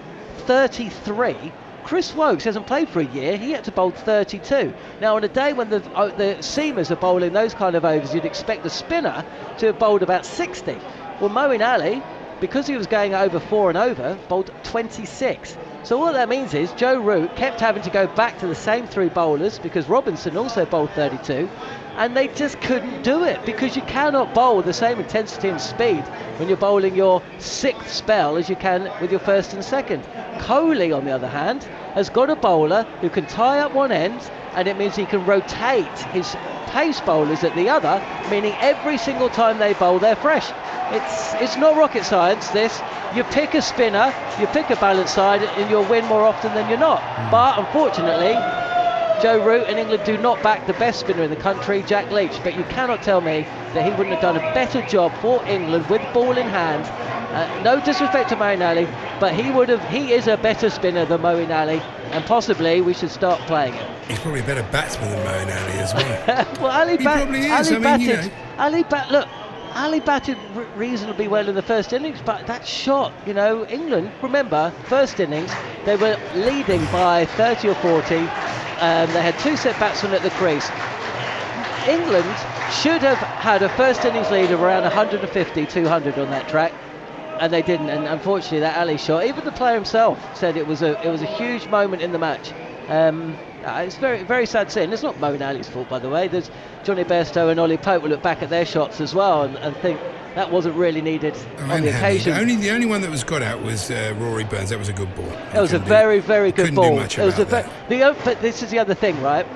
33. 0.46 1.52
Chris 1.88 2.14
Woakes 2.14 2.44
hasn't 2.44 2.66
played 2.66 2.86
for 2.86 3.00
a 3.00 3.06
year. 3.06 3.38
He 3.38 3.52
had 3.52 3.64
to 3.64 3.72
bowl 3.72 3.92
32. 3.92 4.74
Now, 5.00 5.16
on 5.16 5.24
a 5.24 5.28
day 5.28 5.54
when 5.54 5.70
the 5.70 5.82
uh, 5.94 6.08
the 6.08 6.36
seamers 6.40 6.90
are 6.90 6.96
bowling 6.96 7.32
those 7.32 7.54
kind 7.54 7.74
of 7.74 7.82
overs, 7.86 8.12
you'd 8.12 8.26
expect 8.26 8.62
the 8.62 8.68
spinner 8.68 9.24
to 9.56 9.66
have 9.68 9.78
bowled 9.78 10.02
about 10.02 10.26
60. 10.26 10.76
Well, 11.18 11.30
Moeen 11.30 11.66
Ali, 11.66 12.02
because 12.42 12.66
he 12.66 12.76
was 12.76 12.86
going 12.86 13.14
over 13.14 13.40
four 13.40 13.70
and 13.70 13.78
over, 13.78 14.18
bowled 14.28 14.50
26. 14.64 15.56
So 15.82 15.96
what 15.96 16.12
that 16.12 16.28
means 16.28 16.52
is 16.52 16.70
Joe 16.72 17.00
Root 17.00 17.34
kept 17.36 17.58
having 17.58 17.82
to 17.84 17.90
go 17.90 18.06
back 18.06 18.38
to 18.40 18.46
the 18.46 18.54
same 18.54 18.86
three 18.86 19.08
bowlers 19.08 19.58
because 19.58 19.88
Robinson 19.88 20.36
also 20.36 20.66
bowled 20.66 20.90
32, 20.90 21.48
and 21.96 22.14
they 22.14 22.28
just 22.28 22.60
couldn't 22.60 23.02
do 23.02 23.24
it 23.24 23.42
because 23.46 23.76
you 23.76 23.82
cannot 23.82 24.34
bowl 24.34 24.58
with 24.58 24.66
the 24.66 24.74
same 24.74 25.00
intensity 25.00 25.48
and 25.48 25.58
speed 25.58 26.04
when 26.36 26.48
you're 26.48 26.58
bowling 26.58 26.94
your 26.94 27.22
sixth 27.38 27.90
spell 27.90 28.36
as 28.36 28.50
you 28.50 28.56
can 28.56 28.92
with 29.00 29.10
your 29.10 29.20
first 29.20 29.54
and 29.54 29.64
second. 29.64 30.04
Kohli, 30.38 30.94
on 30.94 31.06
the 31.06 31.10
other 31.12 31.28
hand, 31.28 31.66
has 31.98 32.08
got 32.08 32.30
a 32.30 32.36
bowler 32.36 32.84
who 33.00 33.10
can 33.10 33.26
tie 33.26 33.58
up 33.58 33.74
one 33.74 33.90
end, 33.90 34.20
and 34.54 34.68
it 34.68 34.78
means 34.78 34.94
he 34.94 35.04
can 35.04 35.26
rotate 35.26 35.98
his 36.12 36.36
pace 36.66 37.00
bowlers 37.00 37.42
at 37.42 37.54
the 37.56 37.68
other, 37.68 38.00
meaning 38.30 38.54
every 38.60 38.96
single 38.96 39.28
time 39.28 39.58
they 39.58 39.74
bowl, 39.74 39.98
they're 39.98 40.14
fresh. 40.14 40.48
It's 40.92 41.34
it's 41.42 41.56
not 41.56 41.76
rocket 41.76 42.04
science. 42.04 42.48
This 42.50 42.80
you 43.16 43.24
pick 43.24 43.54
a 43.54 43.60
spinner, 43.60 44.14
you 44.38 44.46
pick 44.46 44.70
a 44.70 44.76
balanced 44.76 45.14
side, 45.14 45.42
and 45.42 45.68
you'll 45.68 45.90
win 45.90 46.04
more 46.06 46.22
often 46.22 46.54
than 46.54 46.68
you're 46.68 46.78
not. 46.78 47.02
Hmm. 47.02 47.30
But 47.32 47.58
unfortunately, 47.58 48.34
Joe 49.20 49.44
Root 49.44 49.66
and 49.66 49.76
England 49.76 50.04
do 50.04 50.16
not 50.18 50.40
back 50.40 50.68
the 50.68 50.74
best 50.74 51.00
spinner 51.00 51.24
in 51.24 51.30
the 51.30 51.42
country, 51.48 51.82
Jack 51.82 52.12
Leach. 52.12 52.38
But 52.44 52.56
you 52.56 52.62
cannot 52.64 53.02
tell 53.02 53.20
me 53.20 53.42
that 53.74 53.84
he 53.84 53.90
wouldn't 53.90 54.14
have 54.14 54.22
done 54.22 54.36
a 54.36 54.54
better 54.54 54.82
job 54.86 55.12
for 55.20 55.44
England 55.46 55.90
with 55.90 56.02
ball 56.14 56.38
in 56.38 56.46
hand. 56.46 56.86
Uh, 57.30 57.60
no 57.62 57.78
disrespect 57.84 58.30
to 58.30 58.42
Ali, 58.42 58.86
but 59.20 59.34
he 59.34 59.50
would 59.50 59.68
have. 59.68 59.84
He 59.90 60.12
is 60.12 60.26
a 60.28 60.38
better 60.38 60.70
spinner 60.70 61.04
than 61.04 61.24
Ali, 61.24 61.82
and 62.10 62.24
possibly 62.24 62.80
we 62.80 62.94
should 62.94 63.10
start 63.10 63.38
playing 63.42 63.74
it. 63.74 63.86
He's 64.08 64.18
probably 64.20 64.40
a 64.40 64.44
better 64.44 64.62
batsman 64.72 65.10
than 65.10 65.26
Ali 65.50 65.78
as 65.78 65.92
well. 65.92 66.46
well, 66.60 66.70
Ali, 66.80 66.96
He 66.96 67.04
bat- 67.04 67.16
probably 67.18 67.40
is, 67.40 67.50
Ali 67.50 67.68
I 67.68 67.72
mean, 67.72 67.82
batted. 67.82 68.24
you 68.24 68.30
know. 68.30 68.36
Ali 68.58 68.82
bat. 68.84 69.10
Look, 69.10 69.28
Ali 69.74 70.00
batted 70.00 70.38
re- 70.54 70.64
reasonably 70.74 71.28
well 71.28 71.46
in 71.50 71.54
the 71.54 71.60
first 71.62 71.92
innings, 71.92 72.18
but 72.24 72.46
that 72.46 72.66
shot, 72.66 73.12
you 73.26 73.34
know, 73.34 73.66
England. 73.66 74.10
Remember, 74.22 74.72
first 74.86 75.20
innings 75.20 75.52
they 75.84 75.96
were 75.96 76.18
leading 76.34 76.82
by 76.86 77.26
30 77.26 77.68
or 77.68 77.74
40. 77.74 78.16
Um, 78.16 78.26
they 79.12 79.22
had 79.22 79.38
two 79.40 79.56
set 79.56 79.78
batsmen 79.78 80.14
at 80.14 80.22
the 80.22 80.30
crease. 80.30 80.70
England 81.86 82.26
should 82.72 83.02
have 83.02 83.18
had 83.18 83.62
a 83.62 83.68
first 83.70 84.04
innings 84.04 84.30
lead 84.30 84.50
of 84.50 84.62
around 84.62 84.82
150, 84.82 85.66
200 85.66 86.18
on 86.18 86.30
that 86.30 86.48
track. 86.48 86.72
And 87.40 87.52
they 87.52 87.62
didn't, 87.62 87.88
and 87.90 88.06
unfortunately, 88.06 88.60
that 88.60 88.78
Ali 88.78 88.98
shot. 88.98 89.24
Even 89.24 89.44
the 89.44 89.52
player 89.52 89.74
himself 89.74 90.18
said 90.36 90.56
it 90.56 90.66
was 90.66 90.82
a 90.82 91.00
it 91.06 91.10
was 91.10 91.22
a 91.22 91.26
huge 91.26 91.66
moment 91.68 92.02
in 92.02 92.12
the 92.12 92.18
match. 92.18 92.52
Um, 92.88 93.36
uh, 93.64 93.82
it's 93.86 93.96
very 93.96 94.22
very 94.24 94.46
sad 94.46 94.72
seeing. 94.72 94.92
It's 94.92 95.02
not 95.02 95.16
Moeen 95.16 95.46
Ali's 95.46 95.68
fault, 95.68 95.88
by 95.88 95.98
the 95.98 96.08
way. 96.08 96.26
There's 96.28 96.50
Jonny 96.84 97.04
Bairstow 97.04 97.50
and 97.50 97.60
Ollie 97.60 97.76
Pope 97.76 98.02
will 98.02 98.10
look 98.10 98.22
back 98.22 98.42
at 98.42 98.48
their 98.50 98.64
shots 98.66 99.00
as 99.00 99.14
well 99.14 99.42
and, 99.42 99.56
and 99.58 99.76
think 99.76 100.00
that 100.34 100.50
wasn't 100.50 100.74
really 100.76 101.00
needed 101.02 101.34
on 101.58 101.68
the 101.68 101.74
And 101.74 101.84
occasion. 101.86 102.32
Only 102.32 102.56
the 102.56 102.70
only 102.70 102.86
one 102.86 103.00
that 103.02 103.10
was 103.10 103.24
got 103.24 103.42
out 103.42 103.62
was 103.62 103.90
uh, 103.90 104.14
Rory 104.18 104.44
Burns. 104.44 104.70
That 104.70 104.78
was 104.78 104.88
a 104.88 104.92
good 104.92 105.14
ball. 105.14 105.26
It 105.26 105.60
was 105.60 105.70
a 105.72 105.74
Couldn't 105.74 105.82
do- 105.82 105.88
very, 105.88 106.20
very 106.20 106.52
good 106.52 106.74
ball. 106.74 106.90
Do 106.94 107.00
much 107.02 107.18
it 107.18 107.24
was 107.24 107.38
a 107.38 107.44
ve- 107.44 107.68
the 107.88 108.02
o- 108.04 108.16
but 108.24 108.40
this 108.40 108.62
is 108.62 108.70
the 108.70 108.78
other 108.78 108.94
thing, 108.94 109.20
right? 109.22 109.46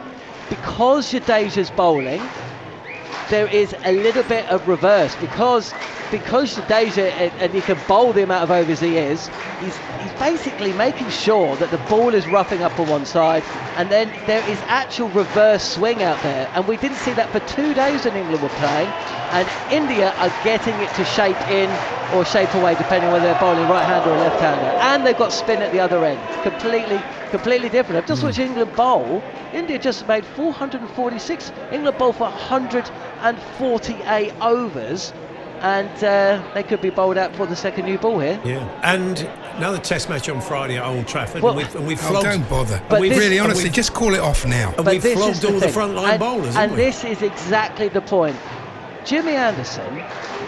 Because 0.49 1.13
Jadeja's 1.13 1.71
bowling, 1.71 2.21
there 3.33 3.49
is 3.49 3.75
a 3.85 3.93
little 3.93 4.23
bit 4.25 4.45
of 4.51 4.69
reverse 4.69 5.17
because 5.17 5.73
because 6.11 6.55
Deja 6.69 7.11
and, 7.41 7.55
he 7.55 7.63
can 7.63 7.79
bowl 7.89 8.13
the 8.13 8.23
amount 8.23 8.43
of 8.45 8.51
overs 8.51 8.81
he 8.81 8.99
is. 8.99 9.29
He's 9.59 9.75
he's 10.03 10.13
basically 10.19 10.75
making 10.75 11.09
sure 11.09 11.57
that 11.57 11.71
the 11.71 11.79
ball 11.89 12.15
is 12.15 12.27
roughing 12.27 12.63
up 12.63 12.79
on 12.79 12.89
one 12.91 13.07
side, 13.07 13.43
and 13.79 13.91
then 13.91 14.13
there 14.27 14.47
is 14.51 14.61
actual 14.67 15.09
reverse 15.09 15.65
swing 15.65 16.03
out 16.03 16.23
there. 16.23 16.47
And 16.55 16.69
we 16.69 16.77
didn't 16.77 16.99
see 16.99 17.15
that 17.15 17.31
for 17.31 17.41
two 17.41 17.73
days 17.73 18.05
when 18.05 18.15
England 18.17 18.43
were 18.43 18.51
playing, 18.51 18.93
and 19.33 19.49
India 19.73 20.13
are 20.19 20.33
getting 20.45 20.75
it 20.77 20.93
to 20.95 21.05
shape 21.05 21.41
in 21.49 21.71
or 22.15 22.25
shape 22.25 22.53
away 22.55 22.75
depending 22.75 23.11
whether 23.11 23.25
they're 23.25 23.41
bowling 23.41 23.69
right-hander 23.69 24.11
or 24.11 24.17
left-hander, 24.19 24.63
and 24.83 25.07
they've 25.07 25.17
got 25.17 25.33
spin 25.33 25.63
at 25.63 25.73
the 25.73 25.81
other 25.81 26.05
end. 26.05 26.21
Completely 26.43 27.01
completely 27.31 27.71
different. 27.71 27.97
I've 28.03 28.07
just 28.07 28.23
watched 28.23 28.39
England 28.39 28.77
bowl. 28.77 29.23
India 29.55 29.79
just 29.79 30.07
made 30.07 30.25
446. 30.25 31.53
England 31.73 31.97
bowl 31.99 32.13
for 32.13 32.25
148 32.25 34.33
overs. 34.41 35.13
And 35.63 35.89
uh, 36.03 36.43
they 36.55 36.65
could 36.65 36.81
be 36.83 36.91
bowled 36.91 37.17
out 37.17 37.37
for 37.37 37.47
the 37.47 37.55
second 37.55 37.85
new 37.87 37.97
ball 37.97 38.19
here. 38.19 38.41
Yeah, 38.45 38.69
and 38.83 39.21
another 39.59 39.79
Test 39.79 40.09
match 40.09 40.29
on 40.29 40.41
Friday 40.41 40.77
at 40.77 40.85
Old 40.85 41.07
Trafford, 41.07 41.41
Well- 41.41 41.57
and 41.57 41.69
we've, 41.69 41.77
and 41.77 41.87
we've 41.87 42.03
Oh, 42.05 42.09
flogged. 42.09 42.25
don't 42.25 42.51
bother. 42.51 42.75
and 42.79 42.89
But 42.89 42.99
we've- 43.01 43.17
really, 43.17 43.39
honestly, 43.39 43.65
we've- 43.67 43.75
just 43.77 43.95
call 43.95 44.13
it 44.15 44.19
off 44.21 44.45
now. 44.45 44.75
and 44.77 44.85
we've 44.85 45.01
this 45.01 45.17
flogged 45.17 45.35
is 45.37 45.41
the 45.41 45.47
all 45.47 45.53
the 45.55 45.61
thing. 45.61 45.73
front 45.73 45.95
line 45.95 46.11
and, 46.11 46.19
bowlers, 46.21 46.47
and 46.49 46.57
haven't 46.57 46.77
we? 46.79 46.83
this 46.85 47.05
is 47.05 47.23
exactly 47.23 47.87
the 47.89 48.01
point. 48.01 48.35
Jimmy 49.05 49.33
Anderson, 49.33 50.01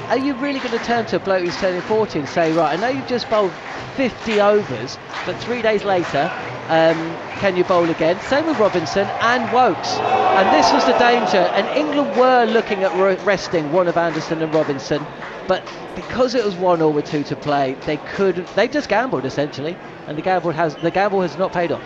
are 0.09 0.19
you 0.19 0.35
really 0.35 0.61
going 0.61 0.79
to 0.79 0.85
turn 0.85 1.07
to 1.07 1.17
a 1.17 1.19
bloke 1.19 1.43
who's 1.43 1.57
turning 1.57 1.81
40 1.83 2.21
and 2.21 2.29
say, 2.29 2.53
right, 2.53 2.79
I 2.79 2.81
know 2.81 2.89
you've 2.89 3.09
just 3.09 3.29
bowled 3.29 3.53
50 3.97 4.41
overs, 4.41 4.97
but 5.27 5.37
three 5.39 5.61
days 5.61 5.83
later, 5.85 6.31
um, 6.69 6.97
can 7.39 7.57
you 7.57 7.65
bowl 7.65 7.89
again? 7.91 8.21
Same 8.21 8.47
with 8.47 8.59
Robinson 8.59 9.07
and 9.21 9.53
Woakes. 9.53 9.95
And 9.99 10.55
this 10.55 10.73
was 10.73 10.85
the 10.87 10.97
danger. 10.99 11.39
And 11.39 11.67
England 11.77 12.17
were 12.17 12.45
looking 12.45 12.85
at 12.85 13.27
resting 13.27 13.73
one 13.73 13.89
of 13.89 13.97
Anderson 13.97 14.41
and 14.41 14.55
Robinson, 14.55 15.05
but 15.49 15.69
because 15.97 16.35
it 16.35 16.45
was 16.45 16.55
one 16.55 16.95
with 16.95 17.07
two 17.07 17.25
to 17.25 17.37
play, 17.37 17.77
they 17.87 17.97
could 17.97 18.37
they 18.55 18.69
just 18.69 18.89
gambled 18.89 19.25
essentially, 19.25 19.77
and 20.07 20.17
the 20.17 20.23
gamble 20.23 20.53
has 20.53 20.75
the 20.77 20.91
gamble 20.91 21.21
has 21.21 21.37
not 21.37 21.53
paid 21.53 21.71
off. 21.71 21.83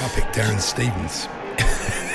I'll 0.00 0.08
pick 0.10 0.24
Darren 0.32 0.60
Stevens. 0.60 1.28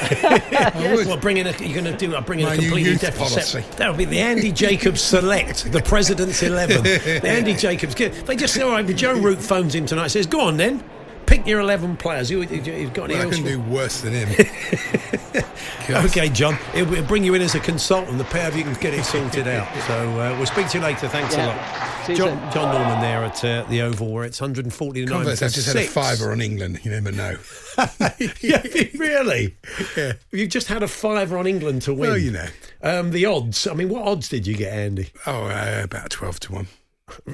Well, 1.05 1.17
bringing 1.17 1.47
a, 1.47 1.51
you're 1.51 1.81
going 1.81 1.85
to 1.85 1.97
do. 1.97 2.15
I'm 2.15 2.23
bringing 2.23 2.45
My 2.45 2.53
a 2.53 2.57
completely 2.57 2.93
different 2.95 3.29
policy. 3.29 3.61
set. 3.61 3.71
That'll 3.77 3.95
be 3.95 4.05
the 4.05 4.19
Andy 4.19 4.51
Jacobs 4.51 5.01
Select, 5.01 5.71
the 5.71 5.81
President's 5.81 6.41
Eleven. 6.43 6.83
The 6.83 7.27
Andy 7.29 7.53
Jacobs. 7.53 7.95
They 7.95 8.35
just 8.35 8.53
say, 8.53 8.61
all 8.61 8.71
right. 8.71 8.85
Joe 8.95 9.13
Root 9.17 9.41
phones 9.41 9.75
in 9.75 9.85
tonight. 9.85 10.07
Says, 10.07 10.27
"Go 10.27 10.41
on 10.41 10.57
then, 10.57 10.83
pick 11.31 11.47
your 11.47 11.59
eleven 11.61 11.95
players. 11.97 12.29
You, 12.29 12.41
you, 12.43 12.61
you've 12.61 12.93
got 12.93 13.05
any 13.05 13.13
Well, 13.15 13.23
I 13.23 13.25
else?" 13.25 13.35
can 13.35 13.45
do 13.45 13.59
worse 13.61 14.01
than 14.01 14.13
him. 14.13 14.29
Okay, 15.89 16.29
John. 16.29 16.57
It'll, 16.73 16.89
we'll 16.89 17.03
bring 17.03 17.23
you 17.23 17.33
in 17.33 17.41
as 17.41 17.53
a 17.55 17.59
consultant. 17.59 18.17
The 18.17 18.23
pair 18.23 18.47
of 18.47 18.55
you 18.55 18.63
can 18.63 18.73
get 18.75 18.93
it 18.93 19.03
sorted 19.03 19.47
out. 19.47 19.67
So 19.87 19.93
uh, 20.21 20.35
we'll 20.37 20.45
speak 20.45 20.69
to 20.69 20.77
you 20.77 20.83
later. 20.83 21.09
Thanks 21.09 21.35
Yeah. 21.35 21.47
a 21.47 22.07
lot. 22.07 22.17
John. 22.17 22.51
John 22.53 22.73
Norman 22.73 23.01
there 23.01 23.23
at 23.25 23.43
uh, 23.43 23.65
the 23.67 23.81
Oval, 23.81 24.09
where 24.09 24.23
it's 24.23 24.39
149 24.39 25.07
Converse, 25.09 25.41
I've 25.41 25.51
just 25.51 25.67
had 25.67 25.75
a 25.75 25.87
fiver 25.87 26.31
on 26.31 26.39
England. 26.39 26.79
You 26.83 26.91
never 26.91 27.11
know. 27.11 27.35
yeah, 28.39 28.61
really? 28.95 29.55
Yeah. 29.97 30.13
You've 30.31 30.49
just 30.49 30.67
had 30.67 30.81
a 30.83 30.87
fiver 30.87 31.37
on 31.37 31.45
England 31.47 31.81
to 31.83 31.93
win. 31.93 32.09
Well, 32.11 32.17
you 32.17 32.31
know. 32.31 32.47
Um, 32.81 33.11
the 33.11 33.25
odds. 33.25 33.67
I 33.67 33.73
mean, 33.73 33.89
what 33.89 34.07
odds 34.07 34.29
did 34.29 34.47
you 34.47 34.55
get, 34.55 34.71
Andy? 34.71 35.09
Oh, 35.27 35.45
uh, 35.45 35.81
about 35.83 36.09
12 36.11 36.39
to 36.41 36.53
1. 36.53 36.67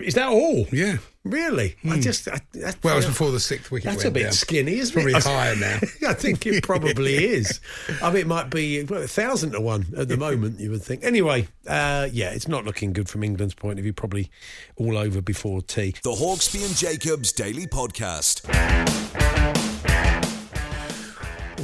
Is 0.02 0.14
that 0.16 0.28
all? 0.30 0.66
Yeah. 0.72 0.98
Really? 1.24 1.76
I 1.90 2.00
just. 2.00 2.28
I, 2.30 2.40
that 2.54 2.78
Well, 2.84 2.94
it 2.94 2.98
was 2.98 3.06
feel- 3.06 3.12
before 3.12 3.32
the 3.32 3.40
sixth 3.42 3.70
wicket 3.70 3.86
That's 3.92 3.98
went 4.06 4.08
a 4.08 4.12
bit 4.12 4.24
down. 4.24 4.32
skinny, 4.32 4.78
isn't 4.80 4.94
Probably 4.94 5.14
it? 5.14 5.24
higher 5.24 5.56
now. 5.58 5.80
I 6.10 6.14
think 6.14 6.46
it 6.46 6.64
probably 6.64 7.16
is. 7.34 7.60
I 8.02 8.10
mean, 8.12 8.22
it 8.22 8.28
might 8.28 8.50
be 8.50 8.84
well, 8.84 9.02
a 9.02 9.08
thousand 9.08 9.52
to 9.52 9.60
one 9.62 9.88
at 9.98 10.08
the 10.08 10.16
moment. 10.18 10.60
You 10.60 10.72
would 10.72 10.84
think. 10.84 11.04
Anyway, 11.04 11.48
uh, 11.68 12.08
yeah, 12.14 12.30
it's 12.32 12.48
not 12.48 12.64
looking 12.64 12.94
good 12.94 13.10
from 13.10 13.24
England's 13.24 13.56
point 13.56 13.78
of 13.78 13.84
view. 13.84 13.92
Probably 13.94 14.30
all 14.78 14.98
over 14.98 15.22
before 15.22 15.62
tea. 15.62 15.96
The 16.04 16.12
Hawksby 16.12 16.66
and 16.66 16.76
Jacobs 16.76 17.34
Daily 17.34 17.68
Podcast. 17.68 18.44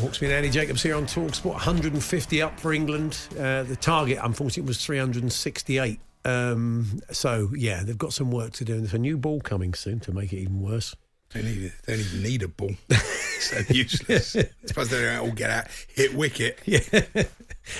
Hawksby 0.01 0.23
and 0.23 0.33
Andy 0.33 0.49
Jacobs 0.49 0.83
here 0.83 0.95
on 0.95 1.05
Talksport. 1.05 1.45
150 1.53 2.41
up 2.41 2.59
for 2.59 2.73
England. 2.73 3.17
Uh, 3.39 3.63
the 3.63 3.77
target, 3.77 4.19
unfortunately, 4.21 4.67
was 4.67 4.83
368. 4.83 5.99
Um, 6.25 7.01
so 7.11 7.49
yeah, 7.55 7.83
they've 7.83 7.97
got 7.97 8.13
some 8.13 8.31
work 8.31 8.53
to 8.53 8.65
do. 8.65 8.73
And 8.73 8.83
there's 8.83 8.93
a 8.93 8.99
new 8.99 9.17
ball 9.17 9.41
coming 9.41 9.73
soon 9.73 9.99
to 10.01 10.11
make 10.11 10.33
it 10.33 10.37
even 10.39 10.61
worse. 10.61 10.95
They 11.33 11.41
need, 11.41 11.73
they 11.85 11.93
don't 11.93 12.05
even 12.05 12.23
need 12.23 12.43
a 12.43 12.47
ball. 12.47 12.71
so 13.39 13.59
useless. 13.69 14.35
I 14.35 14.49
suppose 14.65 14.89
they 14.89 15.01
don't 15.01 15.19
all 15.19 15.31
get 15.31 15.49
out, 15.49 15.67
hit 15.87 16.13
wicket. 16.13 16.59
Yeah. 16.65 17.23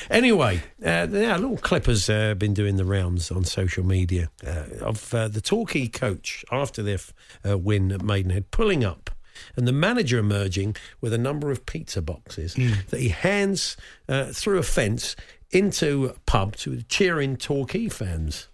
anyway, 0.10 0.62
uh, 0.84 1.08
yeah, 1.12 1.36
little 1.36 1.58
clip 1.58 1.88
has 1.88 2.10
uh, 2.10 2.36
been 2.36 2.54
doing 2.54 2.78
the 2.78 2.86
rounds 2.86 3.30
on 3.32 3.44
social 3.44 3.86
media 3.86 4.30
uh, 4.46 4.64
of 4.82 5.14
uh, 5.14 5.28
the 5.28 5.42
Torquay 5.42 5.88
coach 5.88 6.46
after 6.52 6.82
their 6.82 7.00
uh, 7.48 7.58
win 7.58 7.92
at 7.92 8.02
Maidenhead 8.02 8.50
pulling 8.52 8.86
up. 8.86 9.10
And 9.58 9.68
the 9.68 9.74
manager 9.74 10.20
emerging 10.20 10.78
with 11.02 11.12
a 11.12 11.18
number 11.18 11.52
of 11.52 11.66
pizza 11.66 12.02
boxes 12.02 12.54
that 12.90 13.00
he 13.00 13.10
hands 13.10 13.76
uh, 14.08 14.26
through 14.28 14.60
a 14.60 14.64
fence 14.64 15.16
into 15.54 16.06
a 16.06 16.14
pub 16.26 16.56
to 16.58 16.82
cheering 16.84 17.38
Torquay 17.38 17.90
fans. 17.90 18.48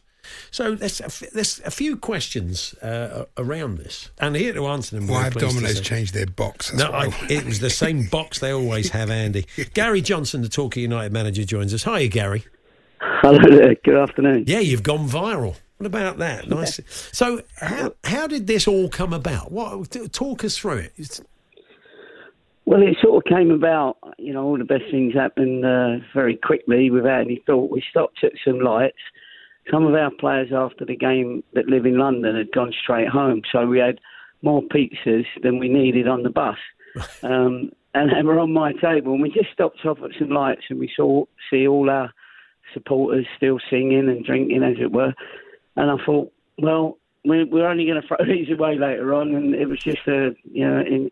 So 0.51 0.75
there's 0.75 1.01
a, 1.01 1.05
f- 1.05 1.23
there's 1.33 1.59
a 1.65 1.71
few 1.71 1.97
questions 1.97 2.75
uh, 2.83 3.25
around 3.37 3.79
this, 3.79 4.09
and 4.19 4.35
here 4.35 4.53
to 4.53 4.67
answer 4.67 4.95
them. 4.95 5.07
Why 5.07 5.23
have 5.23 5.33
pleased 5.33 5.55
to 5.55 5.61
Domino's 5.61 5.81
changed 5.81 6.13
their 6.13 6.27
box? 6.27 6.69
That's 6.69 6.83
no, 6.83 6.95
I, 6.95 7.05
I- 7.05 7.27
it 7.29 7.45
was 7.45 7.59
the 7.59 7.69
same 7.71 8.05
box 8.11 8.39
they 8.39 8.51
always 8.51 8.89
have, 8.91 9.09
Andy. 9.09 9.47
Gary 9.73 10.01
Johnson, 10.01 10.41
the 10.43 10.49
Torquay 10.49 10.81
United 10.81 11.11
manager, 11.11 11.43
joins 11.45 11.73
us. 11.73 11.83
Hiya, 11.83 12.09
Gary. 12.09 12.43
Hello 13.01 13.39
there. 13.57 13.73
Good 13.83 13.95
afternoon. 13.95 14.43
Yeah, 14.45 14.59
you've 14.59 14.83
gone 14.83 15.07
viral. 15.09 15.55
What 15.77 15.87
about 15.87 16.17
that? 16.17 16.47
Nice. 16.49 16.79
So, 17.13 17.41
how, 17.55 17.93
how 18.03 18.27
did 18.27 18.45
this 18.47 18.67
all 18.67 18.89
come 18.89 19.13
about? 19.13 19.51
What 19.51 19.89
talk 20.11 20.43
us 20.43 20.57
through 20.57 20.77
it? 20.79 20.93
It's- 20.97 21.21
Well, 22.69 22.83
it 22.83 22.97
sort 23.01 23.25
of 23.25 23.27
came 23.27 23.49
about, 23.49 23.97
you 24.19 24.31
know, 24.31 24.43
all 24.43 24.59
the 24.59 24.63
best 24.63 24.83
things 24.91 25.15
happened 25.15 25.65
uh, 25.65 26.05
very 26.13 26.35
quickly 26.35 26.91
without 26.91 27.21
any 27.21 27.41
thought. 27.47 27.71
We 27.71 27.83
stopped 27.89 28.23
at 28.23 28.33
some 28.45 28.59
lights. 28.59 28.99
Some 29.71 29.87
of 29.87 29.95
our 29.95 30.11
players 30.11 30.49
after 30.53 30.85
the 30.85 30.95
game 30.95 31.43
that 31.53 31.65
live 31.65 31.87
in 31.87 31.97
London 31.97 32.35
had 32.35 32.51
gone 32.51 32.71
straight 32.79 33.07
home, 33.07 33.41
so 33.51 33.65
we 33.65 33.79
had 33.79 33.99
more 34.43 34.61
pizzas 34.61 35.25
than 35.41 35.57
we 35.57 35.67
needed 35.67 36.07
on 36.07 36.21
the 36.21 36.29
bus. 36.29 36.57
Um, 37.23 37.71
and 37.95 38.11
they 38.11 38.21
were 38.23 38.39
on 38.39 38.53
my 38.53 38.73
table, 38.73 39.13
and 39.13 39.21
we 39.21 39.31
just 39.31 39.51
stopped 39.51 39.83
off 39.85 39.97
at 40.03 40.11
some 40.19 40.29
lights, 40.29 40.61
and 40.69 40.79
we 40.79 40.91
saw 40.95 41.25
see 41.49 41.67
all 41.67 41.89
our 41.89 42.13
supporters 42.73 43.25
still 43.35 43.57
singing 43.67 44.09
and 44.09 44.23
drinking, 44.23 44.63
as 44.63 44.75
it 44.79 44.91
were. 44.91 45.13
And 45.75 45.89
I 45.89 46.03
thought, 46.05 46.31
well, 46.59 46.97
we're, 47.25 47.47
we're 47.47 47.67
only 47.67 47.85
going 47.85 48.01
to 48.01 48.07
throw 48.07 48.17
these 48.27 48.51
away 48.51 48.77
later 48.77 49.13
on, 49.15 49.33
and 49.33 49.55
it 49.55 49.67
was 49.67 49.79
just 49.79 50.07
a 50.07 50.35
you 50.51 50.67
know 50.67 50.81
in, 50.81 51.09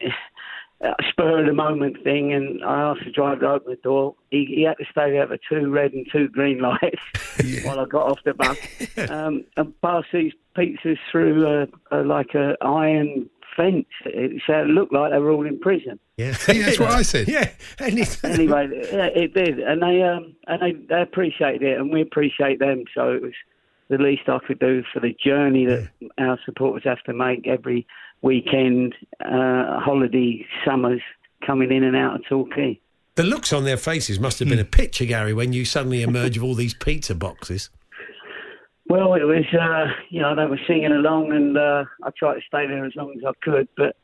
a 0.81 0.93
spur 1.09 1.39
of 1.39 1.45
the 1.45 1.53
moment 1.53 2.03
thing. 2.03 2.33
And 2.33 2.63
I 2.63 2.81
asked 2.81 3.05
the 3.05 3.11
driver 3.11 3.41
to 3.41 3.49
open 3.49 3.71
the 3.71 3.77
door. 3.77 4.15
He, 4.31 4.45
he 4.45 4.63
had 4.63 4.77
to 4.77 4.85
stay 4.91 5.11
there 5.11 5.27
for 5.27 5.37
two 5.49 5.69
red 5.69 5.93
and 5.93 6.07
two 6.11 6.27
green 6.27 6.59
lights 6.61 7.65
while 7.65 7.79
I 7.79 7.85
got 7.85 8.11
off 8.11 8.19
the 8.23 8.33
bus 8.33 8.57
um, 9.09 9.43
and 9.55 9.81
pass 9.81 10.03
these 10.13 10.33
pizzas 10.55 10.97
through 11.11 11.45
a, 11.91 11.97
a, 11.97 12.03
like 12.03 12.33
a 12.35 12.55
iron 12.61 13.29
fence. 13.55 13.87
It, 14.05 14.41
so 14.45 14.53
it 14.53 14.67
looked 14.67 14.93
like 14.93 15.11
they 15.11 15.19
were 15.19 15.31
all 15.31 15.45
in 15.45 15.59
prison. 15.59 15.99
Yeah, 16.17 16.33
See, 16.33 16.61
that's 16.61 16.79
what 16.79 16.91
I 16.91 17.01
said. 17.01 17.27
Yeah, 17.27 17.49
anyway, 17.79 18.69
yeah, 18.91 19.07
it 19.07 19.33
did, 19.33 19.59
and 19.59 19.81
they 19.81 20.01
um, 20.03 20.35
and 20.47 20.61
they, 20.61 20.71
they 20.73 21.01
appreciated 21.01 21.63
it, 21.63 21.79
and 21.79 21.91
we 21.91 22.01
appreciate 22.01 22.59
them. 22.59 22.85
So 22.95 23.11
it 23.11 23.21
was 23.21 23.33
the 23.89 23.97
least 23.97 24.23
I 24.27 24.39
could 24.45 24.59
do 24.59 24.83
for 24.93 24.99
the 24.99 25.15
journey 25.23 25.65
that 25.65 25.89
our 26.17 26.39
supporters 26.45 26.83
have 26.85 27.01
to 27.03 27.13
make 27.13 27.47
every 27.47 27.87
weekend, 28.21 28.95
uh, 29.23 29.79
holiday, 29.79 30.45
summers, 30.65 31.01
coming 31.45 31.71
in 31.71 31.83
and 31.83 31.95
out 31.95 32.15
of 32.15 32.25
Torquay. 32.27 32.79
the 33.15 33.23
looks 33.23 33.53
on 33.53 33.63
their 33.63 33.77
faces 33.77 34.19
must 34.19 34.39
have 34.39 34.49
been 34.49 34.59
a 34.59 34.65
picture, 34.65 35.05
Gary, 35.05 35.33
when 35.33 35.53
you 35.53 35.65
suddenly 35.65 36.01
emerge 36.01 36.37
with 36.37 36.43
all 36.43 36.55
these 36.55 36.73
pizza 36.73 37.15
boxes. 37.15 37.69
Well, 38.89 39.15
it 39.15 39.23
was, 39.23 39.45
uh, 39.53 39.91
you 40.09 40.21
know, 40.21 40.35
they 40.35 40.45
were 40.45 40.59
singing 40.65 40.91
along, 40.91 41.31
and 41.33 41.57
uh, 41.57 41.85
I 42.03 42.09
tried 42.17 42.35
to 42.35 42.41
stay 42.47 42.67
there 42.67 42.85
as 42.85 42.95
long 42.95 43.13
as 43.17 43.23
I 43.25 43.31
could, 43.43 43.67
but 43.75 43.97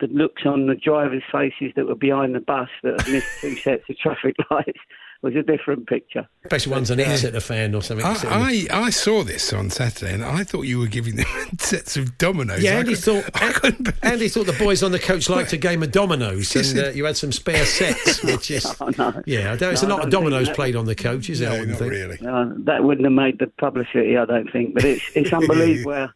the 0.00 0.08
looks 0.08 0.42
on 0.44 0.66
the 0.66 0.74
drivers' 0.74 1.22
faces 1.30 1.72
that 1.76 1.86
were 1.86 1.94
behind 1.94 2.34
the 2.34 2.40
bus 2.40 2.68
that 2.82 3.00
had 3.00 3.12
missed 3.12 3.40
two 3.40 3.56
sets 3.56 3.84
of 3.88 3.96
traffic 3.98 4.36
lights 4.50 4.80
was 5.26 5.36
a 5.36 5.42
different 5.42 5.86
picture. 5.88 6.26
Especially 6.44 6.72
one's 6.72 6.90
an 6.90 7.00
Exeter 7.00 7.40
fan 7.40 7.74
or 7.74 7.82
something. 7.82 8.06
I, 8.06 8.66
I, 8.72 8.84
I 8.86 8.90
saw 8.90 9.22
this 9.24 9.52
on 9.52 9.70
Saturday 9.70 10.14
and 10.14 10.24
I 10.24 10.44
thought 10.44 10.62
you 10.62 10.78
were 10.78 10.86
giving 10.86 11.16
them 11.16 11.26
sets 11.58 11.96
of 11.96 12.16
dominoes. 12.18 12.62
Yeah, 12.62 12.72
I 12.72 12.74
Andy 12.76 12.94
couldn't- 12.94 13.24
thought 13.24 13.94
I 14.02 14.08
Andy 14.08 14.28
thought 14.28 14.46
the 14.46 14.52
boys 14.58 14.82
on 14.82 14.92
the 14.92 14.98
coach 14.98 15.28
liked 15.28 15.52
a 15.52 15.56
game 15.56 15.82
of 15.82 15.90
dominoes, 15.92 16.54
and 16.54 16.78
uh, 16.78 16.88
you 16.90 17.04
had 17.04 17.16
some 17.16 17.32
spare 17.32 17.64
sets, 17.66 18.22
which 18.24 18.50
is 18.50 18.64
Oh, 18.80 18.90
no. 18.98 19.22
yeah. 19.26 19.52
I 19.52 19.56
don't, 19.56 19.72
it's 19.72 19.82
No, 19.82 19.88
a 19.88 19.92
I 19.92 19.96
lot 19.96 20.04
of 20.04 20.10
don't 20.10 20.22
think 20.22 20.30
dominoes 20.30 20.46
that- 20.46 20.56
played 20.56 20.76
on 20.76 20.86
the 20.86 20.94
coach, 20.94 21.28
is 21.30 21.40
it? 21.40 21.46
I 21.48 21.52
No, 21.52 21.52
wouldn't 21.60 21.70
not 21.70 21.78
think. 21.80 21.90
really. 21.92 22.18
Uh, 22.26 22.46
that 22.64 22.84
wouldn't 22.84 23.04
have 23.04 23.12
made 23.12 23.38
the 23.38 23.48
publicity, 23.58 24.16
I 24.16 24.24
don't 24.24 24.50
think. 24.52 24.74
But 24.74 24.84
it's 24.84 25.04
it's 25.14 25.32
unbelievable 25.32 25.92
how, 25.94 26.10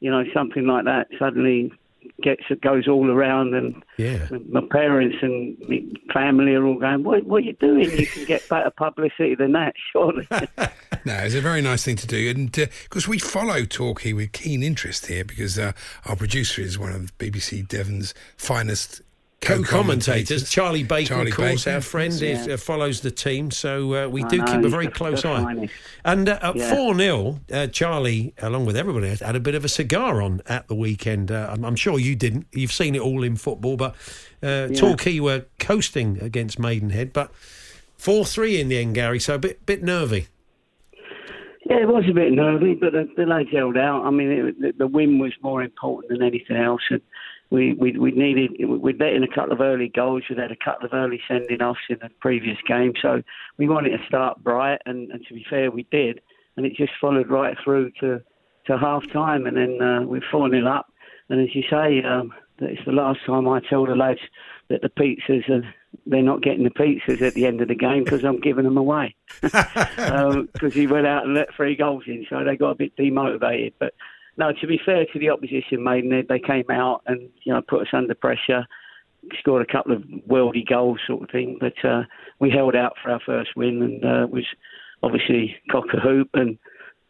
you 0.00 0.10
know, 0.10 0.24
something 0.34 0.66
like 0.66 0.84
that 0.86 1.06
suddenly 1.18 1.72
gets 2.22 2.42
it 2.50 2.60
goes 2.60 2.88
all 2.88 3.10
around, 3.10 3.54
and 3.54 3.82
Yeah. 3.98 4.28
my 4.50 4.62
parents 4.70 5.16
and 5.22 5.56
my 5.68 5.82
family 6.12 6.54
are 6.54 6.64
all 6.64 6.78
going, 6.78 7.02
"What, 7.04 7.24
what 7.24 7.42
are 7.42 7.46
you 7.46 7.52
doing? 7.54 7.90
You 7.90 8.06
can 8.06 8.24
get 8.24 8.48
better 8.48 8.70
publicity 8.70 9.34
than 9.34 9.52
that, 9.52 9.74
surely." 9.92 10.26
No, 11.04 11.14
it's 11.18 11.36
a 11.36 11.40
very 11.40 11.62
nice 11.62 11.84
thing 11.84 11.94
to 11.96 12.06
do, 12.08 12.30
and 12.30 12.50
because 12.50 13.06
we 13.06 13.20
follow 13.20 13.64
Torquay 13.64 14.12
with 14.12 14.32
keen 14.32 14.60
interest 14.64 15.06
here, 15.06 15.24
because 15.24 15.56
uh, 15.56 15.70
our 16.04 16.16
producer 16.16 16.60
is 16.62 16.80
one 16.80 16.90
of 16.90 17.16
BBC 17.18 17.68
Devon's 17.68 18.12
finest 18.36 19.02
Co-commentators, 19.46 20.50
Charlie 20.50 20.82
Baker, 20.82 21.08
Charlie 21.08 21.30
of 21.30 21.36
course, 21.36 21.64
Baker. 21.64 21.74
our 21.76 21.80
friend, 21.80 22.12
is, 22.22 22.48
uh, 22.48 22.56
follows 22.56 23.00
the 23.00 23.10
team, 23.10 23.50
so 23.50 24.04
uh, 24.04 24.08
we 24.08 24.22
I 24.24 24.28
do 24.28 24.38
know, 24.38 24.44
keep 24.44 24.64
a 24.64 24.68
very 24.68 24.88
close 24.88 25.22
the 25.22 25.30
eye. 25.30 25.42
finest. 25.44 25.74
And 26.04 26.28
uh, 26.28 26.38
at 26.42 26.56
Yeah. 26.56 26.74
four 26.74 26.94
0 26.96 27.40
uh, 27.52 27.66
Charlie, 27.68 28.34
along 28.38 28.66
with 28.66 28.76
everybody, 28.76 29.08
else, 29.08 29.20
had 29.20 29.36
a 29.36 29.40
bit 29.40 29.54
of 29.54 29.64
a 29.64 29.68
cigar 29.68 30.20
on 30.20 30.42
at 30.46 30.68
the 30.68 30.74
weekend. 30.74 31.30
Uh, 31.30 31.48
I'm, 31.50 31.64
I'm 31.64 31.76
sure 31.76 31.98
you 31.98 32.16
didn't. 32.16 32.46
You've 32.52 32.72
seen 32.72 32.94
it 32.94 33.00
all 33.00 33.22
in 33.22 33.36
football, 33.36 33.76
but 33.76 33.94
uh, 34.42 34.68
Yeah. 34.70 34.80
Torquay 34.80 35.20
were 35.20 35.46
coasting 35.60 36.20
against 36.20 36.58
Maidenhead, 36.58 37.12
but 37.12 37.30
four 37.96 38.24
three 38.24 38.60
in 38.60 38.68
the 38.68 38.78
end, 38.78 38.94
Gary. 38.94 39.20
So 39.20 39.34
a 39.34 39.38
bit 39.38 39.64
bit 39.66 39.82
nervy. 39.82 40.26
Yeah, 41.68 41.78
it 41.82 41.88
was 41.88 42.04
a 42.08 42.12
bit 42.12 42.30
nervy, 42.32 42.74
but 42.74 42.92
the, 42.92 43.08
the 43.16 43.26
lads 43.26 43.48
held 43.52 43.76
out. 43.76 44.04
I 44.04 44.10
mean, 44.10 44.30
it, 44.30 44.60
the, 44.60 44.72
the 44.78 44.86
win 44.86 45.18
was 45.18 45.32
more 45.42 45.62
important 45.64 46.10
than 46.12 46.22
anything 46.22 46.56
else, 46.56 46.82
and 46.90 47.00
we 47.50 47.74
we, 47.74 47.92
we 47.92 48.10
needed 48.10 48.50
we'd 48.66 49.00
let 49.00 49.12
in 49.12 49.22
a 49.22 49.34
couple 49.34 49.52
of 49.52 49.60
early 49.60 49.88
goals. 49.88 50.24
We'd 50.28 50.38
had 50.38 50.52
a 50.52 50.56
couple 50.56 50.86
of 50.86 50.94
early 50.94 51.20
sending 51.28 51.62
offs 51.62 51.80
in 51.88 51.98
the 52.00 52.10
previous 52.20 52.58
game, 52.66 52.92
so 53.00 53.22
we 53.56 53.68
wanted 53.68 53.96
to 53.96 54.06
start 54.06 54.42
bright. 54.42 54.80
And, 54.86 55.10
and 55.10 55.24
to 55.26 55.34
be 55.34 55.46
fair, 55.48 55.70
we 55.70 55.86
did, 55.90 56.20
and 56.56 56.66
it 56.66 56.74
just 56.76 56.92
followed 57.00 57.30
right 57.30 57.56
through 57.62 57.92
to 58.00 58.20
to 58.66 58.78
half 58.78 59.08
time, 59.12 59.46
and 59.46 59.56
then 59.56 59.80
uh, 59.80 60.02
we're 60.02 60.22
four 60.30 60.50
0 60.50 60.66
up. 60.66 60.92
And 61.28 61.40
as 61.40 61.54
you 61.54 61.62
say, 61.70 62.02
um, 62.02 62.32
that 62.58 62.70
it's 62.70 62.84
the 62.84 62.92
last 62.92 63.20
time 63.26 63.48
I 63.48 63.60
tell 63.60 63.86
the 63.86 63.94
lads 63.94 64.20
that 64.68 64.82
the 64.82 64.88
pizzas 64.88 65.48
are 65.48 65.62
they're 66.04 66.22
not 66.22 66.42
getting 66.42 66.64
the 66.64 66.70
pizzas 66.70 67.22
at 67.22 67.34
the 67.34 67.46
end 67.46 67.60
of 67.60 67.68
the 67.68 67.74
game 67.74 68.04
because 68.04 68.24
I'm 68.24 68.40
giving 68.40 68.64
them 68.64 68.76
away. 68.76 69.14
Because 69.42 70.74
he 70.74 70.86
went 70.86 71.06
out 71.06 71.24
and 71.24 71.34
let 71.34 71.54
three 71.54 71.76
goals 71.76 72.04
in, 72.06 72.26
so 72.28 72.42
they 72.44 72.56
got 72.56 72.70
a 72.70 72.74
bit 72.74 72.96
demotivated. 72.96 73.74
But 73.78 73.94
no, 74.36 74.52
to 74.60 74.66
be 74.66 74.80
fair 74.84 75.06
to 75.12 75.18
the 75.18 75.30
opposition, 75.30 75.82
Maiden, 75.82 76.10
they, 76.10 76.22
they 76.22 76.38
came 76.38 76.70
out 76.70 77.02
and 77.06 77.28
you 77.44 77.52
know 77.52 77.62
put 77.66 77.82
us 77.82 77.88
under 77.92 78.14
pressure, 78.14 78.66
scored 79.38 79.66
a 79.68 79.72
couple 79.72 79.92
of 79.92 80.02
worldy 80.28 80.66
goals, 80.66 81.00
sort 81.06 81.22
of 81.22 81.30
thing. 81.30 81.58
But 81.58 81.74
uh, 81.88 82.02
we 82.38 82.50
held 82.50 82.74
out 82.76 82.94
for 83.02 83.10
our 83.10 83.20
first 83.24 83.50
win, 83.56 83.82
and 83.82 84.04
uh, 84.04 84.26
was 84.26 84.46
obviously 85.02 85.56
cock 85.70 85.86
a 85.94 86.00
hoop. 86.00 86.30
And 86.34 86.58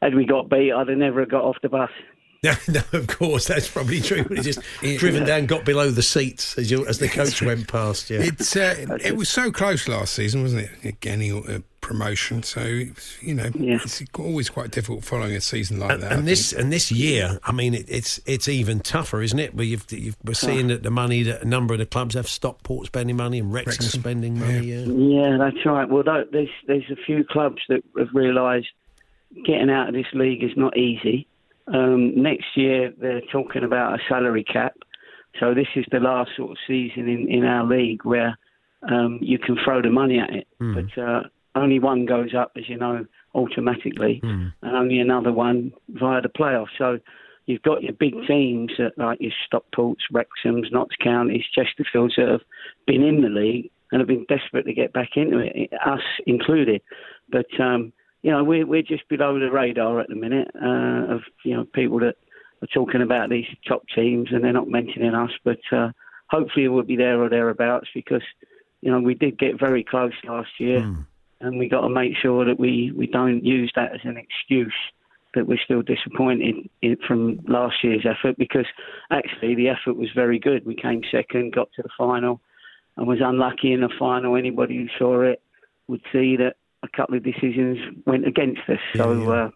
had 0.01 0.15
we 0.15 0.25
got 0.25 0.49
beat, 0.49 0.73
I'd 0.73 0.89
have 0.89 0.99
never 0.99 1.27
got 1.27 1.43
off 1.43 1.57
the 1.63 1.69
bus. 1.69 1.91
No, 2.43 2.53
no, 2.69 2.83
of 2.93 3.09
course, 3.09 3.47
that's 3.47 3.67
probably 3.67 4.01
true. 4.01 4.23
But 4.23 4.37
he 4.37 4.43
just 4.43 4.61
driven 4.99 5.25
down, 5.25 5.47
got 5.47 5.65
below 5.65 5.91
the 5.91 6.03
seats 6.03 6.57
as, 6.59 6.71
you, 6.71 6.87
as 6.87 6.99
the 6.99 7.09
coach 7.09 7.43
went 7.43 7.67
past. 7.67 8.11
Yeah, 8.11 8.21
It's 8.21 8.55
uh, 8.55 8.99
it 9.03 9.17
was 9.17 9.29
so 9.31 9.51
close 9.51 9.89
last 9.89 10.15
season, 10.15 10.43
wasn't 10.43 10.69
it? 10.83 11.01
Getting 11.01 11.33
a 11.33 11.63
promotion, 11.87 12.43
so 12.43 12.61
it's, 12.61 13.23
you 13.23 13.33
know 13.33 13.49
it's 13.55 14.03
always 14.19 14.51
quite 14.51 14.73
difficult 14.73 15.05
following 15.05 15.37
a 15.37 15.41
season 15.41 15.79
like 15.79 15.93
and, 15.93 16.03
that. 16.03 16.13
I 16.13 16.15
and 16.17 16.27
this 16.27 16.53
and 16.53 16.73
this 16.73 16.91
year, 16.91 17.39
I 17.45 17.53
mean, 17.53 17.75
it, 17.75 17.87
it's 17.89 18.21
it's 18.27 18.49
even 18.49 18.81
tougher, 18.81 19.23
isn't 19.23 19.39
it? 19.39 19.55
Where 19.55 19.65
you've, 19.65 19.87
you've, 19.93 20.17
we're 20.25 20.35
seeing 20.35 20.67
that 20.67 20.83
the 20.83 20.91
money 20.91 21.23
that 21.23 21.43
a 21.43 21.45
number 21.45 21.75
of 21.75 21.79
the 21.79 21.87
clubs 21.87 22.17
have 22.17 22.27
Stockport 22.27 22.87
spending 22.87 23.17
money 23.17 23.39
and 23.39 23.53
Wrexham, 23.53 23.85
Wrexham, 23.85 24.01
spending 24.01 24.39
money. 24.39 24.67
Yeah. 24.67 24.85
Yeah, 24.87 25.37
that's 25.39 25.65
right. 25.65 25.89
Well, 25.89 26.03
tho- 26.03 26.27
there's 26.33 26.51
there's 26.67 26.91
a 26.91 26.97
few 27.07 27.25
clubs 27.25 27.63
that 27.69 27.85
have 27.97 28.09
realised 28.13 28.67
getting 29.45 29.71
out 29.71 29.89
of 29.89 29.95
this 29.95 30.13
league 30.13 30.43
is 30.43 30.57
not 30.57 30.77
easy. 30.77 31.29
Um, 31.69 32.21
next 32.21 32.57
year 32.57 32.93
they're 32.99 33.23
talking 33.33 33.63
about 33.63 33.95
a 33.95 34.03
salary 34.09 34.45
cap, 34.45 34.75
so 35.39 35.55
this 35.55 35.69
is 35.77 35.85
the 35.93 36.01
last 36.01 36.31
sort 36.37 36.51
of 36.51 36.57
season 36.67 37.09
in, 37.09 37.29
in 37.29 37.45
our 37.45 37.65
league 37.65 38.05
where 38.05 38.37
um, 38.83 39.19
you 39.21 39.39
can 39.39 39.57
throw 39.65 39.83
the 39.83 39.91
money 39.91 40.19
at 40.19 40.31
it, 40.31 40.49
but 40.59 41.03
uh, 41.03 41.23
only 41.57 41.79
one 41.79 42.07
goes 42.07 42.35
up, 42.35 42.53
as 42.57 42.69
you 42.69 42.77
know, 42.77 43.07
automatically, 43.35 44.21
and 44.63 44.77
only 44.77 44.99
another 44.99 45.33
one 45.33 45.73
via 45.89 46.21
the 46.21 46.29
playoffs. 46.29 46.77
So 46.79 46.99
you've 47.47 47.63
got 47.63 47.83
your 47.83 47.93
big 47.95 48.15
teams 48.27 48.73
that, 48.79 48.97
like 48.97 49.19
your 49.21 49.33
Stockports, 49.51 50.03
Wrexhams, 50.13 50.71
Notts 50.73 50.97
Counties, 51.03 51.45
Chesterfields 51.57 52.17
that 52.17 52.29
have 52.29 52.43
been 52.87 53.03
in 53.03 53.23
the 53.23 53.29
league 53.29 53.71
and 53.93 54.01
have 54.01 54.09
been 54.09 54.27
desperate 54.29 54.67
to 54.67 54.75
get 54.75 54.93
back 54.93 55.11
into 55.17 55.39
it, 55.39 55.73
us 55.85 56.01
included. 56.27 56.83
But 57.31 57.47
um, 57.61 57.93
you 58.23 58.31
know, 58.31 58.43
we're 58.43 58.67
we're 58.67 58.83
just 58.83 59.09
below 59.09 59.39
the 59.39 59.51
radar 59.51 60.01
at 60.01 60.09
the 60.09 60.17
minute 60.17 60.51
uh, 60.55 61.15
of 61.15 61.23
you 61.45 61.57
know 61.57 61.65
people 61.65 62.01
that 62.01 62.17
are 62.63 62.69
talking 62.75 63.03
about 63.03 63.31
these 63.31 63.47
top 63.67 63.83
teams 63.95 64.29
and 64.33 64.43
they're 64.43 64.53
not 64.53 64.69
mentioning 64.69 65.15
us. 65.15 65.31
But 65.45 65.61
uh, 65.73 65.91
hopefully 66.29 66.69
we'll 66.69 66.83
be 66.83 66.97
there 66.97 67.23
or 67.23 67.29
thereabouts 67.29 67.89
because 67.95 68.23
you 68.81 68.91
know 68.91 69.01
we 69.01 69.15
did 69.15 69.39
get 69.39 69.59
very 69.59 69.85
close 69.85 70.15
last 70.25 70.51
year, 70.59 70.81
and 71.41 71.59
we 71.59 71.69
got 71.69 71.83
to 71.83 71.89
make 71.89 72.13
sure 72.21 72.45
that 72.45 72.59
we 72.59 72.93
we 72.97 73.07
don't 73.07 73.45
use 73.45 73.73
that 73.77 73.93
as 73.95 74.01
an 74.05 74.17
excuse 74.17 74.75
that 75.35 75.47
we're 75.47 75.59
still 75.63 75.83
disappointed 75.83 76.69
in, 76.81 76.97
from 77.07 77.39
last 77.47 77.77
year's 77.85 78.07
effort 78.07 78.37
because 78.39 78.65
actually 79.11 79.55
the 79.55 79.69
effort 79.69 79.97
was 79.97 80.09
very 80.15 80.39
good. 80.39 80.65
We 80.65 80.75
came 80.75 81.03
second, 81.13 81.53
got 81.53 81.69
to 81.77 81.83
the 81.83 81.91
final, 81.97 82.41
and 82.97 83.07
was 83.07 83.19
unlucky 83.23 83.73
in 83.73 83.83
the 83.83 83.91
final. 83.99 84.37
Anybody 84.37 84.77
who 84.79 84.89
saw 84.99 85.21
it 85.21 85.43
would 85.89 86.01
see 86.11 86.37
that 86.37 86.57
a 86.83 86.89
couple 86.89 87.17
of 87.17 87.23
decisions 87.23 87.79
went 88.07 88.27
against 88.27 88.63
us. 88.69 88.79
So 88.95 89.11
Uh, 89.31 89.51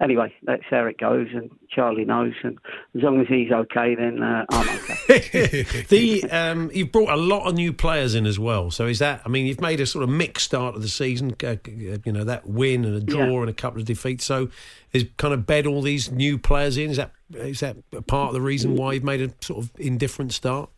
anyway, 0.00 0.32
that's 0.42 0.62
how 0.70 0.84
it 0.86 0.98
goes, 0.98 1.28
and 1.32 1.50
Charlie 1.70 2.04
knows. 2.04 2.34
And 2.42 2.58
as 2.96 3.02
long 3.02 3.20
as 3.20 3.26
he's 3.28 3.50
okay, 3.50 3.94
then 3.94 4.22
uh, 4.22 4.44
I'm 4.50 4.68
okay. 4.68 5.62
the 5.88 6.24
um, 6.30 6.70
you've 6.72 6.92
brought 6.92 7.10
a 7.10 7.16
lot 7.16 7.46
of 7.48 7.54
new 7.54 7.72
players 7.72 8.14
in 8.14 8.26
as 8.26 8.38
well. 8.38 8.70
So 8.70 8.86
is 8.86 8.98
that? 8.98 9.22
I 9.24 9.28
mean, 9.28 9.46
you've 9.46 9.60
made 9.60 9.80
a 9.80 9.86
sort 9.86 10.02
of 10.04 10.10
mixed 10.10 10.46
start 10.46 10.74
of 10.76 10.82
the 10.82 10.88
season. 10.88 11.34
Uh, 11.42 11.56
you 11.66 12.12
know 12.12 12.24
that 12.24 12.46
win 12.48 12.84
and 12.84 12.96
a 12.96 13.00
draw 13.00 13.26
Yeah. 13.26 13.40
and 13.40 13.50
a 13.50 13.54
couple 13.54 13.80
of 13.80 13.86
defeats. 13.86 14.24
So 14.24 14.48
is 14.92 15.06
kind 15.16 15.34
of 15.34 15.46
bed 15.46 15.66
all 15.66 15.82
these 15.82 16.10
new 16.10 16.38
players 16.38 16.76
in. 16.76 16.90
Is 16.90 16.96
that 16.96 17.12
is 17.34 17.60
that 17.60 17.76
a 17.92 18.02
part 18.02 18.28
of 18.28 18.34
the 18.34 18.40
reason 18.40 18.76
why 18.76 18.94
you've 18.94 19.04
made 19.04 19.20
a 19.20 19.30
sort 19.44 19.64
of 19.64 19.70
indifferent 19.78 20.32
start? 20.32 20.70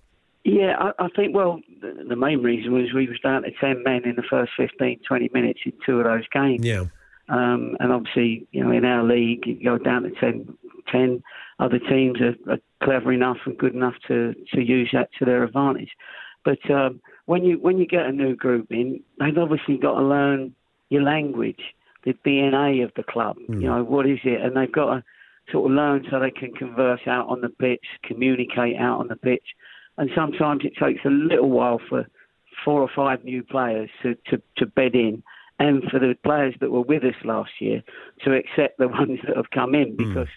Yeah, 0.43 0.75
I, 0.79 1.05
I 1.05 1.09
think, 1.15 1.35
well, 1.35 1.61
the, 1.83 2.03
the 2.09 2.17
main 2.17 2.43
reason 2.43 2.73
was 2.73 2.95
we 2.95 3.07
were 3.07 3.15
down 3.23 3.43
to 3.43 3.51
10 3.61 3.83
men 3.83 4.05
in 4.07 4.17
the 4.17 4.23
first 4.23 4.53
15, 4.57 5.01
20 5.07 5.31
minutes 5.35 5.61
in 5.67 5.73
two 5.85 5.99
of 6.01 6.05
those 6.05 6.27
games. 6.33 6.65
Yeah. 6.65 6.85
Um, 7.31 7.77
and 7.79 7.93
obviously, 7.93 8.47
you 8.51 8.65
know, 8.65 8.73
in 8.73 8.85
our 8.85 9.05
league, 9.05 9.47
you 9.47 9.63
go 9.63 9.79
down 9.79 10.03
to 10.03 10.11
10, 10.11 10.53
10 10.91 11.23
other 11.61 11.79
teams 11.79 12.19
are, 12.21 12.53
are 12.53 12.59
clever 12.83 13.13
enough 13.13 13.37
and 13.47 13.57
good 13.57 13.75
enough 13.75 13.95
to, 14.09 14.35
to 14.53 14.61
use 14.61 14.91
that 14.93 15.11
to 15.19 15.25
their 15.25 15.45
advantage. 15.45 15.91
But 16.45 16.59
um, 16.71 17.01
when 17.27 17.45
you 17.45 17.59
when 17.59 17.79
you 17.79 17.87
get 17.87 18.07
a 18.07 18.13
new 18.13 18.35
group 18.35 18.69
in, 18.71 19.01
they've 19.19 19.37
obviously 19.37 19.77
got 19.77 19.99
to 19.99 20.05
learn 20.05 20.55
your 20.89 21.03
language, 21.03 21.61
the 22.05 22.15
DNA 22.27 22.83
of 22.83 22.91
the 22.97 23.03
club. 23.03 23.37
You 23.61 23.69
know, 23.69 23.85
what 23.85 24.07
is 24.07 24.19
it? 24.25 24.41
And 24.41 24.57
they've 24.57 24.73
got 24.73 24.95
to 24.95 25.05
sort 25.53 25.71
of 25.71 25.77
learn 25.77 26.07
so 26.11 26.19
they 26.19 26.31
can 26.31 26.53
converse 26.53 27.03
out 27.07 27.29
on 27.29 27.43
the 27.43 27.51
pitch, 27.51 27.85
communicate 28.05 28.77
out 28.77 28.99
on 29.01 29.09
the 29.09 29.17
pitch. 29.17 29.45
And 29.99 30.11
sometimes 30.17 30.63
it 30.65 30.73
takes 30.83 31.05
a 31.05 31.11
little 31.11 31.51
while 31.51 31.81
for 31.89 32.07
four 32.65 32.81
or 32.81 32.91
five 32.97 33.23
new 33.23 33.43
players 33.43 33.91
to, 34.03 34.15
to, 34.31 34.43
to 34.57 34.67
bed 34.67 34.95
in 34.95 35.23
and 35.61 35.85
for 35.91 36.01
the 36.01 36.17
players 36.25 36.55
that 36.61 36.71
were 36.71 36.81
with 36.81 37.05
us 37.05 37.15
last 37.23 37.51
year 37.61 37.83
to 38.25 38.33
accept 38.33 38.79
the 38.79 38.89
ones 39.01 39.21
that 39.27 39.37
have 39.37 39.51
come 39.51 39.75
in 39.75 39.95
because, 39.95 40.29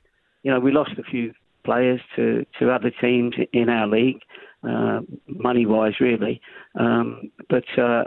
you 0.43 0.51
know, 0.51 0.59
we 0.59 0.71
lost 0.71 0.91
a 0.99 1.03
few 1.03 1.34
players 1.63 2.01
to, 2.17 2.45
to 2.59 2.69
other 2.69 2.91
teams 2.91 3.34
in 3.53 3.69
our 3.69 3.88
league, 3.88 4.19
uh, 4.67 4.99
money 5.28 5.65
wise, 5.65 5.93
really. 6.01 6.41
Um, 6.76 7.32
but 7.49 7.63
uh, 7.80 8.03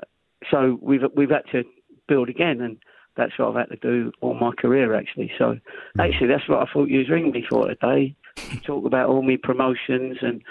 so 0.51 0.79
we've 0.83 1.03
we've 1.15 1.31
had 1.31 1.45
to 1.53 1.65
build 2.07 2.29
again, 2.29 2.61
and 2.61 2.77
that's 3.17 3.33
what 3.39 3.49
I've 3.49 3.69
had 3.69 3.71
to 3.71 3.77
do 3.77 4.13
all 4.21 4.35
my 4.35 4.53
career, 4.53 4.95
actually. 4.95 5.33
So 5.39 5.59
actually, 5.99 6.29
that's 6.29 6.47
what 6.49 6.69
I 6.69 6.71
thought 6.71 6.89
you 6.89 6.99
was 6.99 7.09
ringing 7.09 7.33
me 7.33 7.47
for 7.49 7.67
today. 7.67 8.15
to 8.37 8.61
Talk 8.61 8.85
about 8.85 9.09
all 9.09 9.23
my 9.23 9.39
promotions 9.43 10.19
and 10.21 10.43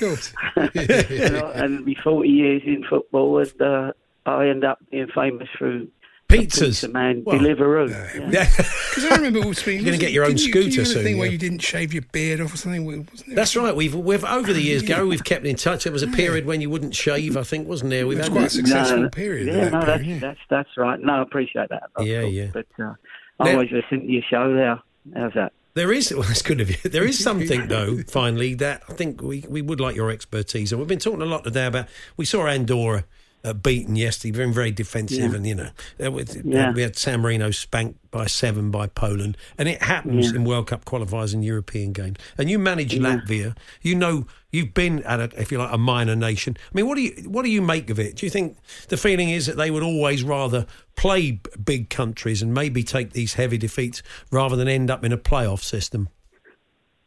you 0.00 0.16
know, 1.30 1.50
and 1.54 1.84
be 1.84 1.96
40 2.02 2.28
years 2.28 2.62
in 2.64 2.84
football, 2.88 3.38
and 3.38 3.60
uh, 3.60 3.92
I 4.26 4.48
end 4.48 4.64
up 4.64 4.78
being 4.90 5.08
famous 5.14 5.48
through 5.56 5.88
Pizzas. 6.28 6.60
Pizza 6.60 6.88
man, 6.88 7.22
Well, 7.24 7.38
Deliveroo. 7.38 7.88
Yeah. 8.32 8.48
Because 8.56 9.04
I 9.10 9.14
remember 9.16 9.40
we 9.40 9.46
were 9.46 9.54
speaking. 9.54 9.80
You're 9.86 9.92
gonna 9.92 9.98
get 10.00 10.12
your 10.12 10.24
own 10.24 10.30
didn't 10.34 10.46
you- 10.46 10.52
didn't 10.52 10.66
you 10.66 10.72
scooter 10.72 10.88
have 10.88 11.00
a 11.00 11.04
thing 11.04 11.12
soon, 11.14 11.18
where 11.20 11.30
you 11.30 11.38
didn't 11.38 11.60
shave 11.60 11.92
your 11.92 12.02
beard 12.12 12.40
off 12.40 12.52
or 12.54 12.56
something. 12.56 12.84
Wasn't 12.84 13.08
it? 13.28 13.34
That's 13.36 13.54
right. 13.54 13.74
We've 13.74 13.94
we've 13.94 14.24
over 14.24 14.52
the 14.52 14.60
years, 14.60 14.82
Gary. 14.90 15.06
We've 15.06 15.22
kept 15.22 15.46
in 15.46 15.54
touch. 15.56 15.84
There 15.84 15.92
was 15.92 16.02
a 16.02 16.08
period 16.08 16.44
when 16.46 16.60
you 16.60 16.68
wouldn't 16.70 16.94
shave. 16.96 17.36
I 17.36 17.42
think, 17.44 17.68
wasn't 17.68 17.90
there? 17.90 18.06
We've 18.06 18.18
It 18.18 18.22
was 18.22 18.28
had 18.28 18.32
quite 18.36 18.46
a 18.46 18.50
successful 18.50 18.98
no, 19.02 19.08
period. 19.10 19.46
Yeah, 19.46 19.54
that 19.54 19.72
no, 19.72 19.80
that's, 19.80 20.02
period, 20.02 20.06
yeah. 20.14 20.18
that's 20.28 20.40
that's 20.50 20.70
right. 20.76 21.00
No, 21.00 21.12
I 21.14 21.22
appreciate 21.22 21.68
that. 21.68 21.84
of 21.94 22.06
Yeah, 22.06 22.22
course. 22.22 22.32
yeah. 22.34 22.50
But 22.52 22.66
uh, 22.82 22.94
I 23.38 23.52
always 23.52 23.70
listen 23.70 24.00
to 24.00 24.06
your 24.06 24.22
show 24.28 24.52
there. 24.52 24.80
How's 25.14 25.32
that? 25.34 25.52
There 25.74 25.92
is, 25.92 26.10
well, 26.10 26.22
that's 26.22 26.40
good 26.40 26.62
of 26.62 26.70
you. 26.70 26.90
There 26.90 27.04
is 27.04 27.22
something, 27.22 27.68
though, 27.68 27.98
finally, 28.08 28.54
that 28.54 28.82
I 28.88 28.94
think 28.94 29.20
we, 29.20 29.44
we 29.46 29.60
would 29.60 29.78
like 29.78 29.94
your 29.94 30.10
expertise. 30.10 30.72
And 30.72 30.78
we've 30.80 30.88
been 30.88 30.98
talking 30.98 31.20
a 31.20 31.26
lot 31.26 31.44
today 31.44 31.66
about, 31.66 31.86
we 32.16 32.24
saw 32.24 32.46
Andorra 32.46 33.04
uh, 33.44 33.52
beaten 33.52 33.94
yesterday, 33.96 34.36
been 34.36 34.52
very 34.52 34.72
defensive, 34.72 35.30
Yeah. 35.30 35.36
and 35.36 35.46
you 35.46 35.54
know, 35.54 35.68
uh, 36.04 36.10
with- 36.10 36.42
Yeah. 36.44 36.72
we 36.72 36.82
had 36.82 36.96
San 36.96 37.20
Marino 37.20 37.50
spanked 37.52 37.98
by 38.10 38.26
seven 38.26 38.70
by 38.70 38.88
Poland, 38.88 39.36
and 39.56 39.68
it 39.68 39.82
happens 39.82 40.30
Yeah. 40.32 40.36
in 40.38 40.44
World 40.44 40.66
Cup 40.66 40.84
qualifiers 40.84 41.32
and 41.32 41.44
European 41.44 41.92
games. 41.92 42.16
And 42.38 42.50
you 42.50 42.58
manage. 42.58 42.96
Latvia, 42.96 43.56
you 43.82 43.94
know, 43.94 44.26
you've 44.50 44.72
been 44.74 45.02
at 45.04 45.20
a, 45.20 45.40
if 45.40 45.52
you 45.52 45.58
like, 45.58 45.72
a 45.72 45.78
minor 45.78 46.16
nation. 46.16 46.56
I 46.58 46.70
mean, 46.74 46.86
what 46.88 46.96
do 46.96 47.02
you 47.02 47.12
what 47.28 47.44
do 47.44 47.50
you 47.50 47.62
make 47.62 47.88
of 47.90 47.98
it? 48.00 48.16
Do 48.16 48.26
you 48.26 48.30
think 48.30 48.56
the 48.88 48.96
feeling 48.96 49.28
is 49.30 49.46
that 49.46 49.56
they 49.56 49.70
would 49.70 49.82
always 49.82 50.22
rather 50.24 50.66
play 50.96 51.40
big 51.64 51.88
countries 51.90 52.42
and 52.42 52.52
maybe 52.54 52.82
take 52.82 53.12
these 53.12 53.34
heavy 53.34 53.58
defeats 53.58 54.02
rather 54.32 54.56
than 54.56 54.66
end 54.66 54.90
up 54.90 55.04
in 55.04 55.12
a 55.12 55.18
playoff 55.18 55.62
system? 55.62 56.08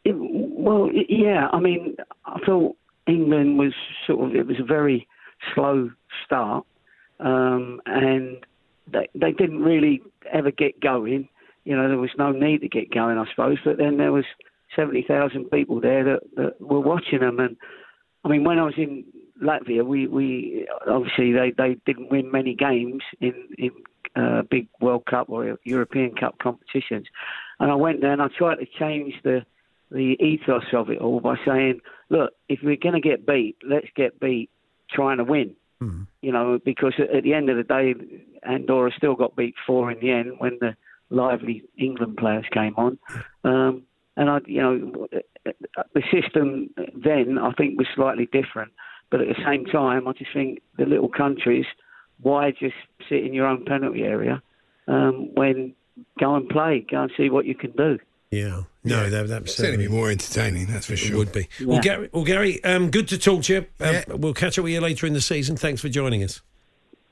It, 0.04 0.14
well, 0.16 0.90
yeah. 1.08 1.48
I 1.52 1.60
mean, 1.60 1.96
I 2.24 2.38
thought 2.46 2.76
England 3.06 3.58
was 3.58 3.74
sort 4.06 4.30
of. 4.30 4.36
It 4.36 4.46
was 4.46 4.58
a 4.60 4.64
very 4.64 5.06
slow 5.54 5.90
start, 6.24 6.64
um, 7.18 7.80
and 7.86 8.38
they 8.90 9.08
they 9.14 9.32
didn't 9.32 9.62
really 9.62 10.02
ever 10.32 10.50
get 10.50 10.80
going. 10.80 11.28
You 11.64 11.76
know, 11.76 11.88
there 11.88 11.98
was 11.98 12.10
no 12.18 12.32
need 12.32 12.62
to 12.62 12.68
get 12.68 12.92
going, 12.92 13.18
I 13.18 13.24
suppose. 13.30 13.58
But 13.64 13.78
then 13.78 13.96
there 13.96 14.12
was 14.12 14.24
seventy 14.74 15.02
thousand 15.06 15.50
people 15.50 15.80
there 15.80 16.04
that, 16.04 16.20
that 16.36 16.60
were 16.60 16.80
watching 16.80 17.20
them, 17.20 17.38
and 17.38 17.56
I 18.24 18.28
mean, 18.28 18.44
when 18.44 18.58
I 18.58 18.64
was 18.64 18.74
in 18.76 19.04
Latvia, 19.42 19.84
we, 19.84 20.06
we 20.06 20.66
obviously 20.86 21.32
they, 21.32 21.52
they 21.56 21.76
didn't 21.86 22.10
win 22.10 22.30
many 22.30 22.54
games 22.54 23.02
in 23.20 23.34
in 23.58 23.70
uh, 24.16 24.42
big 24.50 24.68
World 24.80 25.06
Cup 25.06 25.30
or 25.30 25.58
European 25.64 26.14
Cup 26.14 26.38
competitions, 26.38 27.06
and 27.58 27.70
I 27.70 27.74
went 27.74 28.00
there 28.00 28.12
and 28.12 28.22
I 28.22 28.28
tried 28.28 28.56
to 28.56 28.66
change 28.78 29.14
the 29.22 29.44
the 29.90 30.16
ethos 30.20 30.62
of 30.72 30.88
it 30.88 30.98
all 30.98 31.20
by 31.20 31.34
saying, 31.44 31.80
look, 32.10 32.32
if 32.48 32.60
we're 32.62 32.76
going 32.76 32.94
to 32.94 33.00
get 33.00 33.26
beat, 33.26 33.56
let's 33.68 33.88
get 33.96 34.20
beat 34.20 34.48
trying 34.88 35.18
to 35.18 35.24
win. 35.24 35.56
You 36.22 36.32
know, 36.32 36.58
because 36.64 36.94
at, 36.98 37.10
at 37.14 37.22
the 37.24 37.34
end 37.34 37.48
of 37.50 37.56
the 37.56 37.62
day, 37.62 37.94
Andorra 38.42 38.92
still 38.96 39.14
got 39.14 39.36
beat 39.36 39.54
four 39.66 39.90
in 39.90 40.00
the 40.00 40.10
end 40.10 40.34
when 40.38 40.58
the 40.60 40.76
lively 41.10 41.64
England 41.76 42.16
players 42.16 42.44
came 42.52 42.74
on. 42.76 42.98
Um, 43.44 43.82
and 44.16 44.28
I, 44.28 44.38
you 44.46 44.60
know, 44.60 45.08
the 45.94 46.02
system 46.12 46.70
then 46.76 47.38
I 47.38 47.52
think 47.52 47.78
was 47.78 47.86
slightly 47.94 48.26
different, 48.26 48.72
but 49.10 49.20
at 49.20 49.28
the 49.28 49.42
same 49.44 49.64
time, 49.64 50.06
I 50.06 50.12
just 50.12 50.32
think 50.32 50.60
the 50.78 50.84
little 50.84 51.08
countries, 51.08 51.66
why 52.20 52.50
just 52.50 52.74
sit 53.08 53.24
in 53.24 53.32
your 53.32 53.46
own 53.46 53.64
penalty 53.64 54.02
area 54.02 54.42
um, 54.88 55.34
when 55.34 55.74
go 56.18 56.34
and 56.34 56.48
play, 56.48 56.84
go 56.90 57.02
and 57.02 57.12
see 57.16 57.30
what 57.30 57.46
you 57.46 57.54
can 57.54 57.72
do. 57.72 57.98
Yeah, 58.30 58.64
no, 58.84 59.10
that, 59.10 59.28
that's 59.28 59.54
Certainly 59.54 59.86
be 59.86 59.92
more 59.92 60.10
entertaining, 60.10 60.66
that's 60.66 60.86
for 60.86 60.94
It 60.94 60.98
sure. 60.98 61.16
would 61.18 61.32
be. 61.32 61.48
Well, 61.64 61.80
Gary, 61.82 62.08
well, 62.12 62.24
Gary 62.24 62.62
um, 62.64 62.90
good 62.90 63.08
to 63.08 63.18
talk 63.18 63.42
to 63.44 63.52
you. 63.54 63.66
Um, 63.80 64.20
We'll 64.20 64.34
catch 64.34 64.58
up 64.58 64.64
with 64.64 64.72
you 64.72 64.80
later 64.80 65.06
in 65.06 65.12
the 65.12 65.20
season. 65.20 65.56
Thanks 65.56 65.80
for 65.80 65.88
joining 65.88 66.22
us. 66.24 66.40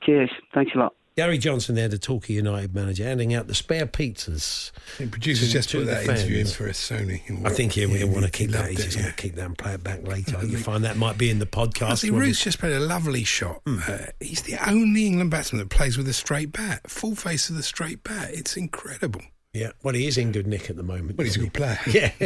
Cheers. 0.03 0.31
Thanks 0.53 0.71
a 0.75 0.79
lot. 0.79 0.95
Gary 1.17 1.37
Johnson 1.37 1.75
there, 1.75 1.89
the 1.89 1.97
Torquay 1.97 2.35
United 2.35 2.73
manager, 2.73 3.03
handing 3.03 3.33
out 3.33 3.47
the 3.47 3.53
spare 3.53 3.85
pizzas. 3.85 4.71
The 4.99 5.07
producers 5.07 5.47
to- 5.49 5.53
just 5.53 5.69
to 5.71 5.79
put 5.79 5.85
the 5.87 5.91
that 5.91 6.03
interview 6.07 6.37
in 6.39 6.47
for 6.47 6.65
a 6.67 6.71
Sony. 6.71 7.45
I 7.45 7.49
think 7.49 7.73
he 7.73 7.85
will 7.85 8.07
want 8.07 8.23
to 8.23 8.31
keep 8.31 8.51
that. 8.51 8.69
He's 8.69 8.79
it, 8.79 8.83
just 8.83 8.95
yeah. 8.95 9.01
going 9.03 9.15
to 9.15 9.21
keep 9.21 9.35
that 9.35 9.45
and 9.45 9.57
play 9.57 9.73
it 9.73 9.83
back 9.83 10.07
later. 10.07 10.39
You 10.45 10.57
find 10.57 10.85
that 10.85 10.95
might 10.95 11.17
be 11.17 11.29
in 11.29 11.39
the 11.39 11.45
podcast. 11.45 11.87
Honestly, 11.87 12.11
when 12.11 12.21
we- 12.21 12.31
just 12.31 12.59
played 12.59 12.71
a 12.71 12.79
lovely 12.79 13.25
shot. 13.25 13.61
Hmm. 13.67 13.79
Uh, 13.85 13.97
he's 14.21 14.43
the 14.43 14.55
only 14.69 15.07
England 15.07 15.29
batsman 15.29 15.59
that 15.59 15.69
plays 15.69 15.97
with 15.97 16.07
a 16.07 16.13
straight 16.13 16.53
bat, 16.53 16.89
full 16.89 17.15
face 17.15 17.49
of 17.49 17.57
the 17.57 17.63
straight 17.63 18.01
bat. 18.03 18.29
It's 18.31 18.55
incredible. 18.55 19.21
Yeah, 19.59 19.71
well, 19.83 19.93
he 19.93 20.07
is 20.07 20.17
in 20.17 20.31
good 20.31 20.47
nick 20.47 20.69
at 20.69 20.77
the 20.77 20.83
moment. 20.83 21.17
Well, 21.17 21.25
he's 21.25 21.35
a 21.35 21.39
good 21.39 21.53
player. 21.53 21.77
Yeah, 21.91 22.11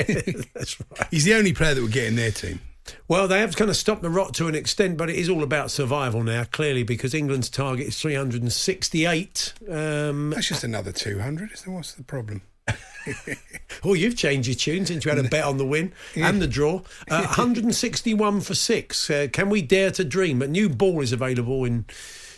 that's 0.53 0.79
right. 0.79 1.07
He's 1.09 1.23
the 1.23 1.34
only 1.34 1.51
player 1.51 1.73
that 1.73 1.81
would 1.81 1.91
get 1.91 2.05
in 2.05 2.15
their 2.15 2.29
team. 2.29 2.61
Well, 3.07 3.27
they 3.27 3.39
have 3.39 3.55
kind 3.55 3.71
of 3.71 3.77
stopped 3.77 4.03
the 4.03 4.09
rot 4.09 4.36
to 4.36 4.47
an 4.47 4.53
extent, 4.53 4.97
but 4.97 5.09
it 5.09 5.15
is 5.15 5.29
all 5.29 5.41
about 5.41 5.71
survival 5.71 6.23
now, 6.23 6.43
clearly, 6.43 6.84
because 6.84 7.15
England's 7.15 7.49
target 7.49 7.88
is 7.88 7.99
368. 7.99 9.53
Um, 9.67 10.29
That's 10.29 10.49
just 10.49 10.63
another 10.63 10.91
200, 10.91 11.51
isn't 11.53 11.71
it? 11.71 11.75
What's 11.75 11.93
the 11.93 12.03
problem? 12.03 12.43
oh, 13.84 13.93
you've 13.93 14.15
changed 14.15 14.47
your 14.47 14.55
tune 14.55 14.86
since 14.86 15.03
you 15.03 15.09
had 15.09 15.23
a 15.23 15.23
bet 15.29 15.43
on 15.43 15.57
the 15.57 15.65
win 15.65 15.91
and 16.15 16.41
the 16.41 16.47
draw. 16.47 16.81
Uh, 17.09 17.23
161 17.23 18.41
for 18.41 18.53
six. 18.53 19.09
Uh, 19.09 19.27
can 19.31 19.49
we 19.49 19.61
dare 19.61 19.91
to 19.91 20.03
dream? 20.03 20.41
A 20.41 20.47
new 20.47 20.69
ball 20.69 21.01
is 21.01 21.11
available 21.11 21.65
in 21.65 21.86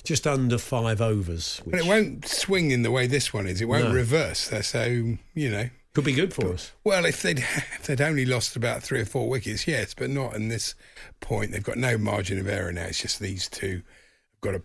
just 0.06 0.26
under 0.28 0.58
five 0.58 1.02
overs. 1.02 1.62
But 1.66 1.80
it 1.80 1.86
won't 1.86 2.26
swing 2.28 2.72
in 2.72 2.84
the 2.84 2.92
way 2.92 3.08
this 3.08 3.34
one 3.34 3.48
is. 3.48 3.62
It 3.62 3.66
won't 3.66 3.90
No. 3.90 3.94
reverse. 3.94 4.48
That's 4.48 4.70
So, 4.70 4.84
you 4.86 5.18
know. 5.52 5.70
Could 5.94 6.04
be 6.06 6.14
good 6.14 6.34
for 6.34 6.54
us. 6.54 6.72
Well, 6.84 7.06
if 7.06 7.22
they'd, 7.22 7.40
if 7.80 7.84
they'd 7.84 8.02
only 8.02 8.26
lost 8.26 8.56
about 8.56 8.84
three 8.84 9.00
or 9.02 9.06
four 9.06 9.30
wickets, 9.30 9.66
yes, 9.68 9.94
but 9.94 10.10
not 10.10 10.36
in 10.36 10.50
this 10.50 10.76
point. 11.22 11.52
They've 11.52 11.64
got 11.64 11.78
no 11.78 11.98
margin 11.98 12.38
of 12.40 12.48
error 12.48 12.72
now. 12.74 12.84
It's 12.86 13.02
just 13.02 13.20
these 13.20 13.48
two 13.48 13.76
have 13.78 14.42
got 14.42 14.52
to, 14.52 14.62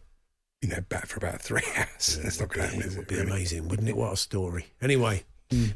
you 0.61 0.69
know, 0.69 0.81
bat 0.89 1.07
for 1.09 1.19
about 1.19 1.41
three 1.41 1.63
hours. 1.77 2.19
That's 2.23 2.41
not 2.41 2.49
going 2.49 2.69
to 2.69 2.75
happen, 2.77 2.91
It 2.91 2.93
it? 2.95 2.99
would 2.99 3.07
be 3.07 3.15
really? 3.17 3.31
amazing, 3.31 3.69
wouldn't 3.69 3.89
it? 3.89 3.97
What 3.97 4.13
a 4.13 4.17
story. 4.17 4.67
Anyway, 4.83 5.23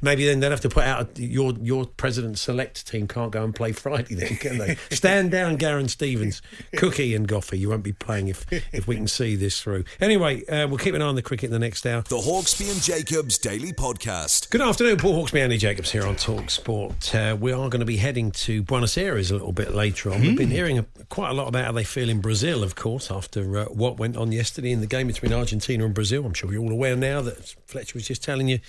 maybe 0.02 0.24
then 0.24 0.40
they'd 0.40 0.50
have 0.50 0.60
to 0.60 0.68
put 0.68 0.84
out 0.84 1.18
your 1.18 1.52
your 1.60 1.86
president's 1.86 2.40
select 2.40 2.86
team 2.86 3.08
can't 3.08 3.32
go 3.32 3.42
and 3.42 3.54
play 3.54 3.72
Friday 3.72 4.14
then, 4.14 4.36
can 4.36 4.58
they? 4.58 4.76
Stand 4.90 5.30
down, 5.30 5.58
Darren 5.58 5.88
Stevens, 5.88 6.42
Cookie 6.76 7.14
and 7.14 7.26
Goughie. 7.26 7.58
You 7.58 7.70
won't 7.70 7.82
be 7.82 7.92
playing 7.92 8.28
if 8.28 8.46
if 8.72 8.86
we 8.86 8.96
can 8.96 9.08
see 9.08 9.36
this 9.36 9.60
through. 9.60 9.84
Anyway, 10.00 10.44
uh, 10.46 10.66
we'll 10.68 10.78
keep 10.78 10.94
an 10.94 11.02
eye 11.02 11.06
on 11.06 11.14
the 11.14 11.22
cricket 11.22 11.46
in 11.46 11.52
the 11.52 11.58
next 11.58 11.86
hour. 11.86 12.02
The 12.02 12.16
Hawksby 12.16 12.70
and 12.70 12.80
Jacobs 12.80 13.38
Daily 13.38 13.72
Podcast. 13.72 14.50
Good 14.50 14.60
afternoon, 14.60 14.98
Paul 14.98 15.24
Hawksby, 15.24 15.34
and 15.34 15.44
Andy 15.44 15.58
Jacobs 15.58 15.90
here 15.90 16.06
on 16.06 16.16
Talk 16.16 16.50
Sport. 16.50 17.14
Uh, 17.14 17.36
we 17.38 17.52
are 17.52 17.68
going 17.68 17.80
to 17.80 17.86
be 17.86 17.96
heading 17.96 18.30
to 18.32 18.62
Buenos 18.62 18.96
Aires 18.96 19.30
a 19.30 19.34
little 19.34 19.52
bit 19.52 19.74
later 19.74 20.12
on. 20.12 20.20
We've 20.20 20.36
been 20.36 20.50
hearing 20.50 20.78
a, 20.78 20.86
quite 21.08 21.30
a 21.30 21.34
lot 21.34 21.48
about 21.48 21.64
how 21.64 21.72
they 21.72 21.84
feel 21.84 22.08
in 22.08 22.20
Brazil, 22.20 22.62
of 22.62 22.74
course, 22.74 23.10
after 23.10 23.58
uh, 23.58 23.64
what 23.66 23.98
went 23.98 24.16
on 24.16 24.32
yesterday 24.32 24.72
in 24.72 24.80
the 24.80 24.86
game 24.86 25.06
between 25.06 25.32
Argentina 25.32 25.84
and 25.84 25.94
Brazil. 25.94 26.24
I'm 26.24 26.34
sure 26.34 26.52
you're 26.52 26.62
all 26.62 26.72
aware 26.72 26.96
now 26.96 27.20
that 27.22 27.54
Fletcher 27.66 27.94
was 27.94 28.06
just 28.06 28.22
telling 28.22 28.48
you. 28.48 28.60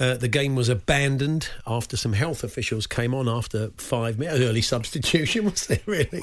Uh, 0.00 0.14
the 0.16 0.26
game 0.26 0.56
was 0.56 0.68
abandoned 0.68 1.48
after 1.68 1.96
some 1.96 2.12
health 2.14 2.42
officials 2.42 2.84
came 2.86 3.14
on 3.14 3.28
after 3.28 3.70
five 3.76 4.18
minutes. 4.18 4.40
Early 4.40 4.60
substitution, 4.60 5.44
was 5.50 5.66
there 5.68 5.78
really? 5.86 6.20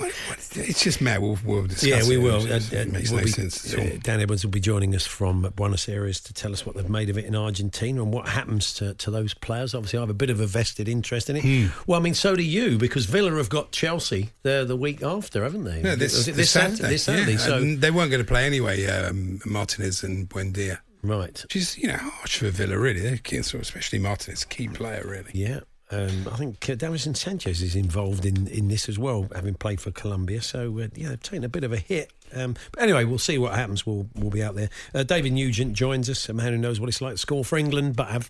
It's 0.55 0.84
just 0.84 0.99
mad. 0.99 1.22
We'll, 1.22 1.38
we'll 1.45 1.67
discuss 1.67 1.84
Yeah, 1.88 2.07
we 2.07 2.15
it. 2.15 2.22
will. 2.22 2.45
It 2.45 2.91
makes 2.91 3.11
we'll 3.11 3.19
no 3.22 3.26
be- 3.26 3.32
sense 3.32 3.74
at 3.74 3.80
all. 3.80 3.86
uh, 3.88 3.97
Dan 4.03 4.19
Edwards 4.19 4.43
will 4.43 4.51
be 4.51 4.59
joining 4.59 4.93
us 4.93 5.05
from 5.07 5.43
Buenos 5.55 5.88
Aires 5.88 6.19
to 6.22 6.34
tell 6.34 6.51
us 6.51 6.65
what 6.65 6.76
they've 6.76 6.89
made 6.89 7.09
of 7.09 7.17
it 7.17 7.24
in 7.26 7.36
Argentina 7.36 8.03
and 8.03 8.13
what 8.13 8.28
happens 8.28 8.74
to, 8.74 8.93
to 8.95 9.09
those 9.09 9.34
players. 9.34 9.74
Obviously, 9.74 9.99
I 9.99 10.01
have 10.01 10.09
a 10.09 10.13
bit 10.13 10.30
of 10.30 10.41
a 10.41 10.47
vested 10.47 10.89
interest 10.89 11.30
in 11.30 11.38
it. 11.38 11.43
Hmm. 11.43 11.67
Well, 11.88 11.99
I 11.99 12.03
mean, 12.03 12.13
so 12.13 12.36
do 12.36 12.43
you, 12.43 12.78
because 12.78 13.05
Villa 13.05 13.32
have 13.38 13.49
got 13.49 13.72
Chelsea 13.72 14.32
the 14.43 14.65
the 14.67 14.76
week 14.76 15.01
after, 15.01 15.43
haven't 15.43 15.63
they? 15.63 15.82
No, 15.82 15.95
this, 15.95 16.28
it 16.28 16.34
this 16.36 16.51
Saturday. 16.51 16.89
This 16.89 17.03
Saturday. 17.03 17.32
yeah. 17.34 17.38
So 17.38 17.57
And 17.57 17.80
they 17.80 17.91
weren't 17.91 18.11
going 18.11 18.24
to 18.24 18.28
play 18.28 18.45
anyway, 18.45 18.86
um, 18.88 19.39
Martinez 19.45 20.03
and 20.03 20.28
Buendia. 20.28 20.80
Right. 21.04 21.43
She's, 21.49 21.78
you 21.78 21.88
know, 21.88 21.97
harsh 21.97 22.38
for 22.38 22.49
Villa, 22.49 22.78
really. 22.78 22.99
They're 22.99 23.18
key, 23.18 23.41
sort 23.41 23.56
of, 23.56 23.62
especially 23.62 23.99
Martinez, 23.99 24.45
key 24.45 24.68
player, 24.68 25.04
really. 25.06 25.32
Yeah. 25.34 25.62
Um, 25.89 26.28
I 26.32 26.38
think 26.38 26.70
uh, 26.70 26.76
Davinson 26.76 27.18
Sanchez 27.18 27.62
is 27.62 27.76
involved 27.76 28.26
in, 28.26 28.47
in 28.47 28.70
this 28.70 28.88
as 28.88 28.97
well, 28.97 29.28
having 29.36 29.56
played 29.56 29.82
for 29.82 29.91
Colombia. 29.91 30.41
So, 30.41 30.80
uh, 30.80 30.88
yeah, 30.95 31.10
they've 31.10 31.22
taken 31.22 31.43
a 31.43 31.49
bit 31.49 31.64
of 31.64 31.74
a 31.74 31.78
hit. 31.78 32.14
Um, 32.34 32.55
but 32.71 32.84
anyway, 32.84 33.03
we'll 33.05 33.17
see 33.19 33.38
what 33.38 33.53
happens. 33.55 33.86
We'll, 33.86 34.07
we'll 34.15 34.29
be 34.29 34.43
out 34.43 34.55
there. 34.55 34.69
Uh, 34.93 35.03
David 35.03 35.34
Nugent 35.34 35.73
joins 35.73 36.09
us, 36.09 36.27
a 36.29 36.34
man 36.34 36.53
who 36.53 36.57
knows 36.57 36.79
what 36.79 36.89
it's 36.89 37.01
like 37.01 37.13
to 37.13 37.17
score 37.17 37.43
for 37.45 37.57
England, 37.57 37.95
but 37.95 38.07
have 38.09 38.29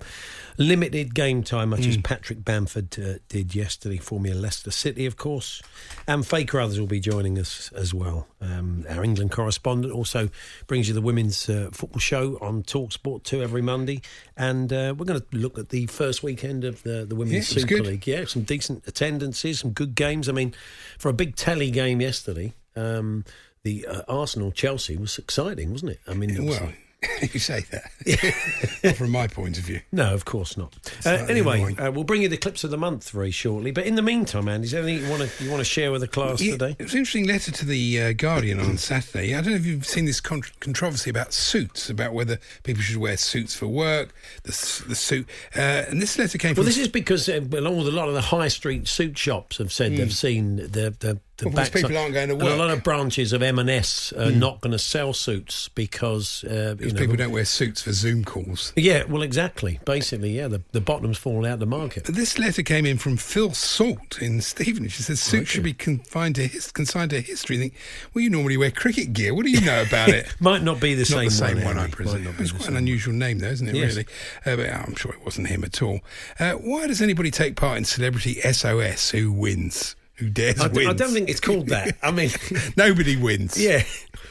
limited 0.58 1.16
game 1.16 1.44
time, 1.44 1.70
much 1.70 1.86
as 1.86 1.98
Patrick 1.98 2.44
Bamford 2.44 2.98
uh, 3.00 3.14
did 3.30 3.56
yesterday 3.56 3.98
for 3.98 4.20
me 4.20 4.32
in 4.32 4.42
Leicester 4.42 4.72
City, 4.72 5.06
of 5.06 5.18
course. 5.18 5.62
And 6.08 6.26
Faye 6.26 6.46
Carruthers 6.46 6.80
will 6.80 6.88
be 6.88 7.00
joining 7.00 7.40
us 7.40 7.72
as 7.74 7.94
well. 7.94 8.28
Um, 8.42 8.86
our 8.90 9.04
England 9.04 9.32
correspondent 9.32 9.94
also 9.94 10.30
brings 10.68 10.88
you 10.88 10.94
the 10.94 11.02
women's 11.02 11.50
uh, 11.50 11.70
football 11.72 12.00
show 12.00 12.38
on 12.42 12.64
Talk 12.64 12.92
Sport 12.92 13.24
2 13.24 13.42
every 13.42 13.62
Monday. 13.62 14.02
And 14.36 14.72
uh, 14.74 14.94
we're 14.98 15.06
going 15.06 15.20
to 15.22 15.26
look 15.32 15.58
at 15.58 15.70
the 15.70 15.86
first 15.88 16.24
weekend 16.24 16.64
of 16.64 16.84
the, 16.84 17.06
the 17.06 17.16
Women's 17.16 17.52
Yeah, 17.54 17.62
Super 17.62 17.68
good. 17.68 17.86
League. 17.88 18.08
Yeah, 18.08 18.26
some 18.26 18.44
decent 18.44 18.88
attendances, 18.88 19.60
some 19.60 19.72
good 19.72 19.96
games. 19.96 20.28
I 20.28 20.32
mean, 20.32 20.54
for 20.98 21.10
a 21.10 21.14
big 21.14 21.36
telly 21.36 21.72
game 21.72 22.02
yesterday, 22.02 22.54
um, 22.76 23.26
the 23.64 23.86
uh, 23.88 24.02
Arsenal 24.08 24.52
Chelsea 24.52 24.98
was 24.98 25.18
exciting, 25.18 25.72
wasn't 25.72 25.92
it? 25.92 26.00
I 26.08 26.14
mean, 26.14 26.30
it 26.32 26.42
was- 26.42 26.60
Well, 26.60 26.72
you 27.34 27.40
say 27.40 27.62
that. 27.72 28.80
Not 28.84 28.96
from 28.96 29.10
my 29.10 29.26
point 29.26 29.58
of 29.58 29.64
view. 29.64 29.82
no, 29.92 30.14
of 30.14 30.24
course 30.24 30.56
not. 30.56 30.76
Uh, 31.04 31.10
anyway, 31.28 31.74
uh, 31.76 31.90
we'll 31.92 32.04
bring 32.04 32.22
you 32.22 32.30
the 32.30 32.38
clips 32.38 32.64
of 32.64 32.70
the 32.70 32.78
month 32.78 33.10
very 33.10 33.32
shortly. 33.32 33.72
But 33.72 33.88
in 33.88 33.96
the 33.96 34.04
meantime, 34.04 34.48
Andy, 34.48 34.66
is 34.66 34.72
there 34.72 34.84
anything 34.84 35.06
you 35.06 35.10
want 35.10 35.28
to 35.28 35.44
you 35.44 35.50
want 35.50 35.62
to 35.62 35.66
share 35.66 35.92
with 35.92 36.02
the 36.02 36.08
class 36.08 36.40
Yeah, 36.42 36.52
today? 36.52 36.76
It 36.78 36.84
was 36.84 36.94
an 36.94 37.00
interesting 37.00 37.26
letter 37.26 37.52
to 37.54 37.66
the 37.66 38.02
uh, 38.04 38.14
Guardian 38.14 38.60
on 38.60 38.78
Saturday. 38.78 39.34
I 39.34 39.42
don't 39.42 39.50
know 39.54 39.56
if 39.58 39.66
you've 39.66 39.88
seen 39.88 40.06
this 40.06 40.22
con- 40.22 40.44
controversy 40.60 41.10
about 41.10 41.34
suits, 41.34 41.90
about 41.90 42.14
whether 42.14 42.38
people 42.62 42.84
should 42.84 42.98
wear 42.98 43.18
suits 43.18 43.56
for 43.56 43.66
work, 43.66 44.14
the, 44.44 44.50
the 44.88 44.94
suit. 44.96 45.28
Uh, 45.56 45.86
and 45.90 46.00
this 46.00 46.20
letter 46.20 46.38
came 46.38 46.50
Well, 46.50 46.58
from. 46.58 46.66
this 46.66 46.78
is 46.78 46.88
because 46.88 47.28
uh, 47.28 47.42
along 47.54 47.78
with 47.78 47.88
a 47.88 47.92
lot 47.92 48.10
of 48.10 48.14
the 48.14 48.22
high 48.22 48.48
street 48.48 48.88
suit 48.88 49.18
shops 49.18 49.58
have 49.58 49.74
said 49.74 49.94
Hmm. 49.94 49.98
they've 49.98 50.14
seen 50.14 50.56
the, 50.58 50.96
the 51.00 51.20
the 51.42 51.48
Well, 51.50 51.56
backside- 51.58 51.82
people 51.84 51.98
aren't 51.98 52.14
going 52.14 52.30
to 52.30 52.36
work. 52.36 52.44
and 52.46 52.54
a 52.54 52.56
lot 52.58 52.70
of 52.72 52.84
branches 52.84 53.34
of 53.34 53.42
M&S 53.42 54.14
are 54.14 54.32
not 54.32 54.62
going 54.62 54.72
to 54.72 54.80
sell 54.80 55.12
suits 55.14 55.70
because, 55.76 56.44
uh, 56.46 56.76
Because 56.78 56.94
you 56.94 56.94
know, 56.94 57.00
people 57.02 57.16
don't 57.18 57.32
wear 57.32 57.46
suits 57.46 57.82
for 57.82 57.92
Zoom 57.92 58.24
calls. 58.24 58.72
Yeah, 58.76 59.04
well, 59.06 59.22
exactly. 59.22 59.80
Basically, 59.86 60.38
yeah, 60.38 60.48
the, 60.48 60.62
the 60.72 60.82
bottom's 60.82 61.18
fallen 61.18 61.46
out 61.46 61.56
of 61.56 61.60
the 61.60 61.66
market. 61.66 62.06
This 62.06 62.38
letter 62.40 62.64
came 62.64 62.86
in 62.86 62.98
from 62.98 63.18
Phil 63.18 63.54
Salt 63.54 64.22
in 64.22 64.40
Stevenage. 64.42 64.94
She 64.94 65.04
says 65.04 65.20
suits 65.20 65.50
should 65.52 65.64
be 65.64 65.74
confined 65.74 66.36
to 66.36 66.48
his, 66.48 66.72
consigned 66.72 67.10
to 67.12 67.22
history. 67.22 67.56
You 67.58 67.62
think, 67.64 67.74
well, 68.14 68.24
you 68.24 68.30
normally 68.30 68.58
wear 68.58 68.72
cricket 68.72 69.14
gear. 69.14 69.34
What 69.34 69.46
do 69.46 69.52
you 69.52 69.62
know 69.62 69.82
about 69.82 70.10
it? 70.20 70.34
Might 70.40 70.64
not 70.64 70.80
be 70.80 70.94
the 70.94 71.02
Not 71.02 71.08
same 71.08 71.26
the 71.26 71.32
same 71.32 71.56
one, 71.64 71.76
one, 71.76 71.78
I 71.80 71.88
presume. 71.88 72.24
Might 72.24 72.24
not 72.30 72.38
be 72.38 72.44
It's 72.44 72.52
quite 72.52 72.70
an 72.70 72.78
unusual 72.78 73.14
name, 73.14 73.40
though, 73.40 73.50
isn't 73.50 73.68
it? 73.68 73.76
Yes. 73.76 73.96
Really, 73.96 74.06
uh, 74.46 74.56
but 74.56 74.70
I'm 74.74 74.96
sure 74.96 75.12
it 75.12 75.26
wasn't 75.26 75.48
him 75.48 75.64
at 75.64 75.82
all. 75.82 76.02
Uh, 76.40 76.54
why 76.54 76.88
does 76.88 77.02
anybody 77.02 77.32
take 77.32 77.56
part 77.56 77.78
in 77.78 77.86
Celebrity 77.86 78.36
SAS? 78.42 79.10
Who 79.12 79.32
wins? 79.32 79.96
Who 80.22 80.30
dares 80.30 80.60
I, 80.62 80.68
d- 80.70 80.74
wins? 80.78 80.90
I 80.90 80.94
don't 80.94 81.12
think 81.14 81.30
it's 81.30 81.40
called 81.42 81.68
that. 81.68 81.98
I 82.02 82.12
mean, 82.12 82.30
nobody 82.78 83.18
wins. 83.18 83.60
yeah. 83.62 83.84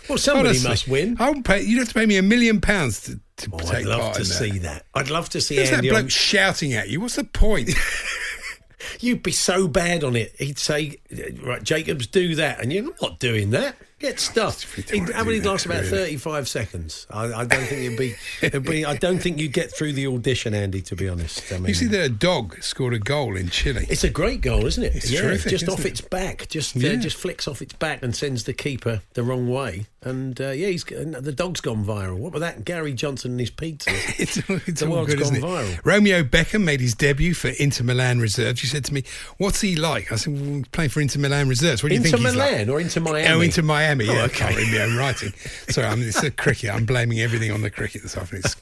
Well, 0.08 0.18
somebody 0.18 0.48
Honestly, 0.50 0.68
must 0.70 0.88
win. 0.88 1.16
I'll 1.20 1.42
pay. 1.42 1.62
You'd 1.62 1.78
have 1.80 1.88
to 1.88 1.94
pay 1.94 2.06
me 2.06 2.16
a 2.16 2.22
million 2.22 2.60
pounds 2.60 3.02
to, 3.02 3.20
to 3.36 3.50
Oh, 3.52 3.58
take 3.58 3.72
I'd 3.80 3.86
love 3.86 4.00
part 4.00 4.14
to 4.14 4.20
in 4.20 4.26
see 4.26 4.58
that. 4.60 4.86
I'd 4.94 5.10
love 5.10 5.28
to 5.30 5.40
see 5.40 5.56
Who's 5.56 5.70
that 5.70 5.82
bloke 5.82 5.94
on- 6.04 6.08
shouting 6.08 6.72
at 6.72 6.88
you? 6.88 7.00
What's 7.00 7.16
the 7.16 7.24
point? 7.24 7.70
You'd 9.00 9.22
be 9.22 9.32
so 9.32 9.68
bad 9.68 10.02
on 10.04 10.16
it. 10.16 10.34
He'd 10.38 10.58
say, 10.58 10.96
"Right, 11.42 11.62
Jacobs, 11.62 12.06
do 12.06 12.34
that," 12.36 12.60
and 12.60 12.72
you're 12.72 12.92
not 13.02 13.18
doing 13.20 13.50
that. 13.50 13.76
Get 14.00 14.18
stuffed. 14.18 14.64
If 14.64 14.76
you 14.78 14.82
don't 14.82 15.08
He'd, 15.08 15.14
how 15.14 15.24
many 15.24 15.38
that, 15.40 15.48
last 15.48 15.66
about 15.66 15.84
thirty-five 15.84 16.48
seconds? 16.48 17.06
I, 17.10 17.24
I 17.34 17.44
don't 17.44 17.64
think 17.66 17.82
you'd 17.82 17.98
be, 17.98 18.14
it'd 18.40 18.62
be. 18.64 18.86
I 18.86 18.96
don't 18.96 19.18
think 19.18 19.38
you'd 19.38 19.52
get 19.52 19.70
through 19.70 19.92
the 19.92 20.06
audition, 20.06 20.54
Andy. 20.54 20.80
To 20.82 20.96
be 20.96 21.06
honest, 21.06 21.52
I 21.52 21.56
mean, 21.58 21.66
you 21.66 21.74
see 21.74 21.94
a 21.94 22.08
dog 22.08 22.62
scored 22.62 22.94
a 22.94 22.98
goal 22.98 23.36
in 23.36 23.50
Chile. 23.50 23.84
It's 23.90 24.02
a 24.02 24.08
great 24.08 24.40
goal, 24.40 24.64
isn't 24.64 24.82
it? 24.82 24.94
It's 24.96 25.10
yeah, 25.10 25.20
terrific, 25.20 25.50
just 25.50 25.68
off 25.68 25.80
it? 25.84 25.88
its 25.88 26.00
back, 26.00 26.48
just 26.48 26.76
Yeah. 26.76 26.92
uh, 26.92 26.96
just 26.96 27.18
flicks 27.18 27.46
off 27.46 27.60
its 27.60 27.74
back 27.74 28.02
and 28.02 28.16
sends 28.16 28.44
the 28.44 28.54
keeper 28.54 29.02
the 29.12 29.22
wrong 29.22 29.48
way. 29.50 29.84
And 30.02 30.40
uh, 30.40 30.48
yeah, 30.52 30.68
he's 30.68 30.84
the 30.84 31.34
dog's 31.36 31.60
gone 31.60 31.84
viral. 31.84 32.16
What 32.16 32.28
about 32.28 32.40
that? 32.40 32.64
Gary 32.64 32.94
Johnson 32.94 33.32
and 33.32 33.40
his 33.40 33.50
pizza. 33.50 33.90
It's, 34.20 34.38
it's 34.66 34.80
The 34.80 34.88
world's 34.88 35.14
good, 35.14 35.22
gone 35.24 35.36
it? 35.36 35.42
viral. 35.42 35.80
Romeo 35.84 36.22
Beckham 36.22 36.64
made 36.64 36.80
his 36.80 36.94
debut 36.94 37.34
for 37.34 37.48
Inter 37.48 37.84
Milan 37.84 38.18
reserves. 38.18 38.60
She 38.60 38.66
said 38.66 38.84
to 38.86 38.94
me, 38.94 39.04
"What's 39.36 39.60
he 39.60 39.76
like?" 39.76 40.10
I 40.10 40.16
said, 40.16 40.32
well, 40.40 40.62
"Playing 40.72 40.88
for 40.90 41.00
Inter 41.02 41.20
Milan 41.20 41.48
reserves. 41.50 41.82
What 41.82 41.90
do 41.90 41.96
you 41.96 42.00
Into 42.00 42.12
think 42.16 42.22
he's 42.26 42.34
Milan 42.34 42.58
like?" 42.60 42.68
or 42.68 42.80
into 42.80 43.00
Miami? 43.00 43.28
Oh, 43.28 43.40
into 43.42 43.62
Miami. 43.62 43.89
Oh, 43.98 44.02
yeah, 44.04 44.22
okay. 44.24 44.44
I 44.44 44.52
can't 44.52 44.56
read 44.56 44.72
my 44.72 44.84
own 44.84 44.96
writing. 44.96 45.32
Sorry, 45.70 45.86
I 45.86 45.94
mean, 45.96 46.06
it's 46.08 46.22
a 46.22 46.30
cricket. 46.30 46.70
I'm 46.70 46.84
blaming 46.86 47.20
everything 47.20 47.50
on 47.50 47.62
the 47.62 47.70
cricket 47.70 48.02
this 48.02 48.16
afternoon. 48.16 48.42
It's 48.44 48.56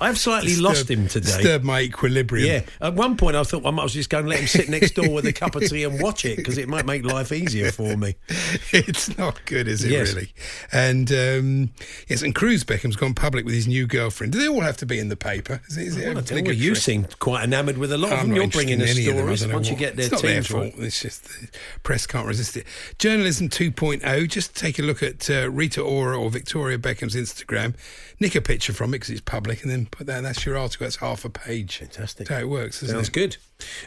I've 0.00 0.18
slightly 0.18 0.48
disturbed- 0.50 0.62
lost 0.64 0.90
him 0.90 1.06
today. 1.08 1.26
Disturbed 1.36 1.64
my 1.64 1.80
equilibrium. 1.82 2.46
Yeah, 2.46 2.86
at 2.86 2.94
one 2.94 3.16
point 3.16 3.36
I 3.36 3.42
thought 3.44 3.64
I 3.66 3.70
might 3.70 3.84
as 3.84 3.90
well 3.92 4.00
just 4.00 4.10
go 4.10 4.18
and 4.18 4.28
let 4.28 4.40
him 4.40 4.46
sit 4.46 4.68
next 4.68 4.92
door 4.92 5.08
with 5.10 5.26
a 5.26 5.32
cup 5.32 5.54
of 5.54 5.62
tea 5.68 5.84
and 5.84 6.00
watch 6.02 6.24
it 6.24 6.36
because 6.36 6.58
it 6.58 6.68
might 6.68 6.86
make 6.86 7.04
life 7.04 7.30
easier 7.32 7.70
for 7.70 7.96
me. 7.96 8.16
it's 8.72 9.16
not 9.18 9.44
good, 9.46 9.68
is 9.68 9.84
it 9.84 9.90
Yes. 9.90 10.14
really? 10.14 10.32
And 10.72 11.10
um, 11.12 11.70
yes, 12.08 12.22
and 12.22 12.34
Cruz 12.34 12.64
Beckham's 12.64 12.96
gone 12.96 13.14
public 13.14 13.44
with 13.44 13.54
his 13.54 13.66
new 13.68 13.86
girlfriend. 13.86 14.32
Do 14.32 14.38
they 14.40 14.48
all 14.48 14.60
have 14.62 14.76
to 14.78 14.86
be 14.86 14.98
in 14.98 15.08
the 15.08 15.16
paper? 15.16 15.60
Is 15.68 15.76
it, 15.76 15.86
is 15.86 15.96
it 15.96 16.08
Well, 16.08 16.18
I 16.18 16.20
tell 16.22 16.38
you 16.38 16.70
what, 16.70 16.78
seem 16.78 17.06
quite 17.18 17.44
enamoured 17.44 17.78
with 17.78 17.92
a 17.92 17.98
lot 17.98 18.12
of 18.12 18.18
I'm 18.20 18.28
them. 18.28 18.36
You're 18.36 18.48
bringing 18.48 18.80
in 18.80 18.82
us 18.82 18.90
any 18.90 19.06
of 19.08 19.16
them. 19.16 19.28
I 19.28 19.34
stories 19.34 19.52
once 19.54 19.70
you 19.70 19.76
get 19.76 19.96
their 19.96 20.06
it's 20.06 20.12
not 20.12 20.22
their 20.22 20.42
fault. 20.42 20.62
right. 20.76 20.84
It's 20.86 21.00
just 21.00 21.24
the 21.24 21.48
press 21.82 22.06
can't 22.06 22.26
resist 22.26 22.56
it. 22.56 22.66
Journalism 22.98 23.48
2.0. 23.48 24.28
Just 24.28 24.54
take 24.64 24.78
a 24.78 24.82
look 24.82 25.02
at 25.02 25.28
uh, 25.28 25.50
Rita 25.50 25.82
Ora 25.82 26.18
or 26.18 26.30
Victoria 26.30 26.78
Beckham's 26.78 27.14
Instagram. 27.14 27.74
Nick 28.18 28.34
a 28.34 28.40
picture 28.40 28.72
from 28.72 28.90
it 28.90 28.96
because 28.96 29.10
it's 29.10 29.20
public, 29.20 29.62
and 29.62 29.70
then 29.70 29.84
put 29.86 30.06
that. 30.06 30.22
That's 30.22 30.46
your 30.46 30.56
article. 30.56 30.86
That's 30.86 30.96
half 30.96 31.26
a 31.26 31.28
page. 31.28 31.78
Fantastic. 31.78 32.28
That's 32.28 32.40
how 32.40 32.46
it 32.46 32.48
works, 32.48 32.82
isn't 32.82 32.94
Sounds 32.94 33.08
it? 33.08 33.12
good. 33.12 33.36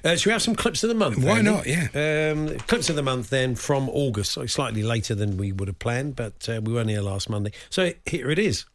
Uh, 0.03 0.15
should 0.15 0.27
we 0.27 0.31
have 0.33 0.41
some 0.43 0.55
clips 0.55 0.83
of 0.83 0.89
the 0.89 0.95
month? 0.95 1.17
Why 1.17 1.39
Andy? 1.39 1.51
not? 1.51 1.65
Yeah. 1.65 2.31
Um, 2.31 2.59
clips 2.59 2.89
of 2.89 2.95
the 2.95 3.01
month 3.01 3.31
then 3.31 3.55
from 3.55 3.89
August, 3.89 4.33
so 4.33 4.45
slightly 4.45 4.83
later 4.83 5.15
than 5.15 5.37
we 5.37 5.51
would 5.51 5.67
have 5.67 5.79
planned, 5.79 6.15
but 6.15 6.47
uh, 6.47 6.61
we 6.63 6.71
weren't 6.73 6.89
here 6.89 7.01
last 7.01 7.27
Monday. 7.27 7.53
So 7.71 7.93
here 8.05 8.29
it 8.29 8.37
is. 8.37 8.65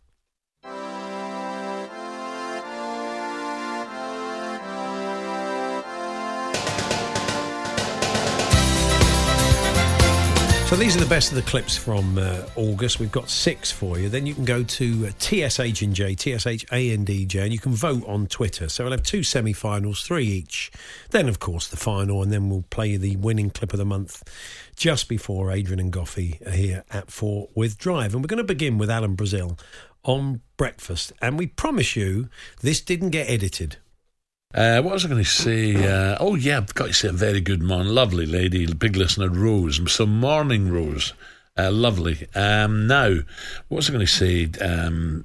So 10.72 10.78
these 10.78 10.96
are 10.96 11.00
the 11.00 11.06
best 11.06 11.28
of 11.28 11.36
the 11.36 11.42
clips 11.42 11.76
from 11.76 12.16
uh, 12.16 12.46
August. 12.56 12.98
We've 12.98 13.12
got 13.12 13.28
six 13.28 13.70
for 13.70 13.98
you. 13.98 14.08
Then 14.08 14.24
you 14.24 14.32
can 14.32 14.46
go 14.46 14.62
to 14.62 15.06
uh, 15.06 15.10
TSH 15.18 15.82
and 15.82 15.94
J, 15.94 16.14
TSH 16.14 16.64
and 16.72 17.06
DJ, 17.06 17.42
and 17.42 17.52
you 17.52 17.58
can 17.58 17.74
vote 17.74 18.02
on 18.08 18.26
Twitter. 18.26 18.70
So 18.70 18.84
we'll 18.84 18.92
have 18.92 19.02
two 19.02 19.22
semi-finals, 19.22 20.02
three 20.02 20.24
each. 20.24 20.72
Then, 21.10 21.28
of 21.28 21.40
course, 21.40 21.68
the 21.68 21.76
final, 21.76 22.22
and 22.22 22.32
then 22.32 22.48
we'll 22.48 22.64
play 22.70 22.96
the 22.96 23.16
winning 23.16 23.50
clip 23.50 23.74
of 23.74 23.78
the 23.78 23.84
month 23.84 24.22
just 24.74 25.10
before 25.10 25.50
Adrian 25.50 25.78
and 25.78 25.92
Goughie 25.92 26.40
are 26.46 26.52
here 26.52 26.84
at 26.90 27.10
four 27.10 27.50
with 27.54 27.76
Drive. 27.76 28.14
And 28.14 28.24
we're 28.24 28.28
going 28.28 28.38
to 28.38 28.42
begin 28.42 28.78
with 28.78 28.90
Alan 28.90 29.14
Brazil 29.14 29.58
on 30.04 30.40
breakfast. 30.56 31.12
And 31.20 31.38
we 31.38 31.48
promise 31.48 31.96
you, 31.96 32.30
this 32.62 32.80
didn't 32.80 33.10
get 33.10 33.28
edited. 33.28 33.76
Uh, 34.54 34.82
what 34.82 34.94
was 34.94 35.04
I 35.04 35.08
going 35.08 35.22
to 35.22 35.28
say? 35.28 35.74
Uh, 35.76 36.16
oh, 36.20 36.34
yeah, 36.34 36.58
I've 36.58 36.74
got 36.74 36.86
to 36.86 36.92
say 36.92 37.08
a 37.08 37.12
very 37.12 37.40
good 37.40 37.62
morning. 37.62 37.92
Lovely 37.92 38.26
lady, 38.26 38.66
big 38.72 38.96
listener, 38.96 39.28
Rose. 39.28 39.80
So, 39.90 40.06
morning, 40.06 40.70
Rose. 40.70 41.14
Uh, 41.56 41.70
lovely. 41.70 42.26
Um, 42.34 42.86
now, 42.86 43.14
what 43.68 43.76
was 43.76 43.88
I 43.88 43.92
going 43.92 44.06
to 44.06 44.12
say? 44.12 44.50
Um, 44.60 45.24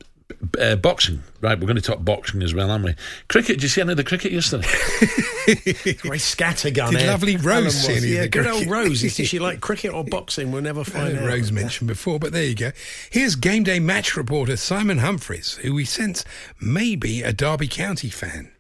uh, 0.60 0.76
boxing, 0.76 1.24
right? 1.42 1.60
We're 1.60 1.68
going 1.68 1.78
to 1.78 1.82
talk 1.82 2.04
boxing 2.04 2.44
as 2.44 2.54
well, 2.54 2.70
aren't 2.70 2.86
we? 2.86 2.96
Cricket. 3.28 3.56
Did 3.56 3.64
you 3.64 3.70
see 3.70 3.82
any 3.82 3.92
of 3.92 3.98
the 3.98 4.04
cricket 4.04 4.32
yesterday? 4.32 4.68
Great 6.02 6.22
scattergun. 6.22 6.92
Did 6.92 7.02
eh? 7.02 7.12
lovely 7.12 7.38
Rose 7.38 7.76
see 7.76 7.94
was. 7.94 8.04
any 8.04 8.12
of 8.12 8.14
Yeah, 8.14 8.22
the 8.24 8.28
good 8.30 8.48
old? 8.48 8.68
Rose. 8.68 9.02
Did 9.02 9.28
she 9.28 9.40
like 9.40 9.62
cricket 9.62 9.94
or 9.94 10.04
boxing? 10.04 10.52
We'll 10.52 10.62
never 10.62 10.84
find 10.84 11.16
know 11.16 11.22
out. 11.22 11.28
Rose 11.28 11.52
mentioned 11.52 11.88
before, 11.88 12.20
but 12.20 12.34
there 12.34 12.44
you 12.44 12.56
go. 12.56 12.72
Here's 13.10 13.36
game 13.36 13.64
day 13.64 13.80
match 13.80 14.16
reporter 14.18 14.58
Simon 14.58 15.00
Humphreys, 15.00 15.56
who 15.56 15.74
we 15.74 15.86
sense 15.86 16.26
may 16.60 16.96
be 16.96 17.24
a 17.24 17.32
Derby 17.32 17.68
County 17.68 18.10
fan. 18.10 18.52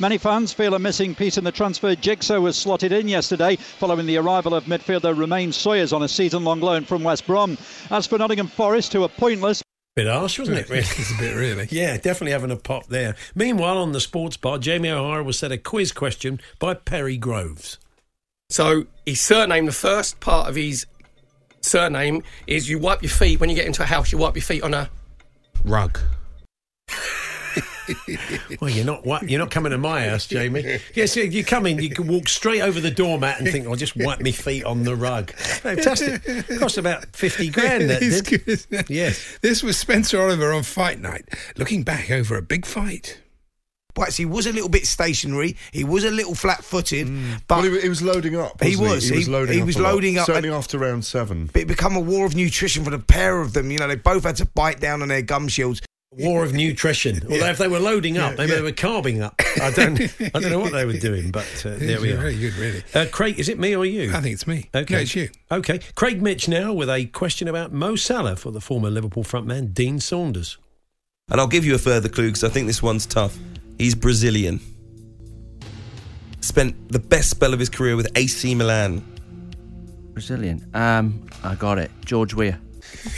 Many 0.00 0.16
fans 0.16 0.50
feel 0.50 0.72
a 0.72 0.78
missing 0.78 1.14
piece 1.14 1.36
in 1.36 1.44
the 1.44 1.52
transfer 1.52 1.94
jigsaw 1.94 2.40
was 2.40 2.56
slotted 2.56 2.90
in 2.90 3.06
yesterday 3.06 3.56
following 3.56 4.06
the 4.06 4.16
arrival 4.16 4.54
of 4.54 4.64
midfielder 4.64 5.14
Romain 5.14 5.52
Sawyers 5.52 5.92
on 5.92 6.02
a 6.02 6.08
season-long 6.08 6.60
loan 6.60 6.84
from 6.84 7.04
West 7.04 7.26
Brom. 7.26 7.58
As 7.90 8.06
for 8.06 8.16
Nottingham 8.16 8.46
Forest, 8.46 8.94
who 8.94 9.02
are 9.02 9.10
pointless, 9.10 9.62
Bit 9.96 10.06
harsh, 10.06 10.38
wasn't 10.38 10.56
it? 10.56 10.68
Really? 10.70 10.80
it's 10.80 11.10
a 11.10 11.18
bit 11.18 11.36
really. 11.36 11.68
Yeah, 11.70 11.98
definitely 11.98 12.30
having 12.30 12.50
a 12.50 12.56
pop 12.56 12.86
there. 12.86 13.14
Meanwhile, 13.34 13.76
on 13.76 13.92
the 13.92 14.00
sports 14.00 14.38
bar, 14.38 14.56
Jamie 14.56 14.88
O'Hara 14.88 15.22
was 15.22 15.38
set 15.38 15.52
a 15.52 15.58
quiz 15.58 15.92
question 15.92 16.40
by 16.58 16.72
Perry 16.72 17.18
Groves. 17.18 17.76
So 18.48 18.86
his 19.04 19.20
surname, 19.20 19.66
the 19.66 19.72
first 19.72 20.20
part 20.20 20.48
of 20.48 20.54
his 20.54 20.86
surname 21.60 22.22
is 22.46 22.70
you 22.70 22.78
wipe 22.78 23.02
your 23.02 23.10
feet 23.10 23.38
when 23.38 23.50
you 23.50 23.56
get 23.56 23.66
into 23.66 23.82
a 23.82 23.86
house. 23.86 24.12
You 24.12 24.18
wipe 24.18 24.34
your 24.36 24.42
feet 24.42 24.62
on 24.62 24.72
a 24.72 24.88
Rug. 25.62 25.98
Well, 28.60 28.70
you're 28.70 28.84
not 28.84 29.06
what 29.06 29.28
you're 29.28 29.38
not 29.38 29.50
coming 29.50 29.70
to 29.72 29.78
my 29.78 30.06
house, 30.08 30.26
Jamie. 30.26 30.78
Yes, 30.94 31.16
you 31.16 31.24
you 31.24 31.44
come 31.44 31.66
in, 31.66 31.78
you 31.78 31.90
can 31.90 32.06
walk 32.08 32.28
straight 32.28 32.60
over 32.60 32.80
the 32.80 32.90
doormat 32.90 33.38
and 33.40 33.48
think, 33.50 33.66
"I'll 33.66 33.76
just 33.76 33.96
wipe 33.96 34.20
my 34.20 34.32
feet 34.32 34.64
on 34.64 34.82
the 34.82 34.96
rug." 34.96 35.30
Fantastic. 35.32 36.22
Cost 36.58 36.78
about 36.78 37.06
fifty 37.16 37.48
grand. 37.50 37.88
That 37.90 38.02
It's 38.02 38.20
did. 38.22 38.44
good. 38.68 38.90
Yes. 38.90 39.38
This 39.40 39.62
was 39.62 39.78
Spencer 39.78 40.20
Oliver 40.20 40.52
on 40.52 40.62
Fight 40.62 41.00
Night, 41.00 41.28
looking 41.56 41.82
back 41.82 42.10
over 42.10 42.36
a 42.36 42.42
big 42.42 42.66
fight. 42.66 43.20
But 43.92 44.14
he 44.14 44.24
was 44.24 44.46
a 44.46 44.52
little 44.52 44.68
bit 44.68 44.86
stationary. 44.86 45.56
He 45.72 45.82
was 45.82 46.04
a 46.04 46.12
little 46.12 46.34
flat-footed, 46.36 47.08
mm. 47.08 47.42
but 47.48 47.62
Well, 47.62 47.72
he, 47.72 47.80
he 47.80 47.88
was 47.88 48.00
loading 48.00 48.36
up. 48.36 48.62
He 48.62 48.76
wasn't 48.76 48.90
was. 48.94 49.08
He, 49.08 49.16
was 49.16 49.26
He- 49.26 49.32
loading 49.32 49.54
he 49.56 49.60
up. 49.62 49.66
was 49.66 49.76
a 49.76 49.82
lot. 49.82 49.94
loading 49.94 50.18
up 50.18 50.26
Certainly 50.26 50.48
and- 50.50 50.56
after 50.58 50.78
round 50.78 51.04
seven. 51.04 51.50
but 51.52 51.62
it 51.62 51.68
become 51.68 51.96
a 51.96 52.00
war 52.00 52.24
of 52.24 52.36
nutrition 52.36 52.84
for 52.84 52.90
the 52.90 53.00
pair 53.00 53.40
of 53.40 53.52
them. 53.52 53.68
You 53.72 53.80
know, 53.80 53.88
they 53.88 53.96
both 53.96 54.22
had 54.22 54.36
to 54.36 54.46
bite 54.46 54.78
down 54.78 55.02
on 55.02 55.08
their 55.08 55.22
gum 55.22 55.48
shields. 55.48 55.82
War 56.12 56.42
of 56.42 56.52
nutrition. 56.52 57.20
Although 57.30 57.46
if 57.46 57.58
they 57.58 57.68
were 57.68 57.78
loading 57.78 58.18
up, 58.18 58.36
maybe 58.36 58.50
they 58.50 58.60
were 58.60 58.72
carbing 58.72 59.22
up. 59.22 59.40
I 59.62 59.70
don't. 59.70 60.00
I 60.20 60.40
don't 60.40 60.50
know 60.50 60.58
what 60.58 60.72
they 60.72 60.84
were 60.84 60.94
doing, 60.94 61.30
but 61.30 61.46
uh, 61.64 61.74
there 61.78 62.00
we 62.00 62.10
are. 62.12 62.16
Very 62.16 62.36
good, 62.36 62.54
really. 62.54 62.82
Uh, 62.92 63.06
Craig, 63.12 63.38
is 63.38 63.48
it 63.48 63.60
me 63.60 63.76
or 63.76 63.86
you? 63.86 64.10
I 64.12 64.20
think 64.20 64.34
it's 64.34 64.46
me. 64.46 64.68
Okay. 64.74 64.92
No, 64.92 65.00
it's 65.00 65.14
you. 65.14 65.28
Okay. 65.52 65.78
Craig 65.94 66.20
Mitch 66.20 66.48
now 66.48 66.72
with 66.72 66.90
a 66.90 67.04
question 67.06 67.46
about 67.46 67.72
Mo 67.72 67.94
Salah 67.94 68.34
for 68.34 68.50
the 68.50 68.60
former 68.60 68.90
Liverpool 68.90 69.22
frontman 69.22 69.72
Dean 69.72 70.00
Saunders. 70.00 70.58
And 71.30 71.40
I'll 71.40 71.46
give 71.46 71.64
you 71.64 71.76
a 71.76 71.78
further 71.78 72.08
clue 72.08 72.26
because 72.26 72.42
I 72.42 72.48
think 72.48 72.66
this 72.66 72.82
one's 72.82 73.06
tough. 73.06 73.38
He's 73.78 73.94
Brazilian. 73.94 74.58
Spent 76.40 76.90
the 76.90 76.98
best 76.98 77.30
spell 77.30 77.54
of 77.54 77.60
his 77.60 77.68
career 77.68 77.94
with 77.94 78.10
AC 78.16 78.52
Milan. 78.56 79.04
Brazilian. 80.12 80.68
Um, 80.74 81.24
I 81.44 81.54
got 81.54 81.78
it. 81.78 81.92
George 82.04 82.34
Weah. 82.34 82.58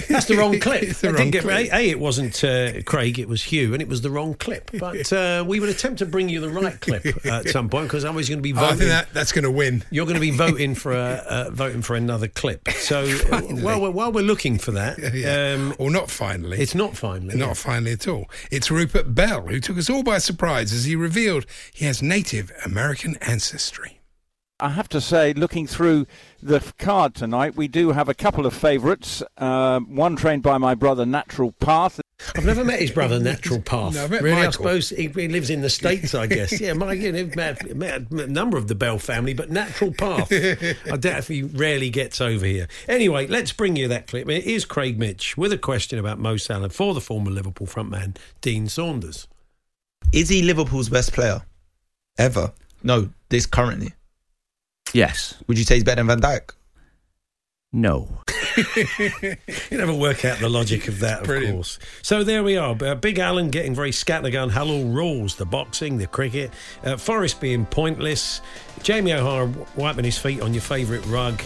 That's 0.09 0.27
the 0.27 0.37
wrong 0.37 0.59
clip. 0.61 0.83
The 1.03 1.13
wrong 1.13 1.31
get, 1.31 1.43
clip. 1.43 1.73
A, 1.73 1.77
A, 1.77 1.91
it 1.91 1.99
wasn't 1.99 2.43
uh, 2.45 2.83
Craig, 2.83 3.19
it 3.19 3.29
was 3.29 3.43
Hugh, 3.45 3.73
and 3.73 3.83
it 3.83 3.89
was 3.89 4.01
the 4.03 4.11
wrong 4.11 4.35
clip. 4.35 4.71
But 4.79 5.13
uh, 5.13 5.45
we 5.47 5.59
would 5.61 5.69
attempt 5.69 5.99
to 5.99 6.07
bring 6.07 6.29
you 6.29 6.41
the 6.41 6.49
right 6.51 6.81
clip 6.81 7.05
at 7.27 7.49
some 7.49 7.69
point 7.69 7.87
because 7.89 8.05
I'm 8.05 8.11
always 8.11 8.29
going 8.29 8.39
to 8.39 8.43
be 8.43 8.53
Oh, 8.53 8.57
I 8.59 8.61
voting. 8.61 8.79
think 8.79 8.91
that, 8.91 9.09
that's 9.13 9.33
going 9.33 9.45
to 9.45 9.51
win. 9.51 9.85
You're 9.91 10.07
going 10.07 10.15
to 10.17 10.21
be 10.21 10.31
voting 10.31 10.75
for 10.75 10.93
a, 10.93 11.23
uh, 11.29 11.51
voting 11.53 11.83
for 11.83 11.97
another 11.97 12.29
clip. 12.29 12.69
So 12.71 13.03
uh, 13.31 13.41
while 13.43 13.81
we're, 13.81 13.91
while 13.91 14.13
we're 14.13 14.23
looking 14.25 14.59
for 14.59 14.73
that, 14.73 14.99
Yeah. 15.15 15.55
um, 15.55 15.75
or 15.79 15.91
not 15.91 16.11
finally. 16.11 16.59
it's 16.61 16.75
not 16.75 16.97
finally. 16.97 17.37
Not 17.37 17.57
finally 17.57 17.93
at 17.93 18.07
all. 18.09 18.27
It's 18.51 18.71
Rupert 18.71 19.15
Bell, 19.15 19.47
who 19.47 19.61
took 19.61 19.79
us 19.79 19.89
all 19.91 20.03
by 20.03 20.19
surprise 20.19 20.73
as 20.73 20.85
he 20.85 20.95
revealed 20.97 21.47
he 21.73 21.85
has 21.87 22.03
native 22.03 22.53
American 22.65 23.17
ancestry. 23.21 23.99
I 24.63 24.69
have 24.69 24.89
to 24.91 25.01
say, 25.01 25.33
looking 25.33 25.67
through 25.67 26.07
the 26.41 26.61
card 26.79 27.17
tonight, 27.17 27.57
we 27.57 27.67
do 27.67 27.91
have 27.91 28.09
a 28.09 28.15
couple 28.15 28.47
of 28.47 28.55
favourites. 28.55 29.21
Um, 29.37 29.97
one 29.97 30.15
trained 30.15 30.45
by 30.45 30.57
my 30.59 30.77
brother, 30.77 31.05
Natural 31.05 31.51
Path. 31.51 32.01
I've 32.37 32.45
never 32.45 32.65
met 32.65 32.79
his 32.79 32.93
brother, 32.93 33.19
Natural 33.19 33.61
Path. 33.65 33.95
No, 33.95 34.05
I've 34.05 34.11
met 34.13 34.23
really, 34.23 34.41
I 34.41 34.51
suppose 34.51 34.91
he, 34.91 35.09
he 35.09 35.27
lives 35.27 35.51
in 35.51 35.63
the 35.63 35.71
States, 35.83 36.15
I 36.15 36.29
guess. 36.29 36.61
Yeah, 36.61 36.75
Mike, 36.75 37.01
you 37.01 37.11
know, 37.11 37.29
met, 37.35 37.75
met 37.75 38.09
a 38.13 38.29
number 38.29 38.57
of 38.57 38.69
the 38.69 38.77
Bell 38.77 38.99
family, 38.99 39.35
but 39.35 39.51
Natural 39.51 39.93
Path, 39.93 40.33
I 40.33 40.97
doubt 40.97 41.19
if 41.19 41.29
he 41.29 41.43
rarely 41.43 41.91
gets 41.91 42.21
over 42.21 42.47
here. 42.47 42.69
Anyway, 42.87 43.27
let's 43.27 43.53
bring 43.53 43.75
you 43.75 43.89
that 43.89 44.07
clip. 44.07 44.29
It 44.31 44.45
is 44.45 44.65
Craig 44.65 44.97
Mitch 44.97 45.37
with 45.37 45.53
a 45.53 45.59
question 45.59 45.99
about 45.99 46.21
Mo 46.21 46.37
Salah 46.37 46.71
for 46.71 46.95
the 46.95 47.01
former 47.01 47.33
Liverpool 47.33 47.67
frontman, 47.67 48.17
Dean 48.41 48.69
Saunders. 48.69 49.27
Is 50.13 50.29
he 50.29 50.41
Liverpool's 50.41 50.89
best 50.89 51.13
player 51.13 51.43
ever? 52.17 52.53
No, 52.85 53.09
this 53.29 53.47
currently. 53.47 53.95
Yes. 54.93 55.35
Would 55.47 55.59
you 55.59 55.65
say 55.65 55.77
he's 55.77 55.85
better 55.85 56.03
than 56.03 56.07
Van 56.07 56.21
Dijk? 56.21 56.51
No. 57.73 58.09
you 58.77 59.79
never 59.79 59.95
work 59.95 60.27
out 60.27 60.39
the 60.39 60.49
logic 60.49 60.89
of 60.89 61.01
that, 61.01 61.21
of 61.21 61.27
Brilliant. 61.27 61.55
course. 61.55 61.79
So 62.03 62.23
there 62.23 62.43
we 62.43 62.59
are. 62.59 62.77
Uh, 62.83 62.95
Big 62.95 63.19
Alan 63.19 63.49
getting 63.49 63.75
very 63.75 63.93
scattergun. 63.93 64.51
Hello 64.51 64.83
rules 64.85 65.37
the 65.37 65.47
boxing, 65.47 65.97
the 65.97 66.07
cricket. 66.07 66.51
Uh, 66.85 66.99
Forest 66.99 67.41
being 67.41 67.65
pointless. 67.65 68.43
Jamie 68.83 69.15
O'Hara 69.15 69.51
wiping 69.75 70.05
his 70.05 70.19
feet 70.19 70.43
on 70.43 70.53
your 70.53 70.61
favourite 70.63 71.05
rug. 71.07 71.41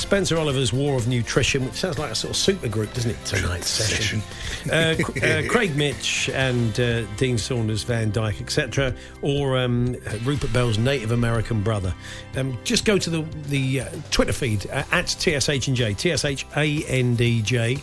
Spencer 0.00 0.38
Oliver's 0.38 0.72
War 0.72 0.96
of 0.96 1.06
Nutrition, 1.06 1.64
which 1.64 1.74
sounds 1.74 1.98
like 1.98 2.10
a 2.10 2.14
sort 2.14 2.30
of 2.30 2.36
super 2.36 2.68
group, 2.68 2.92
doesn't 2.94 3.10
it? 3.10 3.24
Tonight's 3.24 3.68
session. 3.68 4.22
uh, 4.70 4.96
uh, 5.22 5.42
Craig 5.48 5.76
Mitch 5.76 6.28
and 6.30 6.78
uh, 6.80 7.02
Dean 7.16 7.36
Saunders, 7.38 7.82
Van 7.82 8.10
Dijk, 8.10 8.40
etc., 8.40 8.94
or 9.22 9.58
um, 9.58 9.94
Rupert 10.24 10.52
Bell's 10.52 10.78
Native 10.78 11.12
American 11.12 11.62
brother. 11.62 11.94
Um, 12.36 12.58
just 12.64 12.84
go 12.84 12.98
to 12.98 13.10
the 13.10 13.22
the 13.48 13.82
uh, 13.82 13.88
Twitter 14.10 14.32
feed 14.32 14.68
uh, 14.70 14.84
at 14.90 15.08
TSH&J, 15.08 15.94
T-S-H-A-N-D-J, 15.94 17.78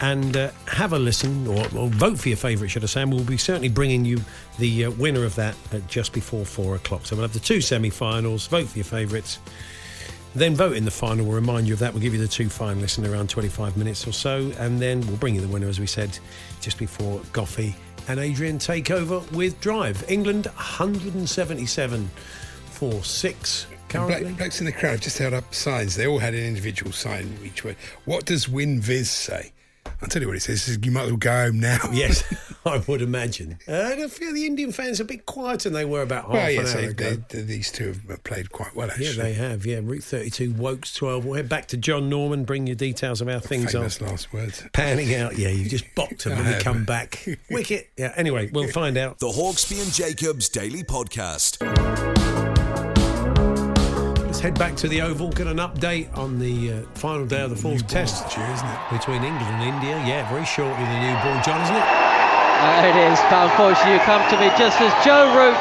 and 0.00 0.36
uh, 0.36 0.50
have 0.66 0.92
a 0.92 0.98
listen 0.98 1.46
or, 1.46 1.64
or 1.76 1.88
vote 1.88 2.18
for 2.18 2.28
your 2.28 2.36
favourite, 2.36 2.70
should 2.70 2.84
I 2.84 2.86
say. 2.86 3.02
And 3.02 3.12
we'll 3.12 3.24
be 3.24 3.36
certainly 3.36 3.68
bringing 3.68 4.04
you 4.04 4.18
the 4.58 4.84
uh, 4.86 4.90
winner 4.92 5.24
of 5.24 5.34
that 5.36 5.56
at 5.72 5.88
just 5.88 6.12
before 6.12 6.44
four 6.44 6.76
o'clock. 6.76 7.06
So 7.06 7.16
we'll 7.16 7.24
have 7.24 7.32
the 7.32 7.40
two 7.40 7.60
semi-finals. 7.60 8.46
Vote 8.46 8.68
for 8.68 8.78
your 8.78 8.84
favourites. 8.84 9.38
Then 10.34 10.54
vote 10.54 10.76
in 10.76 10.84
the 10.84 10.90
final. 10.90 11.24
We'll 11.24 11.34
remind 11.34 11.66
you 11.66 11.74
of 11.74 11.80
that. 11.80 11.92
We'll 11.92 12.02
give 12.02 12.14
you 12.14 12.20
the 12.20 12.28
two 12.28 12.46
finalists 12.46 12.98
in 12.98 13.06
around 13.06 13.28
25 13.30 13.76
minutes 13.76 14.06
or 14.06 14.12
so. 14.12 14.52
And 14.58 14.80
then 14.80 15.00
we'll 15.06 15.16
bring 15.16 15.34
you 15.34 15.40
the 15.40 15.48
winner, 15.48 15.68
as 15.68 15.80
we 15.80 15.86
said, 15.86 16.18
just 16.60 16.78
before 16.78 17.20
Goughie 17.32 17.74
and 18.08 18.18
Adrian 18.18 18.58
take 18.58 18.90
over 18.90 19.20
with 19.36 19.60
Drive. 19.60 20.04
England 20.08 20.46
177 20.46 22.10
for 22.66 23.04
six 23.04 23.66
currently. 23.88 24.20
Black, 24.20 24.38
blokes 24.38 24.60
in 24.60 24.66
the 24.66 24.72
crowd 24.72 25.00
just 25.00 25.18
held 25.18 25.34
up 25.34 25.54
signs. 25.54 25.94
They 25.94 26.06
all 26.06 26.18
had 26.18 26.34
an 26.34 26.44
individual 26.44 26.92
sign 26.92 27.38
each 27.44 27.64
way. 27.64 27.76
What 28.04 28.24
does 28.24 28.48
Win 28.48 28.80
Viz 28.80 29.10
say? 29.10 29.52
I'll 30.00 30.08
tell 30.08 30.22
you 30.22 30.28
what 30.28 30.36
it 30.36 30.40
says. 30.40 30.56
It 30.56 30.60
says 30.60 30.78
you 30.82 30.92
might 30.92 31.02
as 31.04 31.10
well 31.10 31.16
go 31.16 31.30
home 31.46 31.60
now. 31.60 31.78
Yes, 31.98 32.22
I 32.64 32.78
would 32.86 33.02
imagine. 33.02 33.58
Uh, 33.68 33.94
I 33.98 34.08
feel 34.08 34.32
the 34.32 34.46
Indian 34.46 34.72
fans 34.72 34.98
are 35.00 35.02
a 35.02 35.06
bit 35.06 35.26
quieter 35.26 35.68
than 35.68 35.74
they 35.74 35.84
were 35.84 36.02
about 36.02 36.24
half 36.24 36.32
well, 36.32 36.48
an 36.48 36.54
yes, 36.54 36.74
hour 36.74 36.80
they, 36.80 36.86
ago. 36.88 37.22
they, 37.28 37.42
these 37.42 37.70
two 37.70 37.94
have 38.08 38.24
played 38.24 38.50
quite 38.50 38.74
well, 38.74 38.90
actually. 38.90 39.16
Yeah, 39.16 39.22
they 39.22 39.32
have. 39.34 39.66
Yeah, 39.66 39.80
Root 39.82 40.02
32, 40.04 40.52
Woakes 40.52 40.94
12. 40.94 41.24
We'll 41.24 41.34
head 41.34 41.48
back 41.48 41.66
to 41.68 41.76
John 41.76 42.08
Norman, 42.08 42.44
bring 42.44 42.66
you 42.66 42.74
details 42.74 43.20
of 43.20 43.28
how 43.28 43.40
things 43.40 43.72
Famous 43.72 44.00
are. 44.00 44.06
last 44.06 44.32
words. 44.32 44.64
Panning 44.72 45.14
out. 45.14 45.36
Yeah, 45.36 45.48
you 45.48 45.68
just 45.68 45.84
bopped 45.94 46.22
them 46.22 46.38
when 46.42 46.46
we 46.46 46.60
come 46.60 46.84
back. 46.84 47.26
Wicket. 47.50 47.90
Yeah, 47.96 48.12
anyway, 48.16 48.50
we'll 48.52 48.68
find 48.68 48.96
out. 48.96 49.18
The 49.18 49.28
Hawksby 49.28 49.82
and 49.82 49.92
Jacobs 49.92 50.48
Daily 50.48 50.82
Podcast. 50.82 52.17
Let's 54.38 54.54
head 54.54 54.58
back 54.62 54.78
to 54.78 54.86
the 54.86 55.02
Oval, 55.02 55.34
get 55.34 55.50
an 55.50 55.58
update 55.58 56.14
on 56.14 56.38
the 56.38 56.70
uh, 56.70 56.82
final 56.94 57.26
day 57.26 57.42
of 57.42 57.50
the 57.50 57.58
fourth 57.58 57.82
test 57.90 58.22
year, 58.38 58.46
isn't 58.54 58.70
it? 58.70 58.80
between 58.94 59.26
England 59.26 59.50
and 59.50 59.66
India. 59.66 59.98
Yeah, 60.06 60.30
very 60.30 60.46
shortly 60.46 60.78
the 60.78 61.00
new 61.02 61.10
ball, 61.26 61.34
John, 61.42 61.58
isn't 61.58 61.74
it? 61.74 61.88
It 62.86 62.96
is, 63.10 63.18
but 63.34 63.50
unfortunately 63.50 63.98
you 63.98 64.04
come 64.06 64.22
to 64.30 64.38
me 64.38 64.46
just 64.54 64.78
as 64.78 64.94
Joe 65.02 65.26
Root, 65.34 65.58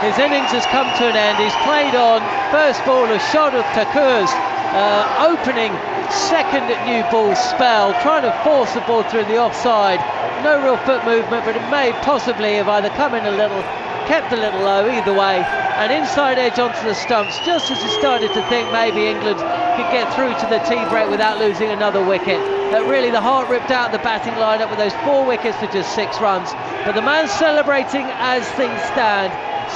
his 0.00 0.16
innings 0.16 0.48
has 0.48 0.64
come 0.72 0.88
to 0.96 1.12
an 1.12 1.16
end. 1.20 1.44
He's 1.44 1.52
played 1.60 1.92
on 1.92 2.24
first 2.48 2.80
ball 2.88 3.04
of 3.04 3.20
Shardul 3.28 3.68
Thakur's 3.76 4.32
uh, 4.72 5.28
opening 5.28 5.68
second 6.08 6.72
new 6.88 7.04
ball 7.12 7.36
spell, 7.36 7.92
trying 8.00 8.24
to 8.24 8.32
force 8.40 8.72
the 8.72 8.80
ball 8.88 9.04
through 9.12 9.28
the 9.28 9.36
offside. 9.36 10.00
No 10.40 10.56
real 10.64 10.80
foot 10.88 11.04
movement, 11.04 11.44
but 11.44 11.52
it 11.52 11.68
may 11.68 11.92
possibly 12.00 12.56
have 12.56 12.68
either 12.80 12.88
come 12.96 13.12
in 13.12 13.28
a 13.28 13.36
little, 13.36 13.60
kept 14.06 14.32
a 14.32 14.36
little 14.36 14.60
low, 14.60 14.88
either 14.88 15.12
way. 15.12 15.44
An 15.80 15.90
inside 15.90 16.38
edge 16.38 16.58
onto 16.58 16.82
the 16.84 16.94
stumps, 16.94 17.38
just 17.44 17.70
as 17.70 17.82
he 17.82 17.88
started 17.98 18.32
to 18.34 18.42
think 18.48 18.70
maybe 18.72 19.06
England 19.06 19.38
could 19.38 19.90
get 19.92 20.12
through 20.14 20.34
to 20.34 20.46
the 20.50 20.58
tea 20.68 20.84
break 20.90 21.08
without 21.08 21.38
losing 21.38 21.70
another 21.70 22.04
wicket. 22.04 22.40
Uh, 22.72 22.84
really, 22.84 23.10
the 23.10 23.20
heart 23.20 23.48
ripped 23.48 23.70
out 23.70 23.90
the 23.92 23.98
batting 23.98 24.34
lineup 24.34 24.70
with 24.70 24.78
those 24.78 24.94
four 25.04 25.24
wickets 25.24 25.56
for 25.58 25.66
just 25.66 25.94
six 25.94 26.20
runs. 26.20 26.52
But 26.84 26.92
the 26.92 27.02
man 27.02 27.28
celebrating 27.28 28.06
as 28.20 28.46
things 28.52 28.80
stand 28.92 29.32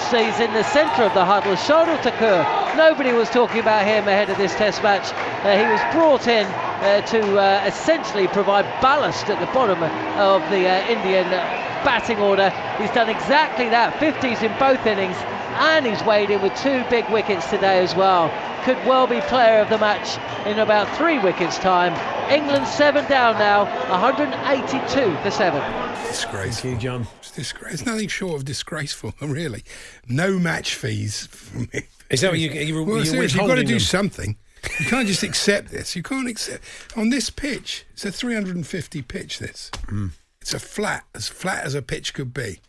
stays 0.08 0.40
in 0.40 0.52
the 0.52 0.64
centre 0.64 1.02
of 1.02 1.14
the 1.14 1.24
huddle. 1.24 1.54
Shardul 1.54 2.00
Thakur. 2.02 2.44
Nobody 2.76 3.12
was 3.12 3.30
talking 3.30 3.60
about 3.60 3.86
him 3.86 4.08
ahead 4.08 4.30
of 4.30 4.36
this 4.36 4.54
Test 4.54 4.82
match. 4.82 5.12
Uh, 5.44 5.56
he 5.56 5.64
was 5.66 5.80
brought 5.94 6.26
in 6.26 6.46
uh, 6.84 7.00
to 7.02 7.38
uh, 7.38 7.64
essentially 7.66 8.28
provide 8.28 8.64
ballast 8.80 9.28
at 9.30 9.40
the 9.40 9.46
bottom 9.52 9.82
of 9.82 10.42
the 10.50 10.68
uh, 10.68 10.86
Indian 10.88 11.26
uh, 11.26 11.40
batting 11.84 12.18
order. 12.18 12.50
He's 12.78 12.90
done 12.90 13.08
exactly 13.08 13.68
that. 13.70 13.94
50s 13.94 14.42
in 14.42 14.56
both 14.58 14.84
innings, 14.86 15.16
and 15.58 15.86
he's 15.86 16.02
weighed 16.04 16.30
in 16.30 16.42
with 16.42 16.54
two 16.56 16.84
big 16.90 17.08
wickets 17.10 17.48
today 17.50 17.82
as 17.82 17.94
well. 17.94 18.28
Could 18.64 18.76
well 18.86 19.06
be 19.06 19.20
player 19.22 19.60
of 19.60 19.68
the 19.68 19.78
match 19.78 20.18
in 20.46 20.58
about 20.58 20.88
three 20.96 21.18
wickets' 21.18 21.58
time. 21.58 21.92
England 22.30 22.66
seven 22.66 23.04
down 23.10 23.34
now, 23.38 23.64
182 23.90 25.16
for 25.22 25.30
seven. 25.30 25.60
Disgraceful. 26.06 26.70
Thank 26.70 26.82
you, 26.82 26.88
John. 26.88 27.06
It's, 27.20 27.30
disgra- 27.32 27.72
it's 27.72 27.84
nothing 27.84 28.08
short 28.08 28.36
of 28.36 28.44
disgraceful, 28.44 29.12
really. 29.20 29.64
No 30.08 30.38
match 30.38 30.74
fees 30.76 31.26
for 31.26 31.58
me. 31.58 31.82
Is 32.10 32.20
that 32.22 32.30
what 32.30 32.38
you- 32.40 32.50
you- 32.50 32.84
well, 32.84 32.96
you're 32.96 33.04
seriously, 33.04 33.40
you've 33.40 33.48
got 33.48 33.56
to 33.56 33.64
do 33.64 33.74
them? 33.74 33.80
something. 33.80 34.36
You 34.80 34.86
can't 34.86 35.06
just 35.06 35.22
accept 35.22 35.70
this. 35.70 35.94
You 35.94 36.02
can't 36.02 36.28
accept 36.28 36.64
on 36.96 37.10
this 37.10 37.30
pitch. 37.30 37.84
It's 37.92 38.04
a 38.04 38.12
350 38.12 39.02
pitch. 39.02 39.38
This. 39.38 39.70
Hmm. 39.88 40.08
It's 40.40 40.54
a 40.54 40.58
flat, 40.58 41.04
as 41.14 41.28
flat 41.28 41.64
as 41.64 41.74
a 41.74 41.82
pitch 41.82 42.12
could 42.12 42.34
be. 42.34 42.60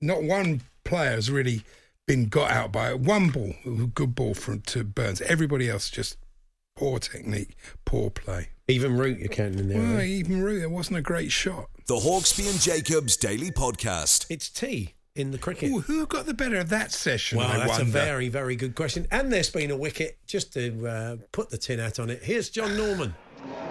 Not 0.00 0.22
one 0.22 0.60
player 0.84 1.12
has 1.12 1.30
really 1.30 1.64
been 2.06 2.28
got 2.28 2.50
out 2.50 2.70
by 2.70 2.90
it. 2.90 3.00
One 3.00 3.30
ball, 3.30 3.54
a 3.66 3.86
good 3.86 4.14
ball 4.14 4.34
from 4.34 4.60
to 4.62 4.84
Burns. 4.84 5.20
Everybody 5.22 5.68
else 5.68 5.90
just 5.90 6.16
poor 6.76 6.98
technique, 6.98 7.56
poor 7.84 8.10
play. 8.10 8.50
Even 8.68 8.96
Root 8.96 9.18
you're 9.18 9.28
counting 9.28 9.58
in 9.58 9.68
there. 9.68 9.78
Well, 9.78 9.98
eh? 9.98 10.04
even 10.04 10.42
Root, 10.42 10.62
it 10.62 10.70
wasn't 10.70 10.98
a 10.98 11.02
great 11.02 11.32
shot. 11.32 11.70
The 11.86 11.96
Hawksby 11.96 12.48
and 12.48 12.60
Jacobs 12.60 13.16
Daily 13.16 13.50
Podcast. 13.50 14.26
It's 14.30 14.48
tea 14.48 14.94
in 15.16 15.30
the 15.30 15.38
cricket. 15.38 15.70
Ooh, 15.70 15.80
who 15.80 16.06
got 16.06 16.26
the 16.26 16.34
better 16.34 16.56
of 16.56 16.68
that 16.70 16.92
session? 16.92 17.38
Well, 17.38 17.46
I 17.46 17.58
that's 17.58 17.78
wonder. 17.78 17.84
a 17.84 17.86
very, 17.86 18.28
very 18.28 18.56
good 18.56 18.74
question. 18.74 19.06
And 19.10 19.32
there's 19.32 19.50
been 19.50 19.70
a 19.70 19.76
wicket, 19.76 20.18
just 20.26 20.52
to 20.54 20.86
uh, 20.86 21.16
put 21.32 21.50
the 21.50 21.58
tin 21.58 21.78
hat 21.78 21.98
on 21.98 22.10
it. 22.10 22.22
Here's 22.22 22.50
John 22.50 22.76
Norman. 22.76 23.14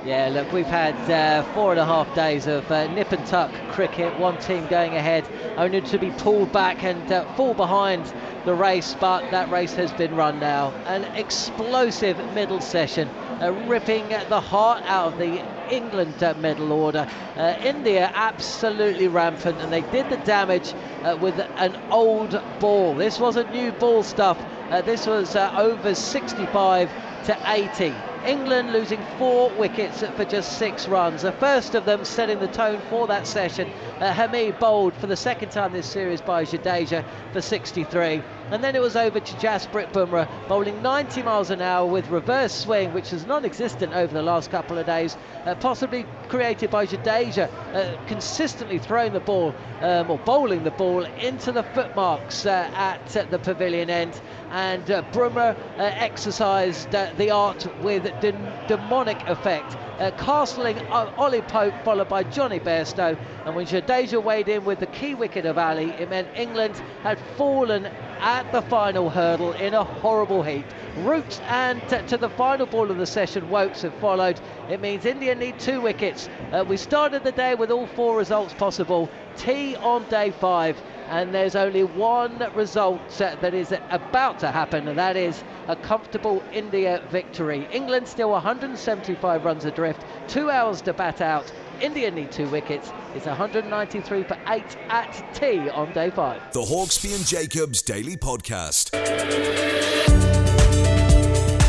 Yeah, 0.05 0.27
look, 0.33 0.51
we've 0.51 0.65
had 0.65 0.95
uh, 1.09 1.43
four 1.53 1.71
and 1.71 1.79
a 1.79 1.85
half 1.85 2.13
days 2.13 2.45
of 2.45 2.69
uh, 2.69 2.93
nip 2.93 3.13
and 3.13 3.25
tuck 3.25 3.49
cricket. 3.71 4.19
One 4.19 4.37
team 4.37 4.67
going 4.67 4.93
ahead, 4.95 5.25
only 5.55 5.79
to 5.79 5.97
be 5.97 6.11
pulled 6.11 6.51
back 6.51 6.83
and 6.83 7.09
uh, 7.09 7.23
fall 7.35 7.53
behind 7.53 8.13
the 8.43 8.53
race, 8.53 8.97
but 8.99 9.31
that 9.31 9.49
race 9.49 9.73
has 9.75 9.93
been 9.93 10.13
run 10.17 10.41
now. 10.41 10.71
An 10.87 11.05
explosive 11.15 12.17
middle 12.33 12.59
session, 12.59 13.07
uh, 13.41 13.53
ripping 13.65 14.09
the 14.09 14.41
heart 14.41 14.83
out 14.87 15.13
of 15.13 15.19
the 15.19 15.41
England 15.73 16.21
uh, 16.21 16.33
middle 16.33 16.73
order. 16.73 17.07
Uh, 17.37 17.55
India 17.63 18.11
absolutely 18.13 19.07
rampant, 19.07 19.57
and 19.61 19.71
they 19.71 19.83
did 19.83 20.09
the 20.09 20.17
damage 20.25 20.73
with 21.21 21.39
an 21.55 21.79
old 21.89 22.41
ball. 22.59 22.93
This 22.93 23.21
wasn't 23.21 23.53
new 23.53 23.71
ball 23.71 24.03
stuff. 24.03 24.37
This 24.83 25.07
was 25.07 25.33
over 25.37 25.95
65 25.95 26.91
to 27.23 27.37
80. 27.45 27.93
England 28.25 28.71
losing 28.71 29.03
four 29.17 29.49
wickets 29.57 30.01
for 30.15 30.23
just 30.23 30.57
six 30.57 30.87
runs. 30.87 31.23
The 31.23 31.33
first 31.33 31.75
of 31.75 31.85
them 31.85 32.05
setting 32.05 32.39
the 32.39 32.47
tone 32.47 32.81
for 32.89 33.05
that 33.07 33.27
session. 33.27 33.69
Uh, 33.99 34.13
Hameed 34.13 34.59
bowled 34.59 34.93
for 34.93 35.07
the 35.07 35.17
second 35.17 35.49
time 35.49 35.73
this 35.73 35.87
series 35.87 36.21
by 36.21 36.45
Jadeja 36.45 37.03
for 37.33 37.41
63. 37.41 38.21
And 38.51 38.63
then 38.63 38.75
it 38.75 38.81
was 38.81 38.95
over 38.95 39.19
to 39.19 39.33
Jasprit 39.35 39.91
Bumrah 39.93 40.27
bowling 40.47 40.81
90 40.81 41.23
miles 41.23 41.49
an 41.49 41.61
hour 41.61 41.85
with 41.85 42.07
reverse 42.09 42.53
swing, 42.53 42.93
which 42.93 43.13
is 43.13 43.25
non-existent 43.25 43.93
over 43.93 44.13
the 44.13 44.21
last 44.21 44.51
couple 44.51 44.77
of 44.77 44.85
days, 44.85 45.15
uh, 45.45 45.55
possibly 45.55 46.05
created 46.27 46.69
by 46.69 46.85
Jadeja, 46.85 47.49
uh, 47.73 48.05
consistently 48.07 48.79
throwing 48.79 49.13
the 49.13 49.19
ball 49.19 49.55
um, 49.81 50.11
or 50.11 50.17
bowling 50.19 50.63
the 50.63 50.71
ball 50.71 51.03
into 51.03 51.51
the 51.51 51.63
footmarks 51.63 52.45
uh, 52.45 52.69
at 52.75 53.17
uh, 53.17 53.23
the 53.29 53.39
pavilion 53.39 53.89
end. 53.89 54.19
And 54.51 54.89
uh, 54.91 55.03
Bumrah 55.11 55.55
uh, 55.77 55.81
exercised 55.81 56.93
uh, 56.93 57.11
the 57.17 57.31
art 57.31 57.65
with 57.81 58.03
dem- 58.21 58.53
demonic 58.67 59.21
effect. 59.27 59.75
uh, 59.99 60.11
castling 60.11 60.77
Ollie 61.17 61.41
Pope, 61.41 61.73
followed 61.83 62.09
by 62.09 62.23
Jonny 62.23 62.59
Bairstow. 62.59 63.17
And 63.45 63.55
when 63.55 63.65
Jadeja 63.65 64.21
weighed 64.21 64.49
in 64.49 64.65
with 64.65 64.79
the 64.79 64.87
key 64.87 65.15
wicket 65.15 65.45
of 65.45 65.57
Ali, 65.57 65.91
it 65.91 66.09
meant 66.09 66.27
England 66.35 66.75
had 67.03 67.19
fallen 67.37 67.87
at 68.23 68.49
the 68.53 68.61
final 68.61 69.09
hurdle 69.09 69.51
in 69.51 69.73
a 69.73 69.83
horrible 69.83 70.41
heat. 70.41 70.63
Roots 70.99 71.41
and 71.49 71.81
t- 71.89 72.01
to 72.07 72.17
the 72.17 72.29
final 72.29 72.65
ball 72.65 72.89
of 72.89 72.97
the 72.97 73.05
session, 73.05 73.49
Woakes 73.49 73.81
have 73.81 73.93
followed. 73.95 74.39
It 74.69 74.79
means 74.79 75.05
India 75.05 75.35
need 75.35 75.59
two 75.59 75.81
wickets. 75.81 76.29
Uh, 76.53 76.63
we 76.65 76.77
started 76.77 77.25
the 77.25 77.33
day 77.33 77.53
with 77.53 77.69
all 77.69 77.85
four 77.85 78.17
results 78.17 78.53
possible. 78.53 79.09
T 79.35 79.75
on 79.75 80.07
day 80.09 80.31
five 80.31 80.81
and 81.09 81.33
there's 81.33 81.55
only 81.55 81.83
one 81.83 82.43
result 82.55 83.21
uh, 83.21 83.35
that 83.41 83.53
is 83.53 83.73
about 83.89 84.39
to 84.39 84.49
happen, 84.49 84.87
and 84.87 84.97
that 84.97 85.15
is 85.15 85.43
a 85.67 85.75
comfortable 85.75 86.41
India 86.53 87.03
victory. 87.09 87.67
England 87.71 88.07
still 88.07 88.31
175 88.31 89.45
runs 89.45 89.65
adrift, 89.65 90.03
two 90.27 90.49
hours 90.49 90.81
to 90.81 90.93
bat 90.93 91.21
out. 91.21 91.51
India 91.81 92.09
need 92.11 92.31
two 92.31 92.47
wickets. 92.49 92.91
It's 93.15 93.25
193 93.25 94.23
for 94.23 94.37
eight 94.47 94.77
at 94.89 95.11
T 95.33 95.69
on 95.69 95.91
day 95.93 96.09
five. 96.09 96.41
The 96.53 96.61
Hawksby 96.61 97.15
and 97.15 97.25
Jacobs 97.25 97.81
Daily 97.81 98.15
Podcast. 98.15 98.91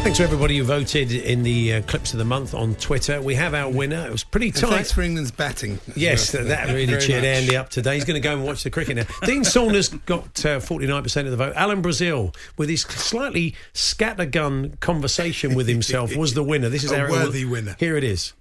Thanks 0.05 0.19
to 0.19 0.25
everybody 0.25 0.59
who 0.59 0.65
voted 0.65 1.13
in 1.13 1.43
the 1.43 1.73
uh, 1.75 1.83
clips 1.83 2.13
of 2.13 2.19
the 2.19 2.27
month 2.27 2.53
on 2.53 2.75
Twitter. 2.75 3.23
We 3.23 3.35
have 3.37 3.55
our 3.55 3.71
winner. 3.71 4.05
It 4.07 4.13
was 4.13 4.23
pretty 4.23 4.49
And 4.49 4.57
tight. 4.57 4.69
thanks 4.71 4.93
for 4.93 5.01
England's 5.01 5.31
batting. 5.31 5.81
Yes, 5.97 6.31
that, 6.33 6.47
that 6.49 6.69
really 6.75 7.01
cheered 7.01 7.23
much. 7.23 7.25
Andy 7.25 7.57
up 7.57 7.71
today. 7.71 7.95
He's 7.95 8.05
going 8.05 8.21
to 8.21 8.29
go 8.29 8.35
and 8.35 8.45
watch 8.45 8.65
the 8.65 8.71
cricket 8.71 8.97
now. 8.97 9.05
Dean 9.27 9.45
Saunders 9.45 9.89
got 9.89 10.25
uh, 10.45 10.61
49% 10.61 11.25
of 11.25 11.31
the 11.31 11.37
vote. 11.39 11.55
Alan 11.57 11.81
Brazil, 11.81 12.35
with 12.59 12.69
his 12.69 12.83
slightly 12.83 13.55
scattergun 13.73 14.79
conversation 14.81 15.55
with 15.55 15.67
himself, 15.69 16.15
was 16.17 16.35
the 16.35 16.45
winner. 16.45 16.69
This 16.69 16.85
is 16.85 16.93
A 16.93 16.99
how 16.99 17.07
it- 17.07 17.11
worthy 17.11 17.47
winner. 17.47 17.75
Here 17.79 17.97
it 17.97 18.05
is. 18.05 18.35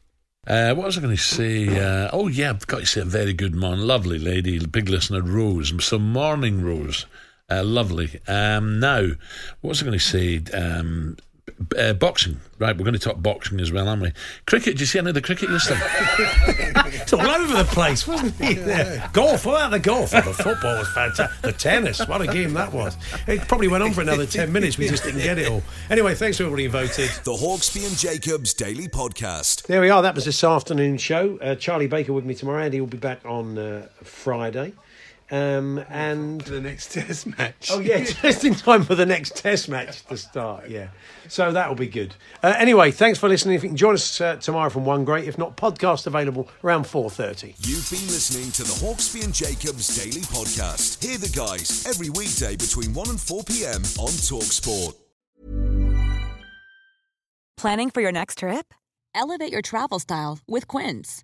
Uh, 0.46 0.74
what 0.74 0.88
was 0.88 0.98
I 0.98 1.02
going 1.02 1.16
to 1.16 1.22
say? 1.22 1.68
Uh, 1.70 2.10
oh, 2.12 2.28
yeah, 2.28 2.50
I've 2.50 2.68
got 2.68 2.80
to 2.80 2.86
say 2.86 3.02
a 3.02 3.06
very 3.06 3.34
good 3.34 3.56
man. 3.56 3.88
Lovely 3.88 4.20
lady, 4.20 4.60
big 4.66 4.90
listener, 4.90 5.22
Rose. 5.22 5.74
Some 5.86 6.12
morning 6.12 6.62
Rose. 6.62 7.06
Uh, 7.50 7.64
lovely. 7.64 8.20
Um, 8.28 8.80
now, 8.80 9.08
what 9.62 9.70
was 9.70 9.82
I 9.82 9.86
going 9.86 10.00
to 10.00 10.04
say? 10.04 10.42
Um, 10.54 11.16
uh, 11.78 11.94
boxing. 11.94 12.40
Right, 12.60 12.78
we're 12.78 12.86
going 12.86 12.94
to 12.94 13.00
talk 13.00 13.22
boxing 13.22 13.60
as 13.60 13.72
well, 13.72 13.90
aren't 13.90 14.02
we? 14.02 14.14
Cricket, 14.46 14.74
did 14.74 14.80
you 14.82 14.86
see 14.86 15.00
any 15.00 15.10
of 15.10 15.16
the 15.16 15.22
cricket 15.22 15.50
yesterday? 15.50 15.82
It's 17.04 17.12
all 17.12 17.22
over 17.28 17.58
the 17.58 17.66
place, 17.66 18.08
wasn't 18.08 18.40
it? 18.40 18.66
Yeah. 18.66 19.10
Golf, 19.12 19.46
what 19.46 19.56
about 19.56 19.72
the 19.72 19.80
golf? 19.80 20.14
Oh, 20.14 20.22
the 20.22 20.34
football 20.34 20.78
was 20.78 20.88
fantastic. 20.94 21.42
The 21.42 21.52
tennis, 21.52 22.08
what 22.08 22.22
a 22.22 22.28
game 22.28 22.54
that 22.54 22.72
was. 22.72 22.96
It 23.28 23.42
probably 23.48 23.68
went 23.68 23.84
on 23.84 23.92
for 23.92 24.02
another 24.02 24.26
10 24.26 24.52
minutes. 24.54 24.78
We 24.78 24.88
just 24.88 25.04
didn't 25.04 25.22
get 25.22 25.38
it 25.38 25.50
all. 25.52 25.64
Anyway, 25.90 26.16
thanks 26.16 26.38
to 26.38 26.44
everybody 26.44 26.66
who 26.66 26.70
voted. 26.70 27.10
The 27.24 27.34
Hawksby 27.34 27.86
and 27.88 27.98
Jacobs 27.98 28.54
Daily 28.54 28.88
Podcast. 28.88 29.64
There 29.64 29.82
we 29.82 29.90
are. 29.90 30.02
That 30.02 30.16
was 30.16 30.26
this 30.26 30.44
afternoon 30.44 30.98
show. 30.98 31.38
Uh, 31.42 31.56
Charlie 31.56 31.88
Baker 31.88 32.14
with 32.14 32.26
me 32.26 32.36
tomorrow. 32.36 32.64
Andy 32.64 32.80
will 32.80 32.88
be 32.88 32.98
back 32.98 33.20
on 33.26 33.58
uh, 33.58 33.88
Friday. 34.04 34.74
Um, 35.34 35.84
and 35.90 36.42
the 36.42 36.62
next 36.62 36.92
test 36.94 37.26
match. 37.26 37.72
Oh 37.72 37.80
yeah, 37.80 38.04
just 38.22 38.46
in 38.46 38.54
time 38.54 38.84
for 38.84 38.94
the 38.94 39.06
next 39.06 39.36
test 39.36 39.68
match 39.68 40.06
to 40.06 40.16
start. 40.16 40.70
Yeah, 40.70 40.90
so 41.28 41.52
that'll 41.52 41.74
be 41.74 41.88
good. 41.88 42.14
Uh, 42.44 42.54
anyway, 42.56 42.92
thanks 42.92 43.18
for 43.18 43.28
listening. 43.28 43.56
If 43.56 43.64
you 43.64 43.70
can 43.70 43.78
join 43.78 43.96
us 43.96 44.22
uh, 44.22 44.36
tomorrow 44.36 44.70
from 44.70 44.86
one 44.86 45.06
great, 45.06 45.28
if 45.28 45.40
not 45.40 45.58
podcast 45.58 46.06
available 46.06 46.50
around 46.64 46.86
four 46.86 47.10
thirty. 47.10 47.56
You've 47.58 47.90
been 47.90 48.06
listening 48.08 48.52
to 48.52 48.64
the 48.64 48.86
Hawksby 48.86 49.24
and 49.24 49.34
Jacobs 49.34 49.98
Daily 49.98 50.22
Podcast. 50.22 51.04
Hear 51.04 51.18
the 51.18 51.30
guys 51.30 51.84
every 51.88 52.12
weekday 52.12 52.56
between 52.56 52.94
1 52.94 53.10
and 53.10 53.20
4 53.20 53.44
p.m. 53.44 53.82
on 53.98 54.14
Talksport. 54.22 54.94
Planning 57.58 57.90
for 57.90 58.02
your 58.02 58.12
next 58.12 58.40
trip? 58.40 58.74
Elevate 59.16 59.52
your 59.52 59.62
travel 59.62 60.00
style 60.00 60.40
with 60.48 60.68
Quince. 60.68 61.24